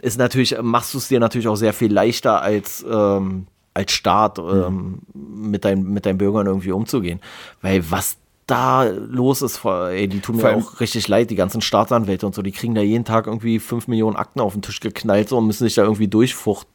[0.00, 4.38] ist natürlich, machst du es dir natürlich auch sehr viel leichter als, ähm, als Staat
[4.38, 7.20] ähm, mit, dein, mit deinen Bürgern irgendwie umzugehen.
[7.60, 8.16] Weil was
[8.46, 12.34] da los ist, ey, die tun mir Vor auch richtig leid, die ganzen Staatsanwälte und
[12.34, 15.38] so, die kriegen da jeden Tag irgendwie 5 Millionen Akten auf den Tisch geknallt so
[15.38, 16.68] und müssen sich da irgendwie durchfuchsen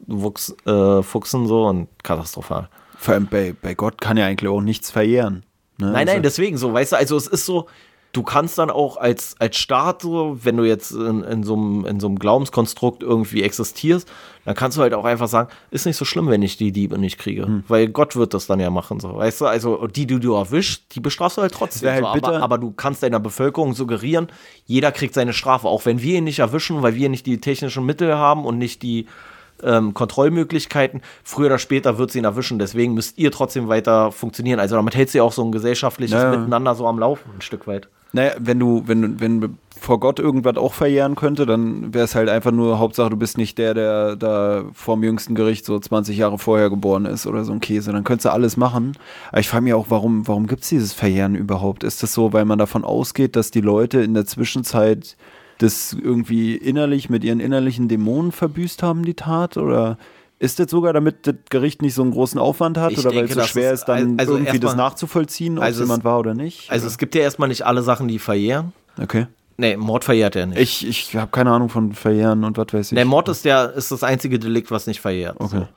[0.66, 2.68] äh, fuchsen, so und katastrophal.
[2.98, 5.44] Vor allem bei, bei Gott kann ja eigentlich auch nichts verjähren.
[5.78, 5.86] Ne?
[5.86, 7.66] Nein, nein, Also- deswegen so, weißt du, also es ist so,
[8.16, 11.84] du kannst dann auch als, als Staat, so, wenn du jetzt in, in, so einem,
[11.84, 14.08] in so einem Glaubenskonstrukt irgendwie existierst,
[14.46, 16.98] dann kannst du halt auch einfach sagen, ist nicht so schlimm, wenn ich die Diebe
[16.98, 17.44] nicht kriege.
[17.44, 17.64] Hm.
[17.68, 19.16] Weil Gott wird das dann ja machen, so.
[19.16, 21.90] Weißt du, also die, die du erwischst, die bestrafst du halt trotzdem.
[21.90, 24.28] Halt so, aber, aber, du kannst deiner Bevölkerung suggerieren,
[24.64, 27.84] jeder kriegt seine Strafe, auch wenn wir ihn nicht erwischen, weil wir nicht die technischen
[27.84, 29.06] Mittel haben und nicht die
[29.62, 31.02] ähm, Kontrollmöglichkeiten.
[31.24, 32.58] Früher oder später wird sie ihn erwischen.
[32.58, 34.60] Deswegen müsst ihr trotzdem weiter funktionieren.
[34.60, 36.30] Also damit hält sie auch so ein gesellschaftliches ja.
[36.30, 37.88] Miteinander so am Laufen, ein Stück weit.
[38.12, 42.28] Naja, wenn du, wenn, wenn vor Gott irgendwas auch verjähren könnte, dann wäre es halt
[42.28, 46.38] einfach nur Hauptsache, du bist nicht der, der da vorm jüngsten Gericht so 20 Jahre
[46.38, 47.92] vorher geboren ist oder so ein Käse.
[47.92, 48.96] Dann könntest du alles machen.
[49.30, 51.84] Aber ich frage mich auch, warum, warum gibt es dieses Verjähren überhaupt?
[51.84, 55.16] Ist das so, weil man davon ausgeht, dass die Leute in der Zwischenzeit
[55.58, 59.56] das irgendwie innerlich mit ihren innerlichen Dämonen verbüßt haben, die Tat?
[59.56, 59.98] Oder
[60.38, 63.24] ist das sogar, damit das Gericht nicht so einen großen Aufwand hat ich oder weil
[63.24, 66.70] es so schwer ist, dann also irgendwie das nachzuvollziehen, ob also jemand war oder nicht?
[66.70, 66.90] Also oder?
[66.90, 68.72] es gibt ja erstmal nicht alle Sachen, die verjähren.
[69.00, 69.26] Okay.
[69.58, 70.58] Nee, Mord verjährt er nicht.
[70.58, 72.96] Ich, ich habe keine Ahnung von Verjähren und was weiß ich.
[72.96, 75.40] Nee, Mord ist, der, ist das einzige Delikt, was nicht verjährt.
[75.40, 75.60] Okay.
[75.60, 75.68] So.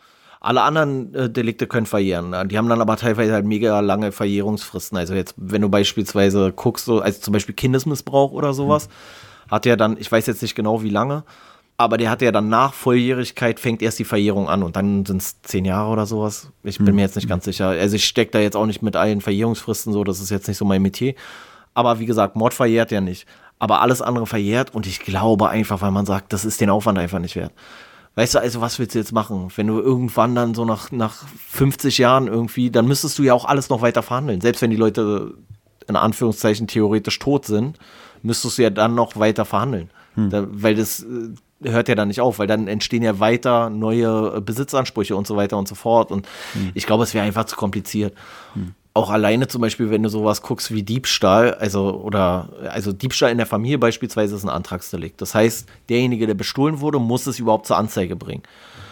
[0.42, 2.34] Alle anderen äh, Delikte können verjähren.
[2.50, 4.98] Die haben dann aber teilweise halt mega lange Verjährungsfristen.
[4.98, 8.92] Also jetzt, wenn du beispielsweise guckst, so, also zum Beispiel Kindesmissbrauch oder sowas, hm.
[9.50, 11.24] Hat er dann, ich weiß jetzt nicht genau wie lange,
[11.78, 15.22] aber der hat ja dann nach Volljährigkeit fängt erst die Verjährung an und dann sind
[15.22, 16.52] es zehn Jahre oder sowas.
[16.64, 16.96] Ich bin hm.
[16.96, 17.68] mir jetzt nicht ganz sicher.
[17.68, 20.58] Also ich stecke da jetzt auch nicht mit allen Verjährungsfristen so, das ist jetzt nicht
[20.58, 21.14] so mein Metier.
[21.74, 23.26] Aber wie gesagt, Mord verjährt ja nicht.
[23.60, 26.98] Aber alles andere verjährt und ich glaube einfach, weil man sagt, das ist den Aufwand
[26.98, 27.54] einfach nicht wert.
[28.16, 29.48] Weißt du, also was willst du jetzt machen?
[29.56, 33.46] Wenn du irgendwann dann so nach, nach 50 Jahren irgendwie, dann müsstest du ja auch
[33.46, 34.42] alles noch weiter verhandeln.
[34.42, 35.36] Selbst wenn die Leute
[35.88, 37.78] in Anführungszeichen theoretisch tot sind,
[38.22, 39.90] müsstest du ja dann noch weiter verhandeln.
[40.16, 40.30] Hm.
[40.30, 44.42] Da, weil das äh, hört ja dann nicht auf, weil dann entstehen ja weiter neue
[44.42, 46.12] Besitzansprüche und so weiter und so fort.
[46.12, 46.72] Und hm.
[46.74, 48.14] ich glaube, es wäre einfach zu kompliziert.
[48.54, 48.74] Hm.
[48.94, 53.38] Auch alleine zum Beispiel, wenn du sowas guckst wie Diebstahl, also oder also Diebstahl in
[53.38, 55.22] der Familie beispielsweise ist ein Antragsdelikt.
[55.22, 58.44] Das heißt, derjenige, der bestohlen wurde, muss es überhaupt zur Anzeige bringen.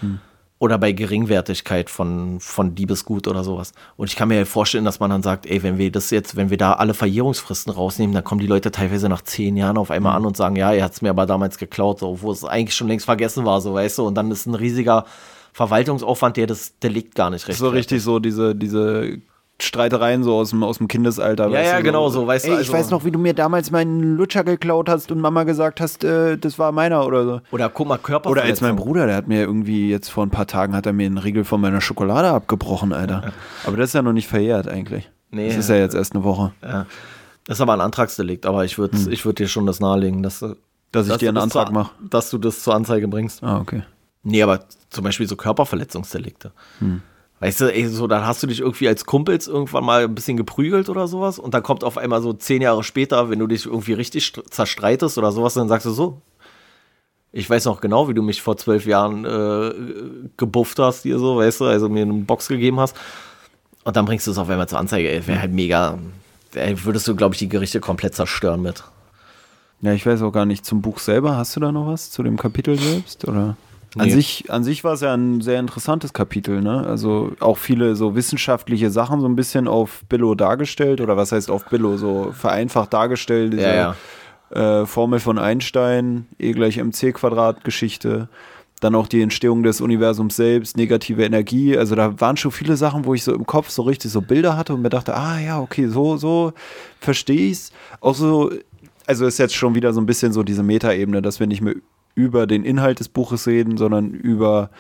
[0.02, 0.20] Hm
[0.60, 3.74] oder bei Geringwertigkeit von, von Diebesgut oder sowas.
[3.96, 6.50] Und ich kann mir vorstellen, dass man dann sagt, ey, wenn wir das jetzt, wenn
[6.50, 10.14] wir da alle Verjährungsfristen rausnehmen, dann kommen die Leute teilweise nach zehn Jahren auf einmal
[10.14, 10.18] mhm.
[10.18, 12.76] an und sagen, ja, er hat es mir aber damals geklaut, so, wo es eigentlich
[12.76, 15.06] schon längst vergessen war, so weißt du, und dann ist ein riesiger
[15.54, 17.60] Verwaltungsaufwand, der das Delikt gar nicht recht.
[17.60, 19.22] So richtig so diese, diese
[19.60, 21.50] Streitereien so aus dem, aus dem Kindesalter.
[21.50, 22.58] Ja, ja, genau so, weißt Ey, du.
[22.58, 25.82] Also, ich weiß noch, wie du mir damals meinen Lutscher geklaut hast und Mama gesagt
[25.82, 27.42] hast, äh, das war meiner oder so.
[27.52, 28.30] Oder guck mal, Körper.
[28.30, 30.94] Oder als mein Bruder, der hat mir irgendwie jetzt vor ein paar Tagen hat er
[30.94, 33.34] mir einen Riegel von meiner Schokolade abgebrochen, Alter.
[33.66, 35.10] Aber das ist ja noch nicht verjährt eigentlich.
[35.32, 35.48] Nee.
[35.48, 36.54] Das ist ja jetzt erst eine Woche.
[36.62, 36.86] Ja.
[37.46, 39.24] Das ist aber ein Antragsdelikt, aber ich würde hm.
[39.24, 40.56] würd dir schon das nahelegen, dass, dass,
[40.92, 41.92] dass ich dir einen Antrag mache.
[42.10, 43.44] Dass du das zur Anzeige bringst.
[43.44, 43.84] Ah, okay.
[44.24, 46.52] Nee, aber zum Beispiel so Körperverletzungsdelikte.
[46.80, 47.02] Hm.
[47.40, 50.38] Weißt du, ey, so, dann hast du dich irgendwie als Kumpels irgendwann mal ein bisschen
[50.38, 53.68] geprügelt oder sowas und dann kommt auf einmal so zehn Jahre später, wenn du dich
[53.68, 56.22] irgendwie richtig zerstreitest oder sowas, dann sagst du so,
[57.32, 61.38] ich weiß noch genau, wie du mich vor zwölf Jahren äh, gebufft hast hier so,
[61.38, 62.96] weißt du, also mir eine Box gegeben hast
[63.84, 66.00] und dann bringst du es auf einmal zur Anzeige, ey, wäre halt mega,
[66.56, 68.84] ey, würdest du, glaube ich, die Gerichte komplett zerstören mit.
[69.82, 72.24] Ja, ich weiß auch gar nicht, zum Buch selber, hast du da noch was zu
[72.24, 73.58] dem Kapitel selbst, oder?
[74.00, 76.86] An, sich, an sich war es ja ein sehr interessantes Kapitel, ne?
[76.86, 81.50] Also auch viele so wissenschaftliche Sachen so ein bisschen auf Billo dargestellt oder was heißt
[81.50, 83.54] auf Billo so vereinfacht dargestellt.
[83.54, 83.96] Diese, ja,
[84.54, 84.82] ja.
[84.82, 88.30] Äh, Formel von Einstein, E gleich mc Quadrat Geschichte.
[88.80, 91.76] Dann auch die Entstehung des Universums selbst, negative Energie.
[91.76, 94.56] Also da waren schon viele Sachen, wo ich so im Kopf so richtig so Bilder
[94.56, 96.54] hatte und mir dachte, ah ja, okay, so, so
[97.00, 97.72] verstehe ich's.
[98.02, 98.52] Auch so,
[99.08, 101.74] also ist jetzt schon wieder so ein bisschen so diese Metaebene, dass wir nicht mehr
[102.18, 104.72] über den Inhalt des Buches reden, sondern über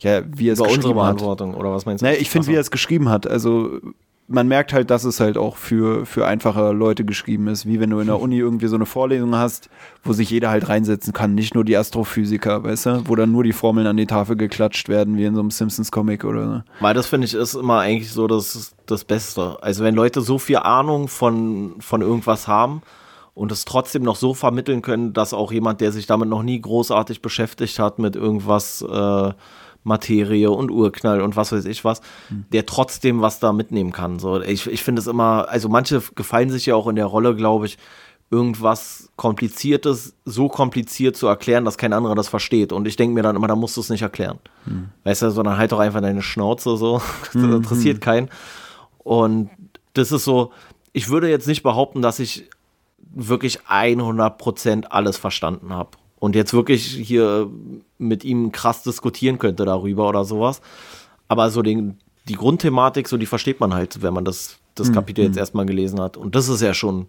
[0.00, 1.60] ja, wie er es geschrieben unsere Verantwortung hat.
[1.60, 2.06] oder was meinst du?
[2.06, 3.26] Naja, ich finde, wie er es geschrieben hat.
[3.26, 3.80] Also
[4.28, 7.90] man merkt halt, dass es halt auch für, für einfache Leute geschrieben ist, wie wenn
[7.90, 9.70] du in der Uni irgendwie so eine Vorlesung hast,
[10.02, 13.44] wo sich jeder halt reinsetzen kann, nicht nur die Astrophysiker, weißt du, wo dann nur
[13.44, 16.62] die Formeln an die Tafel geklatscht werden, wie in so einem Simpsons-Comic oder so.
[16.80, 19.58] Weil das finde ich ist immer eigentlich so das, das Beste.
[19.60, 22.82] Also wenn Leute so viel Ahnung von, von irgendwas haben,
[23.36, 26.58] und es trotzdem noch so vermitteln können, dass auch jemand, der sich damit noch nie
[26.58, 29.32] großartig beschäftigt hat, mit irgendwas äh,
[29.84, 32.00] Materie und Urknall und was weiß ich was,
[32.30, 32.46] mhm.
[32.52, 34.18] der trotzdem was da mitnehmen kann.
[34.18, 37.36] So, ich ich finde es immer, also manche gefallen sich ja auch in der Rolle,
[37.36, 37.76] glaube ich,
[38.30, 42.72] irgendwas Kompliziertes so kompliziert zu erklären, dass kein anderer das versteht.
[42.72, 44.38] Und ich denke mir dann immer, da musst du es nicht erklären.
[44.64, 44.88] Mhm.
[45.04, 47.02] Weißt du, sondern halt doch einfach deine Schnauze so.
[47.24, 47.56] das mhm.
[47.56, 48.30] interessiert keinen.
[48.96, 49.50] Und
[49.92, 50.52] das ist so,
[50.94, 52.48] ich würde jetzt nicht behaupten, dass ich
[53.14, 57.48] wirklich 100% alles verstanden habe und jetzt wirklich hier
[57.98, 60.60] mit ihm krass diskutieren könnte darüber oder sowas.
[61.28, 64.94] Aber so den, die Grundthematik, so die versteht man halt, wenn man das, das mhm.
[64.94, 65.40] Kapitel jetzt mhm.
[65.40, 66.16] erstmal gelesen hat.
[66.16, 67.08] Und das ist ja schon,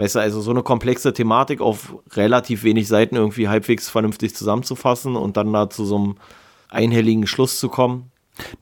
[0.00, 5.14] Weißt du, also so eine komplexe Thematik auf relativ wenig Seiten irgendwie halbwegs vernünftig zusammenzufassen
[5.14, 6.14] und dann da zu so einem
[6.70, 8.10] einhelligen Schluss zu kommen.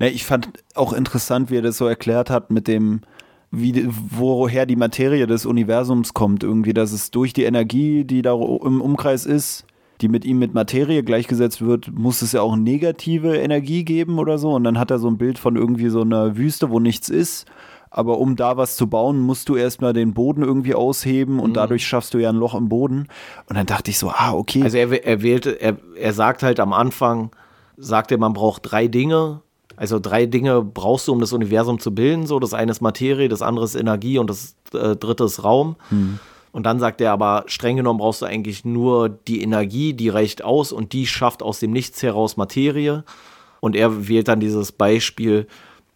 [0.00, 3.02] Ne, ich fand auch interessant, wie er das so erklärt hat mit dem,
[3.50, 6.42] wie, woher die Materie des Universums kommt.
[6.42, 9.64] Irgendwie, dass es durch die Energie, die da im Umkreis ist,
[10.00, 14.38] die mit ihm mit Materie gleichgesetzt wird, muss es ja auch negative Energie geben oder
[14.38, 14.52] so.
[14.52, 17.46] Und dann hat er so ein Bild von irgendwie so einer Wüste, wo nichts ist.
[17.90, 21.54] Aber um da was zu bauen, musst du erstmal den Boden irgendwie ausheben und mhm.
[21.54, 23.08] dadurch schaffst du ja ein Loch im Boden.
[23.48, 24.62] Und dann dachte ich so, ah, okay.
[24.62, 27.30] Also er, er wählte, er, er sagt halt am Anfang,
[27.78, 29.40] sagt er, man braucht drei Dinge.
[29.78, 32.26] Also drei Dinge brauchst du, um das Universum zu bilden.
[32.26, 35.76] So, das eine ist Materie, das andere ist Energie und das äh, dritte ist Raum.
[35.90, 36.18] Mhm.
[36.52, 40.42] Und dann sagt er aber, streng genommen brauchst du eigentlich nur die Energie, die reicht
[40.42, 43.04] aus und die schafft aus dem Nichts heraus Materie.
[43.60, 45.46] Und er wählt dann dieses Beispiel,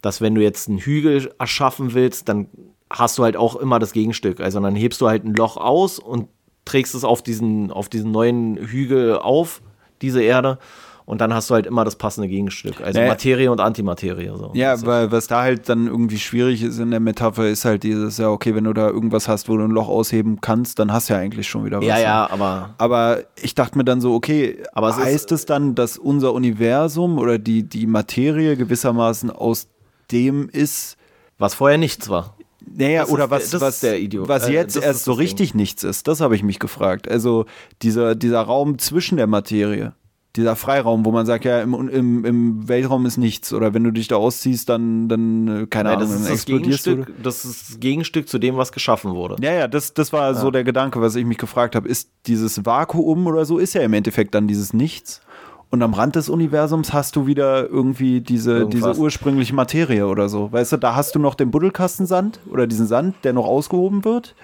[0.02, 2.48] dass wenn du jetzt einen Hügel erschaffen willst, dann
[2.90, 4.40] hast du halt auch immer das Gegenstück.
[4.40, 6.28] Also dann hebst du halt ein Loch aus und
[6.64, 9.62] trägst es auf diesen, auf diesen neuen Hügel auf,
[10.02, 10.59] diese Erde.
[11.04, 12.80] Und dann hast du halt immer das passende Gegenstück.
[12.80, 13.10] Also naja.
[13.10, 14.28] Materie und Antimaterie.
[14.36, 14.52] So.
[14.54, 18.18] Ja, weil was da halt dann irgendwie schwierig ist in der Metapher, ist halt dieses,
[18.18, 21.08] ja, okay, wenn du da irgendwas hast, wo du ein Loch ausheben kannst, dann hast
[21.08, 21.86] du ja eigentlich schon wieder was.
[21.86, 22.74] Ja, ja, aber.
[22.78, 27.18] Aber ich dachte mir dann so, okay, aber es heißt es dann, dass unser Universum
[27.18, 29.68] oder die, die Materie gewissermaßen aus
[30.10, 30.96] dem ist.
[31.38, 32.36] Was vorher nichts war.
[32.64, 36.20] Naja, oder was, der, was, was äh, jetzt äh, erst so richtig nichts ist, das
[36.20, 37.10] habe ich mich gefragt.
[37.10, 37.46] Also
[37.82, 39.94] dieser, dieser Raum zwischen der Materie
[40.36, 43.52] dieser Freiraum, wo man sagt, ja, im, im, im Weltraum ist nichts.
[43.52, 46.86] Oder wenn du dich da ausziehst, dann, dann äh, keine ja, Ahnung, das dann explodierst
[46.86, 47.06] du.
[47.22, 49.36] Das ist das Gegenstück zu dem, was geschaffen wurde.
[49.40, 50.34] Ja, ja, das, das war ja.
[50.34, 51.86] so der Gedanke, was ich mich gefragt habe.
[51.86, 55.20] Ist dieses Vakuum oder so, ist ja im Endeffekt dann dieses Nichts.
[55.68, 60.52] Und am Rand des Universums hast du wieder irgendwie diese, diese ursprüngliche Materie oder so.
[60.52, 64.34] Weißt du, da hast du noch den Buddelkastensand oder diesen Sand, der noch ausgehoben wird.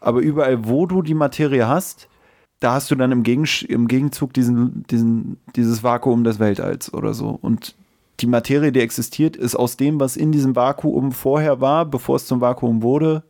[0.00, 2.08] Aber überall, wo du die Materie hast,
[2.60, 7.12] da hast du dann im, Gegen, im Gegenzug diesen, diesen, dieses Vakuum des Weltalls oder
[7.14, 7.38] so.
[7.40, 7.74] Und
[8.20, 12.26] die Materie, die existiert, ist aus dem, was in diesem Vakuum vorher war, bevor es
[12.26, 13.24] zum Vakuum wurde,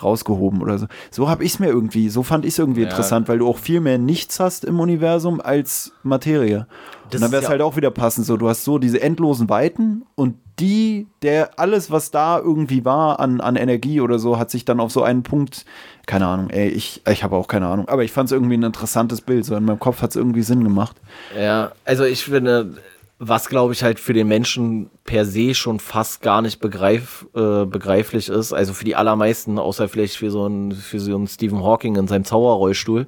[0.00, 0.86] rausgehoben oder so.
[1.10, 2.88] So habe ich es mir irgendwie, so fand ich es irgendwie ja.
[2.88, 6.66] interessant, weil du auch viel mehr Nichts hast im Universum als Materie.
[7.10, 9.00] Das und dann wäre es ja halt auch wieder passend, so du hast so diese
[9.00, 14.38] endlosen Weiten und die, der alles, was da irgendwie war an, an Energie oder so,
[14.38, 15.64] hat sich dann auf so einen Punkt,
[16.06, 18.62] keine Ahnung, ey, ich, ich habe auch keine Ahnung, aber ich fand es irgendwie ein
[18.62, 20.96] interessantes Bild, so in meinem Kopf hat es irgendwie Sinn gemacht.
[21.38, 22.74] Ja, also ich finde,
[23.18, 27.64] was glaube ich halt für den Menschen per se schon fast gar nicht begreif, äh,
[27.64, 31.62] begreiflich ist, also für die allermeisten, außer vielleicht für so einen, für so einen Stephen
[31.62, 33.06] Hawking in seinem Zauberrollstuhl,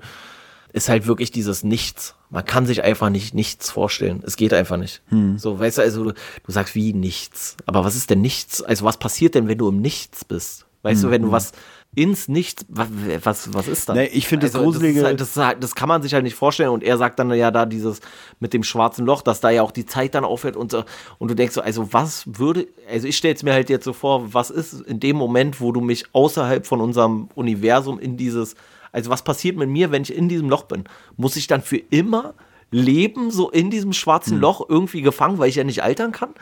[0.72, 2.14] ist halt wirklich dieses Nichts.
[2.30, 4.22] Man kann sich einfach nicht nichts vorstellen.
[4.26, 5.02] Es geht einfach nicht.
[5.08, 5.38] Hm.
[5.38, 7.56] So, weißt du, also du, du, sagst wie nichts.
[7.66, 8.62] Aber was ist denn nichts?
[8.62, 10.66] Also was passiert denn, wenn du im Nichts bist?
[10.82, 11.08] Weißt hm.
[11.08, 11.32] du, wenn du hm.
[11.32, 11.52] was
[11.94, 12.88] ins Nichts, was,
[13.22, 13.96] was, was ist das?
[13.96, 15.00] Nee, ich finde also, das Gruselige.
[15.00, 16.70] Das, halt, das, halt, das, kann man sich halt nicht vorstellen.
[16.70, 18.00] Und er sagt dann ja da dieses
[18.40, 20.72] mit dem schwarzen Loch, dass da ja auch die Zeit dann aufhört und.
[21.18, 23.92] Und du denkst so, also was würde, also ich stelle es mir halt jetzt so
[23.92, 28.56] vor, was ist in dem Moment, wo du mich außerhalb von unserem Universum in dieses
[28.92, 30.84] also was passiert mit mir, wenn ich in diesem Loch bin?
[31.16, 32.34] Muss ich dann für immer
[32.70, 34.42] leben, so in diesem schwarzen mhm.
[34.42, 36.34] Loch irgendwie gefangen, weil ich ja nicht altern kann?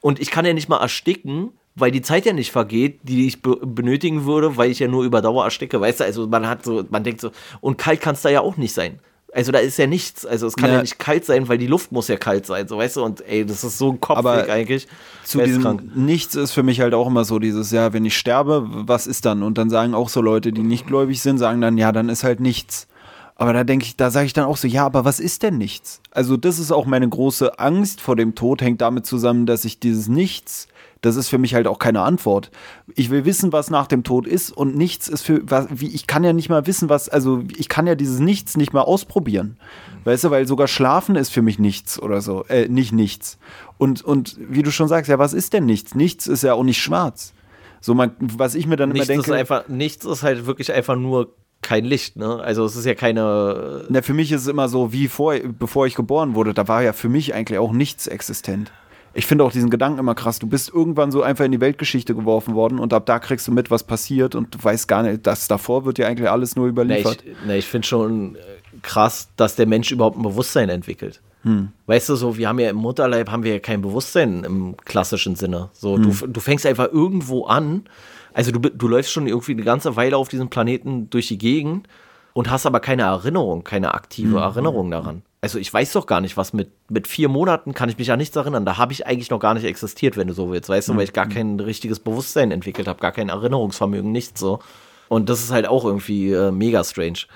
[0.00, 3.40] Und ich kann ja nicht mal ersticken, weil die Zeit ja nicht vergeht, die ich
[3.40, 5.80] be benötigen würde, weil ich ja nur über Dauer ersticke.
[5.80, 7.30] Weißt du, also man hat so, man denkt so,
[7.60, 8.98] und kalt kann es da ja auch nicht sein.
[9.34, 10.26] Also da ist ja nichts.
[10.26, 10.76] Also es kann ja.
[10.76, 10.82] ja.
[10.82, 13.02] nicht kalt sein, weil die Luft muss ja kalt sein, so weißt du.
[13.02, 14.86] Und ey, das ist so ein Kopfweg eigentlich.
[15.24, 18.66] Zu diesem Nichts ist für mich halt auch immer so dieses, ja, wenn ich sterbe,
[18.68, 19.42] was ist dann?
[19.42, 22.24] Und dann sagen auch so Leute, die nicht gläubig sind, sagen dann, ja, dann ist
[22.24, 22.88] halt nichts.
[23.36, 25.56] Aber da denke ich, da sage ich dann auch so, ja, aber was ist denn
[25.56, 26.02] nichts?
[26.10, 29.80] Also das ist auch meine große Angst vor dem Tod, hängt damit zusammen, dass ich
[29.80, 30.68] dieses Nichts
[31.02, 32.50] das ist für mich halt auch keine Antwort.
[32.94, 36.06] Ich will wissen, was nach dem Tod ist und nichts ist für, was, wie, ich
[36.06, 39.58] kann ja nicht mal wissen, was, also ich kann ja dieses Nichts nicht mal ausprobieren.
[40.04, 43.38] Weißt du, weil sogar Schlafen ist für mich nichts oder so, äh, nicht nichts.
[43.78, 45.96] Und, und wie du schon sagst, ja, was ist denn nichts?
[45.96, 47.34] Nichts ist ja auch nicht schwarz.
[47.80, 49.32] So, man, was ich mir dann nichts immer denke.
[49.32, 52.40] Ist einfach, nichts ist halt wirklich einfach nur kein Licht, ne?
[52.40, 53.86] Also es ist ja keine.
[53.88, 56.82] Na, für mich ist es immer so, wie vor, bevor ich geboren wurde, da war
[56.82, 58.70] ja für mich eigentlich auch nichts existent
[59.14, 60.38] ich finde auch diesen Gedanken immer krass.
[60.38, 63.52] Du bist irgendwann so einfach in die Weltgeschichte geworfen worden und ab da kriegst du
[63.52, 66.66] mit, was passiert und du weißt gar nicht, dass davor wird ja eigentlich alles nur
[66.66, 67.22] überliefert.
[67.24, 68.38] Nee, ich, nee, ich finde schon äh,
[68.82, 71.20] krass, dass der Mensch überhaupt ein Bewusstsein entwickelt.
[71.42, 71.68] Hm.
[71.86, 75.34] Weißt du, so, wir haben ja im Mutterleib haben wir ja kein Bewusstsein im klassischen
[75.34, 75.70] Sinne.
[75.72, 76.02] So, hm.
[76.02, 77.84] du, du fängst einfach irgendwo an.
[78.32, 81.86] Also du, du läufst schon irgendwie eine ganze Weile auf diesem Planeten durch die Gegend
[82.32, 84.42] und hast aber keine Erinnerung, keine aktive hm.
[84.42, 87.98] Erinnerung daran also ich weiß doch gar nicht, was mit, mit vier Monaten kann ich
[87.98, 88.64] mich an nichts erinnern.
[88.64, 91.02] Da habe ich eigentlich noch gar nicht existiert, wenn du so willst, weißt du, weil
[91.02, 91.30] ich gar mhm.
[91.30, 94.60] kein richtiges Bewusstsein entwickelt habe, gar kein Erinnerungsvermögen, nichts so.
[95.08, 97.26] Und das ist halt auch irgendwie äh, mega strange.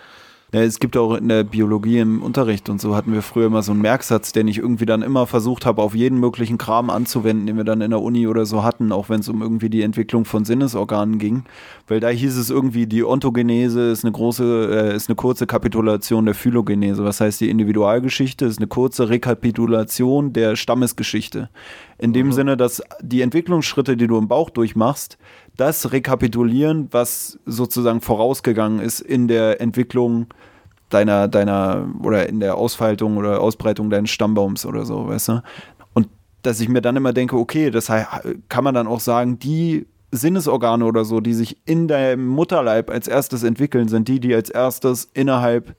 [0.57, 3.63] Ja, es gibt auch in der Biologie im Unterricht und so hatten wir früher immer
[3.63, 7.47] so einen Merksatz, den ich irgendwie dann immer versucht habe, auf jeden möglichen Kram anzuwenden,
[7.47, 9.83] den wir dann in der Uni oder so hatten, auch wenn es um irgendwie die
[9.83, 11.45] Entwicklung von Sinnesorganen ging.
[11.89, 16.25] Weil da hieß es irgendwie, die Ontogenese ist eine große, äh, ist eine kurze Kapitulation
[16.25, 17.05] der Phylogenese.
[17.05, 18.47] Was heißt die Individualgeschichte?
[18.47, 21.51] Ist eine kurze Rekapitulation der Stammesgeschichte.
[21.99, 22.33] In dem mhm.
[22.33, 25.19] Sinne, dass die Entwicklungsschritte, die du im Bauch durchmachst,
[25.57, 30.27] das rekapitulieren, was sozusagen vorausgegangen ist in der Entwicklung
[30.91, 35.43] deiner, deiner oder in der Ausfaltung oder Ausbreitung deines Stammbaums oder so, weißt du?
[35.95, 36.09] Und
[36.43, 37.91] dass ich mir dann immer denke, okay, das
[38.49, 43.09] kann man dann auch sagen, die Sinnesorgane oder so, die sich in deinem Mutterleib als
[43.09, 45.75] erstes entwickeln, sind die, die als erstes innerhalb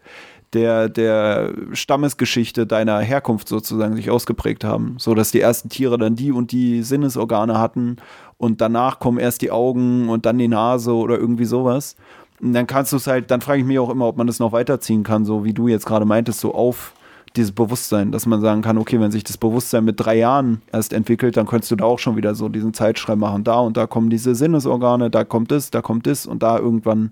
[0.54, 6.16] der, der Stammesgeschichte deiner Herkunft sozusagen sich ausgeprägt haben, so dass die ersten Tiere dann
[6.16, 7.98] die und die Sinnesorgane hatten
[8.38, 11.96] und danach kommen erst die Augen und dann die Nase oder irgendwie sowas.
[12.40, 14.40] Und dann kannst du es halt, dann frage ich mich auch immer, ob man das
[14.40, 16.94] noch weiterziehen kann, so wie du jetzt gerade meintest, so auf
[17.36, 20.94] dieses Bewusstsein, dass man sagen kann, okay, wenn sich das Bewusstsein mit drei Jahren erst
[20.94, 23.44] entwickelt, dann könntest du da auch schon wieder so diesen Zeitschreib machen.
[23.44, 27.12] Da und da kommen diese Sinnesorgane, da kommt das, da kommt das und da irgendwann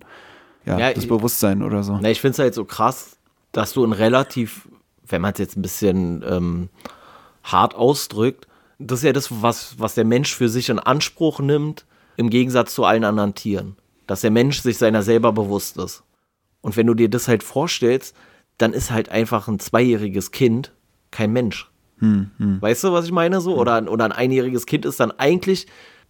[0.65, 1.97] ja, ja das Bewusstsein oder so.
[2.01, 3.17] Na, ich finde es halt so krass,
[3.51, 4.67] dass du ein relativ,
[5.07, 6.69] wenn man es jetzt ein bisschen ähm,
[7.43, 8.47] hart ausdrückt,
[8.79, 11.85] das ist ja das, was, was der Mensch für sich in Anspruch nimmt,
[12.17, 13.75] im Gegensatz zu allen anderen Tieren.
[14.07, 16.03] Dass der Mensch sich seiner selber bewusst ist.
[16.61, 18.15] Und wenn du dir das halt vorstellst,
[18.57, 20.71] dann ist halt einfach ein zweijähriges Kind
[21.11, 21.69] kein Mensch.
[21.99, 22.61] Hm, hm.
[22.61, 23.57] Weißt du, was ich meine so?
[23.57, 25.67] Oder, oder ein einjähriges Kind ist dann eigentlich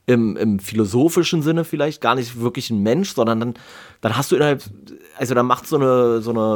[0.07, 3.53] im, im philosophischen Sinne vielleicht gar nicht wirklich ein Mensch, sondern dann,
[4.01, 4.63] dann hast du innerhalb,
[5.17, 6.55] also dann macht so eine, so eine,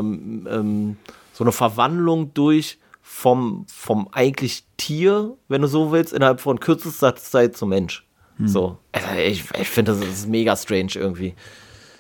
[0.50, 0.98] ähm,
[1.34, 2.78] so eine Verwandlung durch
[3.20, 8.08] vom, vom eigentlich Tier, wenn du so willst, innerhalb von kürzester Zeit zum Mensch.
[8.38, 8.48] Hm.
[8.48, 8.78] So.
[8.94, 11.36] Also ich, ich finde, das ist mega strange irgendwie.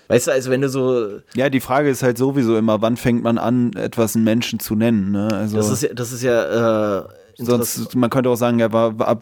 [0.07, 1.19] Weißt du, also wenn du so.
[1.35, 4.75] Ja, die Frage ist halt sowieso immer, wann fängt man an, etwas einen Menschen zu
[4.75, 5.11] nennen?
[5.11, 5.27] Ne?
[5.31, 8.99] Also das ist ja, das ist ja äh, Sonst, man könnte auch sagen, ja, war,
[8.99, 9.21] war,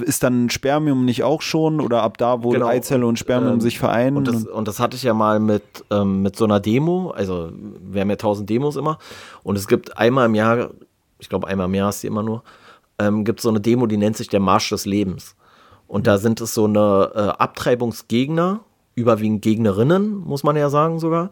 [0.00, 2.66] ist dann Spermium nicht auch schon oder ab da, wo genau.
[2.66, 4.16] Eizelle und Spermium ähm, sich vereinen?
[4.16, 7.52] Und das, und das, hatte ich ja mal mit, ähm, mit so einer Demo, also
[7.52, 8.98] wir haben ja tausend Demos immer
[9.44, 10.70] und es gibt einmal im Jahr,
[11.22, 12.42] ich glaube einmal im Jahr ist die immer nur,
[12.98, 15.36] ähm, gibt so eine Demo, die nennt sich der Marsch des Lebens.
[15.86, 18.60] Und da sind es so eine äh, Abtreibungsgegner,
[18.94, 21.30] überwiegend Gegnerinnen, muss man ja sagen sogar.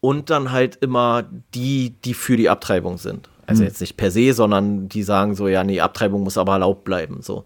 [0.00, 3.30] Und dann halt immer die, die für die Abtreibung sind.
[3.46, 3.68] Also hm.
[3.68, 7.22] jetzt nicht per se, sondern die sagen so, ja, nee, Abtreibung muss aber erlaubt bleiben.
[7.22, 7.44] So.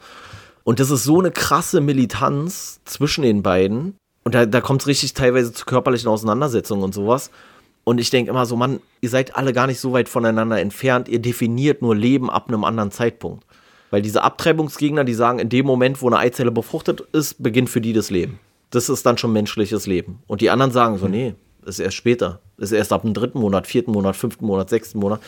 [0.64, 3.94] Und das ist so eine krasse Militanz zwischen den beiden.
[4.24, 7.30] Und da, da kommt es richtig teilweise zu körperlichen Auseinandersetzungen und sowas.
[7.88, 11.08] Und ich denke immer so, Mann, ihr seid alle gar nicht so weit voneinander entfernt.
[11.08, 13.44] Ihr definiert nur Leben ab einem anderen Zeitpunkt.
[13.92, 17.80] Weil diese Abtreibungsgegner, die sagen, in dem Moment, wo eine Eizelle befruchtet ist, beginnt für
[17.80, 18.40] die das Leben.
[18.70, 20.18] Das ist dann schon menschliches Leben.
[20.26, 22.40] Und die anderen sagen so, nee, ist erst später.
[22.56, 25.20] Ist erst ab dem dritten Monat, vierten Monat, fünften Monat, sechsten Monat.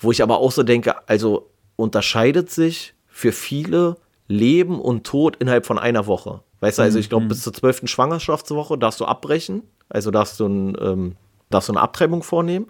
[0.00, 5.64] Wo ich aber auch so denke, also unterscheidet sich für viele Leben und Tod innerhalb
[5.64, 6.40] von einer Woche.
[6.58, 7.28] Weißt du, also ich glaube, mhm.
[7.28, 11.16] bis zur zwölften Schwangerschaftswoche darfst du abbrechen, also darfst du, ein, ähm,
[11.50, 12.66] darfst du eine Abtreibung vornehmen.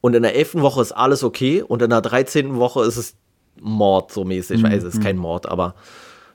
[0.00, 3.14] Und in der elften Woche ist alles okay und in der dreizehnten Woche ist es
[3.60, 4.62] Mord so mäßig.
[4.62, 4.66] Mhm.
[4.66, 5.74] Also es ist kein Mord, aber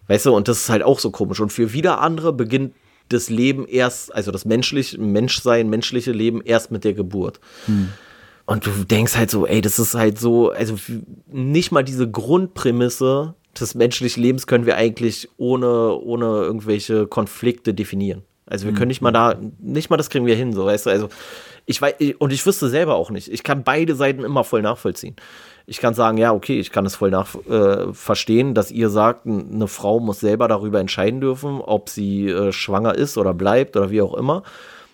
[0.07, 1.39] weißt du, und das ist halt auch so komisch.
[1.39, 2.73] Und für wieder andere beginnt
[3.09, 7.39] das Leben erst, also das menschliche Menschsein, menschliche Leben erst mit der Geburt.
[7.67, 7.89] Mhm.
[8.45, 10.75] Und du denkst halt so, ey, das ist halt so, also
[11.27, 18.23] nicht mal diese Grundprämisse des menschlichen Lebens können wir eigentlich ohne, ohne irgendwelche Konflikte definieren.
[18.45, 20.89] Also wir können nicht mal da, nicht mal das kriegen wir hin, so weißt du.
[20.89, 21.09] Also
[21.67, 23.31] ich weiß, und ich wüsste selber auch nicht.
[23.31, 25.17] Ich kann beide Seiten immer voll nachvollziehen.
[25.65, 29.27] Ich kann sagen, ja, okay, ich kann es voll nach, äh, verstehen, dass ihr sagt,
[29.27, 33.91] eine Frau muss selber darüber entscheiden dürfen, ob sie äh, schwanger ist oder bleibt oder
[33.91, 34.43] wie auch immer.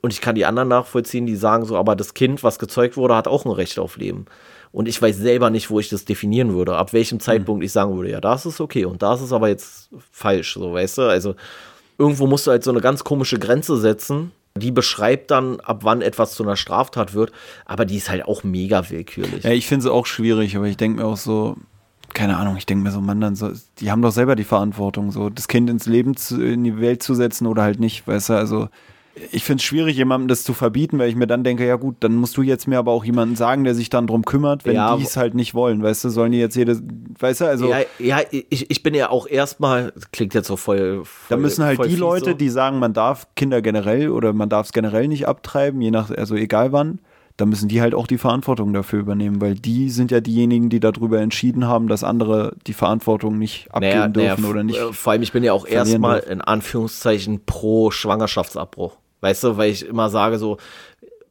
[0.02, 3.16] Und ich kann die anderen nachvollziehen, die sagen so, aber das Kind, was gezeugt wurde,
[3.16, 4.26] hat auch ein Recht auf Leben.
[4.72, 7.66] Und ich weiß selber nicht, wo ich das definieren würde, ab welchem Zeitpunkt mhm.
[7.66, 10.98] ich sagen würde, ja, das ist okay und das ist aber jetzt falsch, so weißt
[10.98, 11.02] du.
[11.04, 11.36] Also
[12.00, 14.32] irgendwo musst du halt so eine ganz komische Grenze setzen.
[14.56, 17.32] Die beschreibt dann, ab wann etwas zu einer Straftat wird,
[17.66, 19.44] aber die ist halt auch mega willkürlich.
[19.44, 21.58] Ja, ich finde es auch schwierig, aber ich denke mir auch so,
[22.14, 25.12] keine Ahnung, ich denke mir so, Mann, dann so, die haben doch selber die Verantwortung,
[25.12, 28.30] so das Kind ins Leben zu, in die Welt zu setzen oder halt nicht, weißt
[28.30, 28.70] du, also
[29.32, 31.98] ich finde es schwierig, jemandem das zu verbieten, weil ich mir dann denke, ja gut,
[32.00, 34.76] dann musst du jetzt mir aber auch jemanden sagen, der sich dann drum kümmert, wenn
[34.76, 36.82] ja, die es halt nicht wollen, weißt du, sollen die jetzt jede,
[37.20, 37.68] weißt du, also.
[37.68, 41.04] Ja, ja ich, ich bin ja auch erstmal, klingt jetzt so voll.
[41.06, 42.34] voll da müssen halt die Leute, so.
[42.34, 46.10] die sagen, man darf Kinder generell oder man darf es generell nicht abtreiben, je nach,
[46.10, 47.00] also egal wann,
[47.38, 50.80] da müssen die halt auch die Verantwortung dafür übernehmen, weil die sind ja diejenigen, die
[50.80, 54.80] darüber entschieden haben, dass andere die Verantwortung nicht abgeben naja, dürfen naja, oder nicht.
[54.80, 58.98] Vor allem, ich bin ja auch erstmal in Anführungszeichen pro Schwangerschaftsabbruch.
[59.24, 60.58] Weißt du, weil ich immer sage so,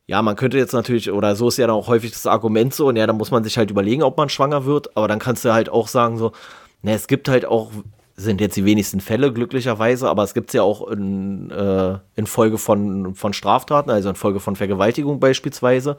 [0.06, 2.86] ja, man könnte jetzt natürlich, oder so ist ja dann auch häufig das Argument so,
[2.88, 5.44] und ja, dann muss man sich halt überlegen, ob man schwanger wird, aber dann kannst
[5.44, 6.32] du halt auch sagen so,
[6.80, 7.70] ne, es gibt halt auch,
[8.16, 12.26] sind jetzt die wenigsten Fälle glücklicherweise, aber es gibt es ja auch in, äh, in
[12.26, 15.98] Folge von, von Straftaten, also in Folge von Vergewaltigung beispielsweise.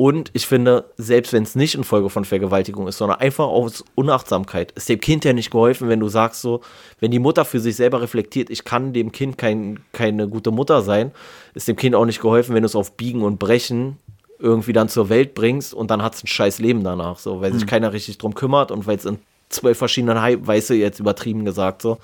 [0.00, 3.84] Und ich finde, selbst wenn es nicht in Folge von Vergewaltigung ist, sondern einfach aus
[3.96, 6.60] Unachtsamkeit, ist dem Kind ja nicht geholfen, wenn du sagst so,
[7.00, 10.82] wenn die Mutter für sich selber reflektiert, ich kann dem Kind kein, keine gute Mutter
[10.82, 11.10] sein,
[11.54, 13.96] ist dem Kind auch nicht geholfen, wenn du es auf Biegen und Brechen
[14.38, 17.52] irgendwie dann zur Welt bringst und dann hat es ein scheiß Leben danach, so, weil
[17.52, 17.68] sich Hm.
[17.68, 19.18] keiner richtig drum kümmert und weil es in
[19.48, 21.98] zwölf verschiedenen Hai- weißt du, jetzt übertrieben gesagt so.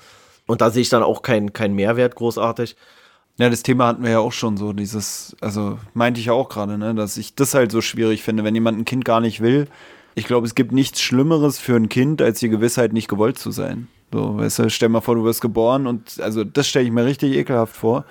[0.47, 2.75] Und da sehe ich dann auch keinen kein Mehrwert großartig.
[3.37, 6.47] Ja, das Thema hatten wir ja auch schon so, dieses, also meinte ich ja auch
[6.47, 9.41] gerade, ne, dass ich das halt so schwierig finde, wenn jemand ein Kind gar nicht
[9.41, 9.67] will.
[10.15, 13.51] Ich glaube, es gibt nichts Schlimmeres für ein Kind, als die Gewissheit, nicht gewollt zu
[13.51, 13.89] sein.
[14.13, 17.03] So, weißt du, stell mal vor, du wirst geboren und, also das stelle ich mir
[17.03, 18.05] richtig ekelhaft vor.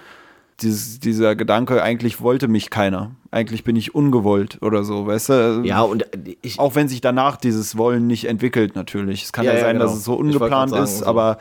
[0.61, 3.13] Dieses, dieser Gedanke, eigentlich wollte mich keiner.
[3.31, 5.63] Eigentlich bin ich ungewollt oder so, weißt du?
[5.65, 6.05] Ja, und
[6.43, 9.25] ich, Auch wenn sich danach dieses Wollen nicht entwickelt, natürlich.
[9.25, 9.87] Es kann ja, Ja, ja, sein, genau.
[9.87, 11.41] dass es so ungeplant sagen, ist, aber so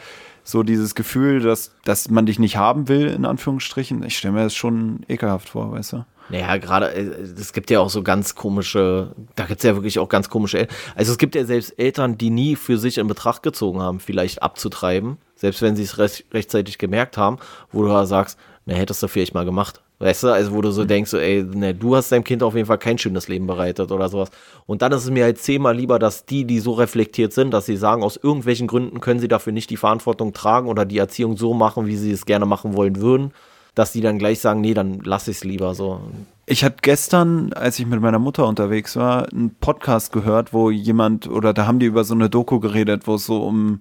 [0.64, 4.56] dieses Gefühl, dass, dass man dich nicht haben will, in Anführungsstrichen, ich stelle mir das
[4.56, 6.06] schon ekelhaft vor, weißt du?
[6.30, 10.00] Naja, gerade, äh, es gibt ja auch so ganz komische, da gibt es ja wirklich
[10.00, 10.76] auch ganz komische Eltern.
[10.96, 14.42] Also es gibt ja selbst Eltern, die nie für sich in Betracht gezogen haben, vielleicht
[14.42, 17.38] abzutreiben, selbst wenn sie es recht, rechtzeitig gemerkt haben,
[17.72, 19.82] wo du da sagst, na, hättest du vielleicht mal gemacht.
[20.00, 22.56] Weißt du, also wo du so denkst, so, ey, ne, du hast deinem Kind auf
[22.56, 24.30] jeden Fall kein schönes Leben bereitet oder sowas.
[24.66, 27.66] Und dann ist es mir halt zehnmal lieber, dass die, die so reflektiert sind, dass
[27.66, 31.38] sie sagen, aus irgendwelchen Gründen können sie dafür nicht die Verantwortung tragen oder die Erziehung
[31.38, 33.32] so machen, wie sie es gerne machen wollen würden,
[33.76, 36.02] dass die dann gleich sagen, nee, dann lass ich es lieber so.
[36.46, 41.30] Ich hatte gestern, als ich mit meiner Mutter unterwegs war, einen Podcast gehört, wo jemand,
[41.30, 43.80] oder da haben die über so eine Doku geredet, wo es so um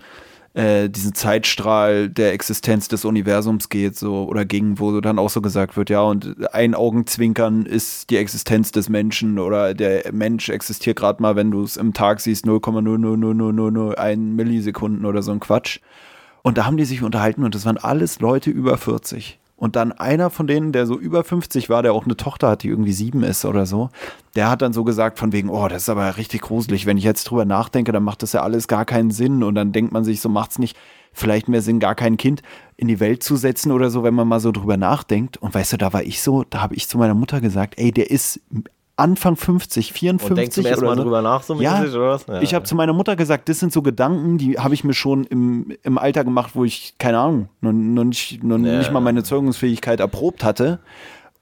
[0.55, 5.41] äh, diesen Zeitstrahl der Existenz des Universums geht, so oder ging, wo dann auch so
[5.41, 10.99] gesagt wird, ja, und ein Augenzwinkern ist die Existenz des Menschen oder der Mensch existiert
[10.99, 15.81] gerade mal, wenn du es im Tag siehst, 0,0000001 Millisekunden oder so ein Quatsch.
[16.43, 19.39] Und da haben die sich unterhalten und das waren alles Leute über 40.
[19.63, 22.65] Und dann einer von denen, der so über 50 war, der auch eine Tochter hat,
[22.65, 23.91] die irgendwie sieben ist oder so,
[24.35, 26.85] der hat dann so gesagt von wegen, oh, das ist aber richtig gruselig.
[26.85, 29.45] Wenn ich jetzt drüber nachdenke, dann macht das ja alles gar keinen Sinn.
[29.45, 30.77] Und dann denkt man sich, so macht's nicht
[31.13, 32.43] vielleicht mehr Sinn, gar kein Kind
[32.77, 35.37] in die Welt zu setzen oder so, wenn man mal so drüber nachdenkt.
[35.37, 37.93] Und weißt du, da war ich so, da habe ich zu meiner Mutter gesagt, ey,
[37.93, 38.41] der ist
[38.97, 41.03] Anfang 50, 54 Und denkst zum ersten Mal so.
[41.03, 42.27] drüber nach, so Ja, mäßig, oder was?
[42.27, 42.43] Ja.
[42.43, 45.25] ich habe zu meiner Mutter gesagt, das sind so Gedanken, die habe ich mir schon
[45.25, 48.79] im, im Alter gemacht, wo ich, keine Ahnung, noch, noch, nicht, noch Ja.
[48.79, 50.79] nicht mal meine Zeugungsfähigkeit erprobt hatte.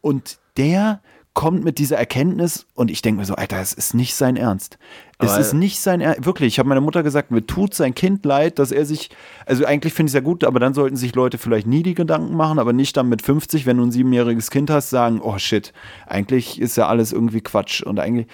[0.00, 1.00] Und der
[1.32, 4.78] kommt mit dieser Erkenntnis und ich denke mir so, Alter, es ist nicht sein Ernst.
[5.18, 6.24] Es Aber- ist nicht sein Ernst.
[6.26, 9.10] Wirklich, ich habe meiner Mutter gesagt, mir tut sein Kind leid, dass er sich,
[9.46, 11.94] also eigentlich finde ich es ja gut, aber dann sollten sich Leute vielleicht nie die
[11.94, 15.38] Gedanken machen, aber nicht dann mit 50, wenn du ein siebenjähriges Kind hast, sagen, oh
[15.38, 15.72] shit,
[16.06, 18.26] eigentlich ist ja alles irgendwie Quatsch und eigentlich,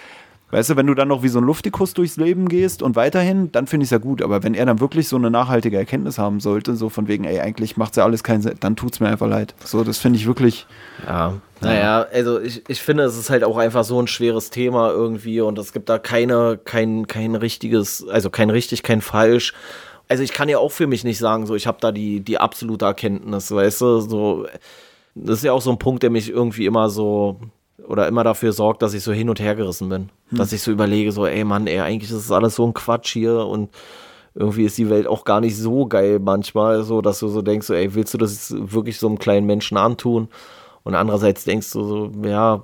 [0.51, 3.51] Weißt du, wenn du dann noch wie so ein Luftikus durchs Leben gehst und weiterhin,
[3.51, 4.23] dann finde ich es ja gut.
[4.23, 7.41] Aber wenn er dann wirklich so eine nachhaltige Erkenntnis haben sollte, so von wegen, ey,
[7.41, 9.55] eigentlich macht ja alles keinen Sinn, dann tut es mir einfach leid.
[9.65, 10.67] So, das finde ich wirklich.
[11.05, 14.91] Ja, naja, also ich, ich finde, es ist halt auch einfach so ein schweres Thema
[14.91, 19.53] irgendwie und es gibt da keine, kein, kein richtiges, also kein richtig, kein falsch.
[20.09, 22.39] Also ich kann ja auch für mich nicht sagen, so ich habe da die, die
[22.39, 24.47] absolute Erkenntnis, weißt du, so
[25.17, 27.41] das ist ja auch so ein Punkt, der mich irgendwie immer so
[27.87, 30.11] oder immer dafür sorgt, dass ich so hin und her gerissen bin.
[30.31, 33.13] Dass ich so überlege, so, ey Mann, ey, eigentlich ist das alles so ein Quatsch
[33.13, 33.71] hier und
[34.35, 37.67] irgendwie ist die Welt auch gar nicht so geil manchmal, so dass du so denkst,
[37.67, 40.29] so, ey, willst du das wirklich so einem kleinen Menschen antun?
[40.87, 42.63] Und andererseits denkst du so, ja,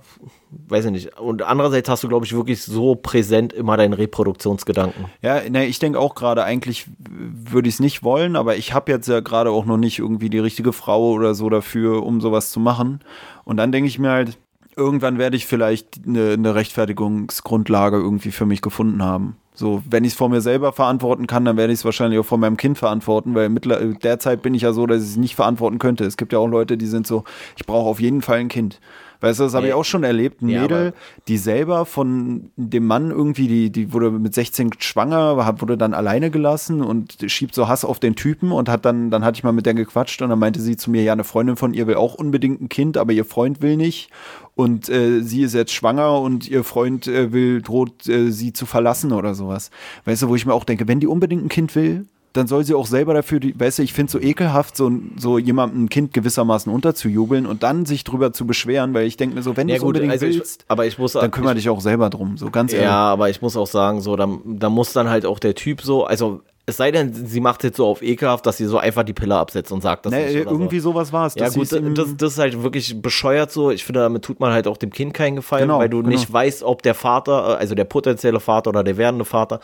[0.68, 1.18] weiß ich nicht.
[1.18, 5.06] Und andererseits hast du, glaube ich, wirklich so präsent immer deinen Reproduktionsgedanken.
[5.22, 8.92] Ja, ne, ich denke auch gerade, eigentlich würde ich es nicht wollen, aber ich habe
[8.92, 12.52] jetzt ja gerade auch noch nicht irgendwie die richtige Frau oder so dafür, um sowas
[12.52, 13.00] zu machen.
[13.42, 14.38] Und dann denke ich mir halt,
[14.76, 19.36] irgendwann werde ich vielleicht eine, eine Rechtfertigungsgrundlage irgendwie für mich gefunden haben.
[19.54, 22.24] So, wenn ich es vor mir selber verantworten kann, dann werde ich es wahrscheinlich auch
[22.24, 25.36] vor meinem Kind verantworten, weil mittler, derzeit bin ich ja so, dass ich es nicht
[25.36, 26.04] verantworten könnte.
[26.04, 27.24] Es gibt ja auch Leute, die sind so,
[27.56, 28.80] ich brauche auf jeden Fall ein Kind.
[29.22, 30.42] Weißt du, das habe ich auch schon erlebt.
[30.42, 30.94] Ein Ja, Mädel,
[31.28, 36.32] die selber von dem Mann irgendwie, die, die wurde mit 16 schwanger, wurde dann alleine
[36.32, 39.52] gelassen und schiebt so Hass auf den Typen und hat dann, dann hatte ich mal
[39.52, 41.94] mit der gequatscht und dann meinte sie zu mir, ja, eine Freundin von ihr will
[41.94, 44.10] auch unbedingt ein Kind, aber ihr Freund will nicht.
[44.54, 48.66] Und äh, sie ist jetzt schwanger und ihr Freund äh, will, droht äh, sie zu
[48.66, 49.70] verlassen oder sowas.
[50.04, 52.64] Weißt du, wo ich mir auch denke, wenn die unbedingt ein Kind will, dann soll
[52.64, 55.84] sie auch selber dafür, die, weißt du, ich finde es so ekelhaft, so, so jemandem
[55.84, 59.54] ein Kind gewissermaßen unterzujubeln und dann sich drüber zu beschweren, weil ich denke mir so,
[59.56, 61.58] wenn du Ja, es gut, unbedingt also ich- willst, aber ich muss- dann kümmere ich-
[61.64, 62.86] dich auch selber drum, so ganz ehrlich.
[62.86, 65.82] Ja, aber ich muss auch sagen, so, da, da muss dann halt auch der Typ
[65.82, 69.02] so, also Es sei denn, sie macht jetzt so auf ekelhaft, dass sie so einfach
[69.02, 70.46] die Pille absetzt und sagt das Nee, nicht.
[70.46, 70.92] Irgendwie so.
[70.92, 71.34] sowas war es.
[71.34, 73.72] Ja gut, das, das ist halt wirklich bescheuert so.
[73.72, 76.10] Ich finde, damit tut man halt auch dem Kind keinen Gefallen, Genau, weil du genau.
[76.10, 79.58] nicht weißt, ob der Vater, äh, also der potenzielle Vater oder der werdende Vater,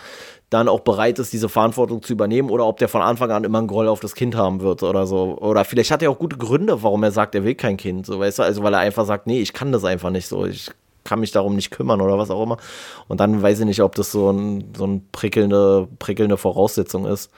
[0.51, 3.59] dann auch bereit ist, diese Verantwortung zu übernehmen oder ob der von Anfang an immer
[3.59, 5.39] einen Groll auf das Kind haben wird oder so.
[5.39, 8.19] Oder vielleicht hat er auch gute Gründe, warum er sagt, er will kein Kind, so
[8.19, 10.47] weißt du, also weil er einfach sagt, nee, ich kann das einfach nicht so.
[10.47, 10.69] Ich
[11.09, 12.59] kann mich darum nicht kümmern oder was auch immer.
[13.09, 17.31] Und dann weiß ich nicht, ob das so ein, so ein prickelnde, prickelnde Voraussetzung ist.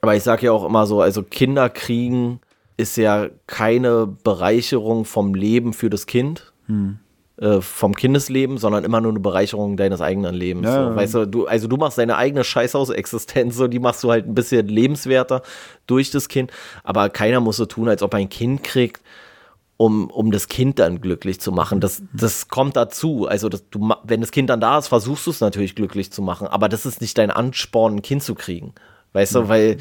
[0.00, 2.40] Aber ich sage ja auch immer so, also Kinder kriegen
[2.76, 6.52] ist ja keine Bereicherung vom Leben für das Kind,
[7.40, 10.66] äh, vom Kindesleben, sondern immer nur eine Bereicherung deines eigenen Lebens.
[10.66, 10.96] Ja, so.
[10.96, 14.34] Weißt du, du, also du machst deine eigene Scheißhausexistenz, so, die machst du halt ein
[14.34, 15.42] bisschen lebenswerter
[15.86, 16.52] durch das Kind,
[16.84, 19.02] aber keiner muss so tun, als ob er ein Kind kriegt,
[19.80, 21.80] um, um das Kind dann glücklich zu machen.
[21.80, 23.26] Das, das kommt dazu.
[23.26, 26.20] Also, das, du, wenn das Kind dann da ist, versuchst du es natürlich glücklich zu
[26.20, 28.74] machen, aber das ist nicht dein Ansporn, ein Kind zu kriegen.
[29.14, 29.78] Weißt du, weil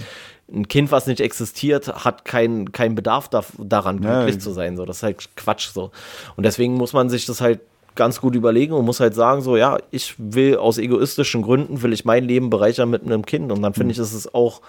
[0.49, 4.77] ein Kind, was nicht existiert, hat keinen keinen Bedarf da, daran, Ja, glücklich zu sein.
[4.77, 4.85] So.
[4.85, 5.91] Das ist halt Quatsch so.
[6.37, 7.59] Und deswegen muss man sich das halt
[7.95, 11.91] ganz gut überlegen und muss halt sagen, so, ja, ich will aus egoistischen Gründen, will
[11.91, 13.51] ich mein Leben bereichern mit einem Kind.
[13.51, 14.61] Und dann finde ich, ist es auch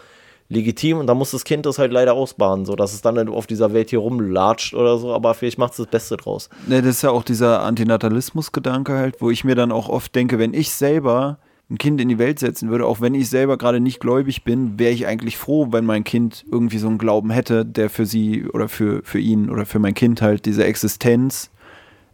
[0.51, 3.47] legitim und dann muss das Kind das halt leider ausbaden, so dass es dann auf
[3.47, 6.51] dieser Welt hier rumlatscht oder so, aber vielleicht macht es das Beste draus.
[6.67, 10.39] Ne, das ist ja auch dieser Antinatalismus-Gedanke halt, wo ich mir dann auch oft denke,
[10.39, 11.39] wenn ich selber
[11.71, 14.79] ein Kind in die Welt setzen würde, auch wenn ich selber gerade nicht gläubig bin,
[14.79, 18.49] wäre ich eigentlich froh, wenn mein Kind irgendwie so einen Glauben hätte, der für sie
[18.49, 21.51] oder für, für ihn oder für mein Kind halt diese Existenz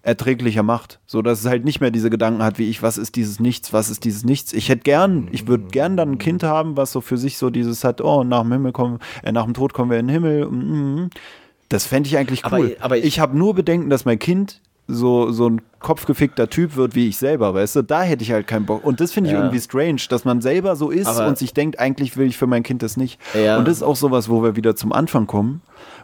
[0.07, 1.01] erträglicher macht.
[1.07, 3.73] So dass es halt nicht mehr diese Gedanken hat wie ich, was ist dieses Nichts,
[3.73, 4.53] was ist dieses Nichts.
[4.53, 7.51] Ich hätte gern, ich würde gern dann ein Kind haben, was so für sich so
[7.51, 10.15] dieses hat, oh, nach dem Himmel kommen, äh, nach dem Tod kommen wir in den
[10.15, 10.47] Himmel.
[10.49, 11.11] mm, mm.
[11.69, 12.77] Das fände ich eigentlich Aber- cool.
[12.81, 16.95] aber ich- ich habe nur Bedenken, dass mein Kind so, so ein kopfgefickter Typ wird
[16.95, 17.83] wie ich selber, weißt du?
[17.83, 18.85] Da hätte ich halt keinen Bock.
[18.85, 19.41] Und das finde ich Ja.
[19.41, 22.47] irgendwie strange, dass man selber so ist Aber- und sich denkt, eigentlich will ich für
[22.47, 23.19] mein Kind das nicht.
[23.35, 23.59] Ja.
[23.59, 25.61] Und das ist auch sowas, wo wir wieder zum Anfang kommen,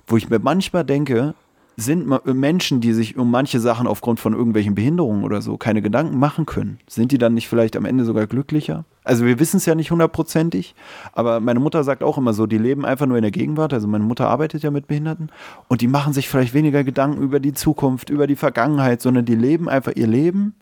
[0.08, 1.34] wo ich mir manchmal denke,
[1.76, 6.18] sind Menschen, die sich um manche Sachen aufgrund von irgendwelchen Behinderungen oder so keine Gedanken
[6.18, 8.84] machen können, sind die dann nicht vielleicht am Ende sogar glücklicher?
[9.04, 10.74] Also wir wissen es ja nicht hundertprozentig,
[11.12, 13.72] aber meine Mutter sagt auch immer so, die leben einfach nur in der Gegenwart.
[13.72, 15.30] Also meine Mutter arbeitet ja mit Behinderten
[15.68, 19.34] und die machen sich vielleicht weniger Gedanken über die Zukunft, über die Vergangenheit, sondern die
[19.34, 20.54] leben einfach ihr Leben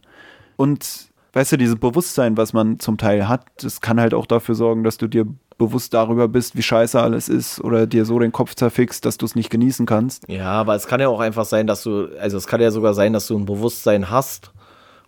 [0.56, 4.54] und weißt du, dieses Bewusstsein, was man zum Teil hat, das kann halt auch dafür
[4.54, 5.26] sorgen, dass du dir
[5.58, 9.26] bewusst darüber bist, wie scheiße alles ist oder dir so den Kopf zerfickst, dass du
[9.26, 10.24] es nicht genießen kannst.
[10.28, 12.94] Ja, aber es kann ja auch einfach sein, dass du, also es kann ja sogar
[12.94, 14.52] sein, dass du ein Bewusstsein hast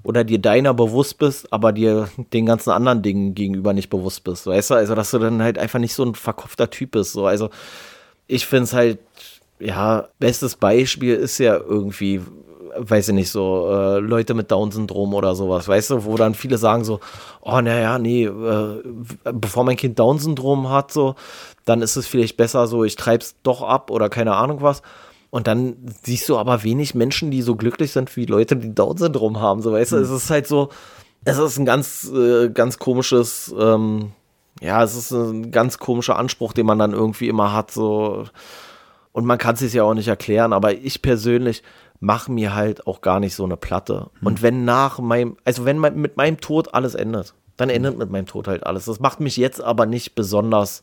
[0.02, 4.46] oder dir deiner bewusst bist, aber dir den ganzen anderen Dingen gegenüber nicht bewusst bist,
[4.46, 4.74] weißt du?
[4.74, 7.26] Also, dass du dann halt einfach nicht so ein verkopfter Typ bist, so.
[7.26, 7.50] Also,
[8.26, 8.98] ich finde es halt,
[9.58, 12.20] ja, bestes Beispiel ist ja irgendwie,
[12.76, 16.58] weiß ich nicht, so äh, Leute mit Down-Syndrom oder sowas, weißt du, wo dann viele
[16.58, 17.00] sagen so,
[17.40, 18.82] oh, naja, nee, äh,
[19.24, 21.14] bevor mein Kind Down-Syndrom hat, so,
[21.64, 24.82] dann ist es vielleicht besser so, ich treib's doch ab oder keine Ahnung was.
[25.30, 29.40] Und dann siehst du aber wenig Menschen, die so glücklich sind wie Leute, die Down-Syndrom
[29.40, 30.68] haben, so, weißt du, es ist halt so,
[31.24, 34.12] es ist ein ganz, äh, ganz komisches, ähm,
[34.60, 38.24] ja, es ist ein ganz komischer Anspruch, den man dann irgendwie immer hat, so.
[39.12, 41.62] Und man kann es sich ja auch nicht erklären, aber ich persönlich
[42.02, 44.10] mache mir halt auch gar nicht so eine Platte.
[44.22, 48.10] Und wenn nach meinem, also wenn mein, mit meinem Tod alles endet, dann endet mit
[48.10, 48.86] meinem Tod halt alles.
[48.86, 50.82] Das macht mich jetzt aber nicht besonders,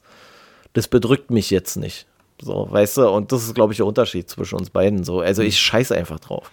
[0.71, 2.07] das bedrückt mich jetzt nicht.
[2.41, 5.03] So, weißt du, und das ist, glaube ich, der Unterschied zwischen uns beiden.
[5.03, 6.49] So, also ich scheiße einfach drauf.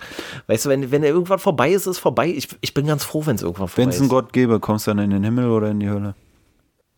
[0.49, 2.27] Weißt du, wenn, wenn er irgendwann vorbei ist, ist vorbei.
[2.27, 3.97] Ich, ich bin ganz froh, wenn es irgendwann vorbei Wenn ist.
[3.97, 6.17] es einen Gott gäbe, kommst du dann in den Himmel oder in die Hölle?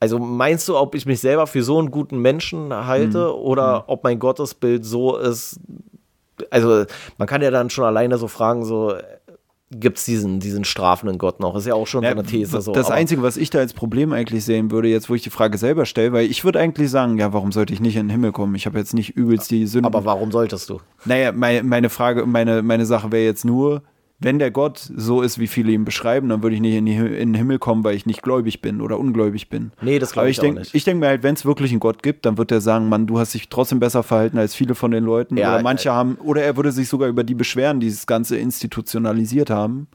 [0.00, 4.04] Also meinst du, ob ich mich selber für so einen guten Menschen halte oder ob
[4.04, 5.60] mein Gottesbild so ist?
[6.50, 6.84] Also
[7.18, 8.94] man kann ja dann schon alleine so fragen, so
[9.70, 11.54] gibt es diesen, diesen strafenden Gott noch?
[11.56, 12.60] Ist ja auch schon so eine These.
[12.60, 12.72] So.
[12.72, 15.58] das Einzige, was ich da als Problem eigentlich sehen würde, jetzt wo ich die Frage
[15.58, 18.32] selber stelle, weil ich würde eigentlich sagen, ja, warum sollte ich nicht in den Himmel
[18.32, 18.54] kommen?
[18.54, 19.86] Ich habe jetzt nicht übelst die Sünden.
[19.86, 20.80] aber warum solltest du?
[21.04, 23.82] Naja, meine, meine Frage, meine, meine Sache wäre jetzt nur,
[24.20, 26.94] wenn der Gott so ist, wie viele ihn beschreiben, dann würde ich nicht in, die,
[26.96, 29.70] in den Himmel kommen, weil ich nicht gläubig bin oder ungläubig bin.
[29.80, 30.74] Nee, das glaub Aber ich auch denk, nicht.
[30.74, 33.06] Ich denke mir halt, wenn es wirklich einen Gott gibt, dann wird er sagen, Mann,
[33.06, 35.36] du hast dich trotzdem besser verhalten als viele von den Leuten.
[35.36, 38.06] Ja, oder manche äh, haben, oder er würde sich sogar über die beschweren, die das
[38.06, 39.86] Ganze institutionalisiert haben.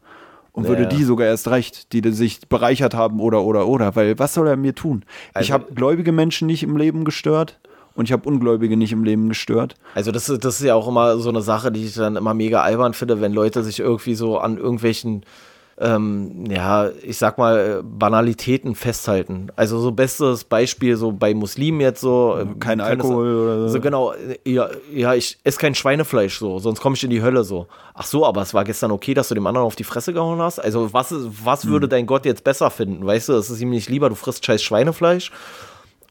[0.53, 0.87] Und würde Ja.
[0.89, 3.95] die sogar erst recht, die sich bereichert haben oder oder oder.
[3.95, 5.03] Weil was soll er mir tun?
[5.31, 7.59] ich Also- habe gläubige Menschen nicht im Leben gestört
[7.95, 9.75] und ich habe Ungläubige nicht im Leben gestört.
[9.95, 12.33] Also das, ist- das ist ja auch immer so eine Sache, die ich dann immer
[12.33, 15.23] mega albern finde, wenn Leute sich irgendwie so an irgendwelchen,
[15.79, 19.47] ähm, ja, ich sag mal, äh, Banalitäten festhalten.
[19.55, 22.37] Also so bestes Beispiel so bei Muslimen jetzt so.
[22.39, 23.67] äh, kein Alkohol oder so.
[23.69, 23.79] so.
[23.81, 24.13] genau,
[24.45, 27.65] ja, ja, ich esse kein Schweinefleisch so, sonst komme ich in die Hölle so.
[27.95, 30.39] Ach so, aber es war gestern okay, dass du dem anderen auf die Fresse gehauen
[30.39, 30.59] hast?
[30.59, 31.13] Also was,
[31.43, 31.71] was Hm.
[31.71, 33.03] würde dein Gott jetzt besser finden?
[33.05, 35.31] Weißt du, es ist ihm nicht lieber, du frisst scheiß Schweinefleisch?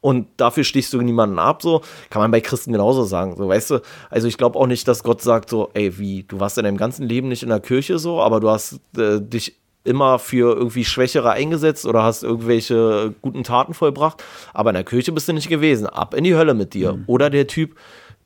[0.03, 1.81] Und dafür stichst du niemanden ab, so.
[2.11, 3.79] Kann man bei Christen genauso sagen, so, weißt du?
[4.11, 6.77] Also ich glaube auch nicht, dass Gott sagt so, ey, wie, du warst in deinem
[6.77, 10.85] ganzen Leben nicht in der Kirche so, aber du hast äh, dich immer für irgendwie
[10.85, 14.23] Schwächere eingesetzt oder hast irgendwelche guten Taten vollbracht,
[14.53, 15.87] aber in der Kirche bist du nicht gewesen.
[15.87, 16.95] Ab in die Hölle mit dir.
[16.95, 17.05] Mhm.
[17.07, 17.77] Oder der Typ,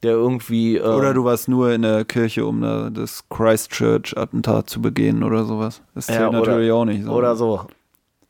[0.03, 0.77] der irgendwie.
[0.77, 5.44] Ähm, oder du warst nur in der Kirche, um da das Christchurch-Attentat zu begehen oder
[5.44, 5.82] sowas.
[5.94, 7.12] Das zählt ja, oder, natürlich auch nicht so.
[7.12, 7.66] Oder so.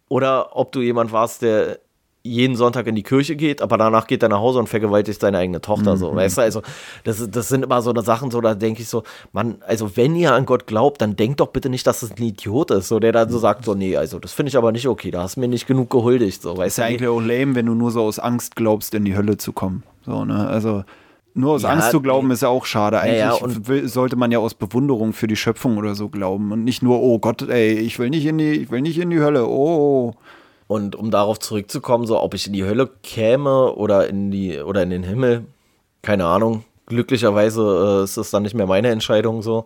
[0.09, 1.81] Oder ob du jemand warst, der
[2.27, 5.39] jeden Sonntag in die Kirche geht, aber danach geht er nach Hause und vergewaltigt seine
[5.39, 5.95] eigene Tochter.
[5.95, 5.99] Mhm.
[5.99, 6.63] So, weißt du, also
[7.05, 10.15] das, das sind immer so eine Sachen, so da denke ich so, man, also wenn
[10.17, 12.89] ihr an Gott glaubt, dann denkt doch bitte nicht, dass es das ein Idiot ist,
[12.89, 15.23] so der dann so sagt, so nee, also das finde ich aber nicht okay, da
[15.23, 16.83] hast du mir nicht genug gehuldigt, so weißt ist du.
[16.83, 19.53] Ja eigentlich auch lame, wenn du nur so aus Angst glaubst, in die Hölle zu
[19.53, 19.83] kommen.
[20.05, 20.47] So, ne?
[20.49, 20.85] Also
[21.37, 22.99] nur aus ja, Angst zu glauben, ist ja auch schade.
[22.99, 26.65] Eigentlich ja, ja, sollte man ja aus Bewunderung für die Schöpfung oder so glauben und
[26.65, 29.21] nicht nur, oh Gott, ey, ich will nicht in die, ich will nicht in die
[29.21, 30.15] Hölle, oh.
[30.69, 34.83] Und um darauf zurückzukommen, so ob ich in die Hölle käme oder in die oder
[34.83, 35.45] in den Himmel,
[36.03, 36.65] keine Ahnung.
[36.87, 39.65] Glücklicherweise äh, ist das dann nicht mehr meine Entscheidung so.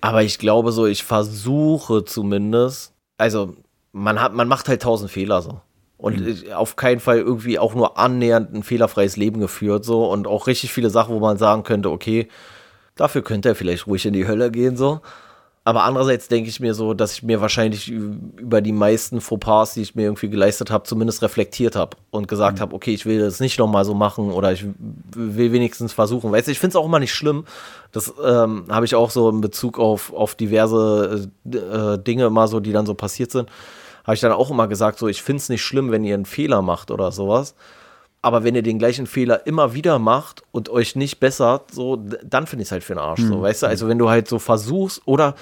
[0.00, 2.92] Aber ich glaube so, ich versuche zumindest.
[3.18, 3.54] Also
[3.92, 5.60] man hat, man macht halt tausend Fehler so
[6.00, 6.52] und mhm.
[6.52, 10.72] auf keinen Fall irgendwie auch nur annähernd ein fehlerfreies Leben geführt so und auch richtig
[10.72, 12.28] viele Sachen, wo man sagen könnte, okay,
[12.96, 15.00] dafür könnte er vielleicht ruhig in die Hölle gehen so.
[15.62, 19.82] Aber andererseits denke ich mir so, dass ich mir wahrscheinlich über die meisten Fauxpas, die
[19.82, 22.62] ich mir irgendwie geleistet habe, zumindest reflektiert habe und gesagt mhm.
[22.62, 24.64] habe, okay, ich will das nicht nochmal so machen oder ich
[25.14, 26.32] will wenigstens versuchen.
[26.32, 27.44] Weißt du, ich finde es auch immer nicht schlimm.
[27.92, 32.60] Das ähm, habe ich auch so in Bezug auf, auf diverse äh, Dinge immer so,
[32.60, 33.50] die dann so passiert sind.
[34.04, 36.24] Habe ich dann auch immer gesagt, so, ich finde es nicht schlimm, wenn ihr einen
[36.24, 37.54] Fehler macht oder sowas.
[38.22, 42.46] Aber wenn ihr den gleichen Fehler immer wieder macht und euch nicht bessert, so, dann
[42.46, 43.20] finde ich es halt für den Arsch.
[43.20, 43.28] Mhm.
[43.28, 45.34] So, weißt du, also wenn du halt so versuchst oder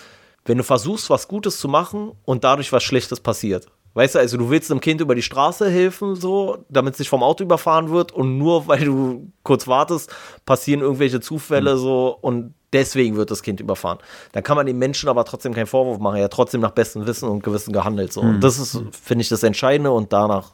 [0.45, 3.67] wenn du versuchst, was Gutes zu machen und dadurch was Schlechtes passiert.
[3.95, 7.09] Weißt du, also du willst einem Kind über die Straße helfen, so, damit es nicht
[7.09, 10.15] vom Auto überfahren wird und nur weil du kurz wartest,
[10.47, 11.79] passieren irgendwelche Zufälle mhm.
[11.79, 13.99] so und deswegen wird das Kind überfahren.
[14.33, 16.17] Dann kann man dem Menschen aber trotzdem keinen Vorwurf machen.
[16.17, 18.13] Er hat trotzdem nach bestem Wissen und Gewissen gehandelt.
[18.13, 18.23] So.
[18.23, 18.37] Mhm.
[18.37, 20.53] Und das ist, finde ich, das Entscheidende und danach.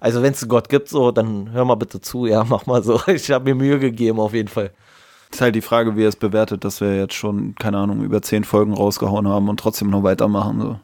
[0.00, 3.00] Also wenn es Gott gibt, so, dann hör mal bitte zu, ja, mach mal so.
[3.06, 4.70] Ich habe mir Mühe gegeben, auf jeden Fall.
[5.30, 8.22] Ist halt die Frage, wie er es bewertet, dass wir jetzt schon, keine Ahnung, über
[8.22, 10.60] zehn Folgen rausgehauen haben und trotzdem noch weitermachen.
[10.60, 10.80] So.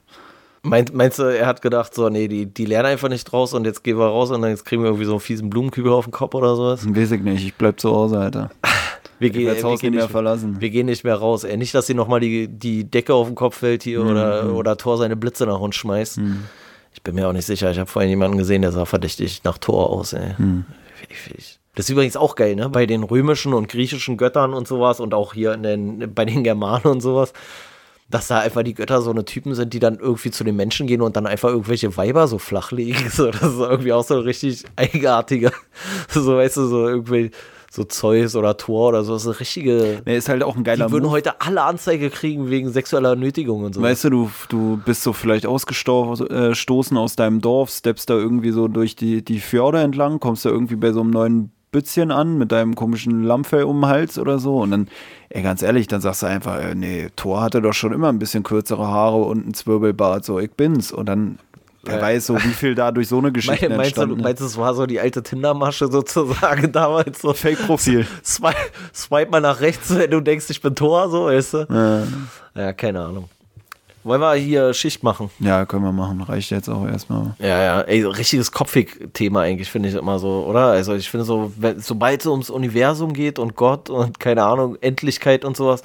[0.62, 3.64] Meint, meinst du, er hat gedacht, so, nee, die, die lernen einfach nicht draus und
[3.64, 6.06] jetzt gehen wir raus und dann jetzt kriegen wir irgendwie so einen fiesen Blumenkübel auf
[6.06, 6.86] den Kopf oder sowas?
[6.88, 8.50] Weiß ich nicht, ich bleib zu Hause, Alter.
[9.18, 10.56] Wir gehen, das Haus wir gehen nicht mehr verlassen.
[10.58, 11.44] Wir gehen nicht mehr raus.
[11.44, 14.10] Ey, nicht, dass sie nochmal die, die Decke auf den Kopf fällt hier mhm.
[14.10, 16.18] oder, oder Thor seine Blitze nach uns schmeißt.
[16.18, 16.42] Mhm.
[16.94, 17.70] Ich bin mir auch nicht sicher.
[17.70, 20.12] Ich habe vorhin jemanden gesehen, der sah verdächtig nach Thor aus.
[20.12, 20.34] Ey.
[20.38, 20.64] Mhm.
[21.74, 22.68] Das ist übrigens auch geil, ne?
[22.68, 26.84] Bei den römischen und griechischen Göttern und sowas und auch hier den, bei den Germanen
[26.84, 27.32] und sowas
[28.12, 30.86] dass da einfach die Götter so eine Typen sind, die dann irgendwie zu den Menschen
[30.86, 32.92] gehen und dann einfach irgendwelche Weiber so flach legen.
[33.12, 35.52] So, das ist irgendwie auch so richtig eigenartiger,
[36.08, 37.30] so weißt du, so irgendwie
[37.74, 39.14] so Zeus oder Thor oder so.
[39.14, 40.02] Das ist eine richtige.
[40.04, 41.12] Nee, ist halt auch ein geiler Die würden Move.
[41.12, 43.80] heute alle Anzeige kriegen wegen sexueller Nötigung und so.
[43.80, 48.50] Weißt du, du, du bist so vielleicht ausgestoßen äh, aus deinem Dorf, steppst da irgendwie
[48.50, 52.36] so durch die, die Fjorde entlang, kommst da irgendwie bei so einem neuen Bützchen an
[52.36, 54.58] mit deinem komischen Lammfell um den Hals oder so.
[54.58, 54.88] Und dann,
[55.30, 58.18] ey, ganz ehrlich, dann sagst du einfach, äh, nee, Thor hatte doch schon immer ein
[58.18, 60.92] bisschen kürzere Haare und ein Zwirbelbart, so, ich bin's.
[60.92, 61.38] Und dann
[61.84, 62.02] Wer ja.
[62.02, 64.56] weiß so, wie viel da durch so eine Geschichte meinst entstanden du, Meinst du, es
[64.56, 67.20] war so die alte Tinder-Masche sozusagen damals?
[67.20, 68.06] So Fake-Profil.
[68.24, 68.56] Swipe,
[68.94, 71.66] swipe mal nach rechts, wenn du denkst, ich bin Tor, so, weißt du?
[71.68, 72.62] Ja.
[72.62, 73.28] ja, keine Ahnung.
[74.04, 75.30] Wollen wir hier Schicht machen?
[75.38, 76.22] Ja, können wir machen.
[76.22, 77.34] Reicht jetzt auch erstmal.
[77.38, 77.80] Ja, ja.
[77.82, 80.66] Ey, richtiges Kopfig-Thema eigentlich, finde ich immer so, oder?
[80.66, 84.76] Also ich finde so, wenn, sobald es ums Universum geht und Gott und keine Ahnung,
[84.80, 85.82] Endlichkeit und sowas,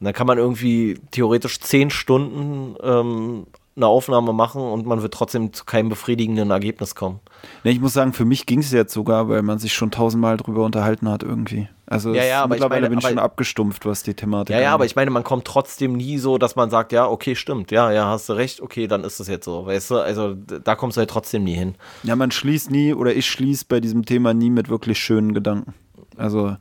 [0.00, 3.46] dann kann man irgendwie theoretisch zehn Stunden ähm,
[3.80, 7.20] eine Aufnahme machen und man wird trotzdem zu keinem befriedigenden Ergebnis kommen.
[7.64, 10.36] Nee, ich muss sagen, für mich ging es jetzt sogar, weil man sich schon tausendmal
[10.36, 11.68] drüber unterhalten hat irgendwie.
[11.86, 14.86] Also ja, ja, mittlerweile meine, bin ich schon abgestumpft, was die Thematik Ja, ja, aber
[14.86, 18.06] ich meine, man kommt trotzdem nie so, dass man sagt, ja, okay, stimmt, ja, ja,
[18.06, 19.96] hast du recht, okay, dann ist das jetzt so, weißt du?
[19.96, 21.74] Also da kommst du halt trotzdem nie hin.
[22.04, 25.74] Ja, man schließt nie oder ich schließe bei diesem Thema nie mit wirklich schönen Gedanken.
[26.16, 26.56] Also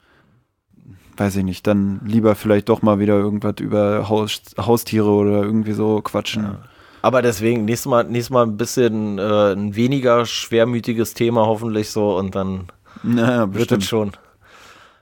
[1.19, 5.73] weiß ich nicht, dann lieber vielleicht doch mal wieder irgendwas über Haus, Haustiere oder irgendwie
[5.73, 6.43] so quatschen.
[6.43, 6.59] Ja.
[7.01, 12.17] Aber deswegen, nächstes Mal, nächstes Mal ein bisschen äh, ein weniger schwermütiges Thema hoffentlich so
[12.17, 12.67] und dann
[13.03, 14.11] naja, wird es schon.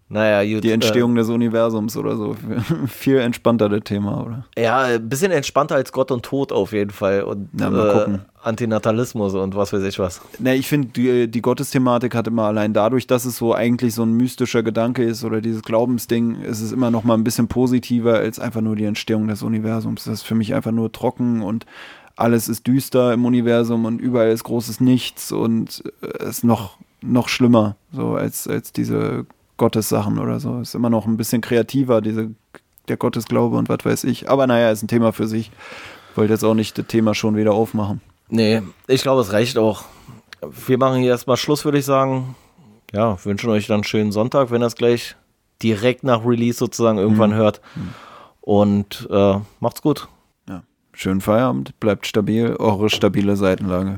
[0.09, 2.35] Naja, gut, Die Entstehung äh, des Universums oder so.
[2.87, 4.45] Viel entspannter das Thema, oder?
[4.57, 7.23] Ja, ein bisschen entspannter als Gott und Tod auf jeden Fall.
[7.23, 8.15] Und ja, mal gucken.
[8.15, 10.21] Äh, Antinatalismus und was weiß ich was.
[10.39, 14.03] Na, ich finde, die, die Gottesthematik hat immer allein dadurch, dass es so eigentlich so
[14.03, 18.13] ein mystischer Gedanke ist oder dieses Glaubensding, ist es immer noch mal ein bisschen positiver
[18.13, 20.05] als einfach nur die Entstehung des Universums.
[20.05, 21.65] Das ist für mich einfach nur trocken und
[22.15, 27.29] alles ist düster im Universum und überall ist großes Nichts und es ist noch noch
[27.29, 29.25] schlimmer, so als, als diese
[29.57, 30.59] Gottessachen oder so.
[30.59, 32.31] Ist immer noch ein bisschen kreativer, diese,
[32.87, 34.29] der Gottesglaube und was weiß ich.
[34.29, 35.51] Aber naja, ist ein Thema für sich.
[36.15, 38.01] Wollte jetzt auch nicht das Thema schon wieder aufmachen.
[38.29, 39.83] Nee, ich glaube, es reicht auch.
[40.41, 42.35] Wir machen hier erstmal Schluss, würde ich sagen.
[42.93, 45.15] Ja, wünschen euch dann einen schönen Sonntag, wenn ihr es gleich
[45.61, 47.61] direkt nach Release sozusagen irgendwann hört.
[48.41, 50.07] Und äh, macht's gut.
[50.47, 50.63] Ja.
[50.93, 53.97] Schönen Feierabend, bleibt stabil, eure stabile Seitenlage.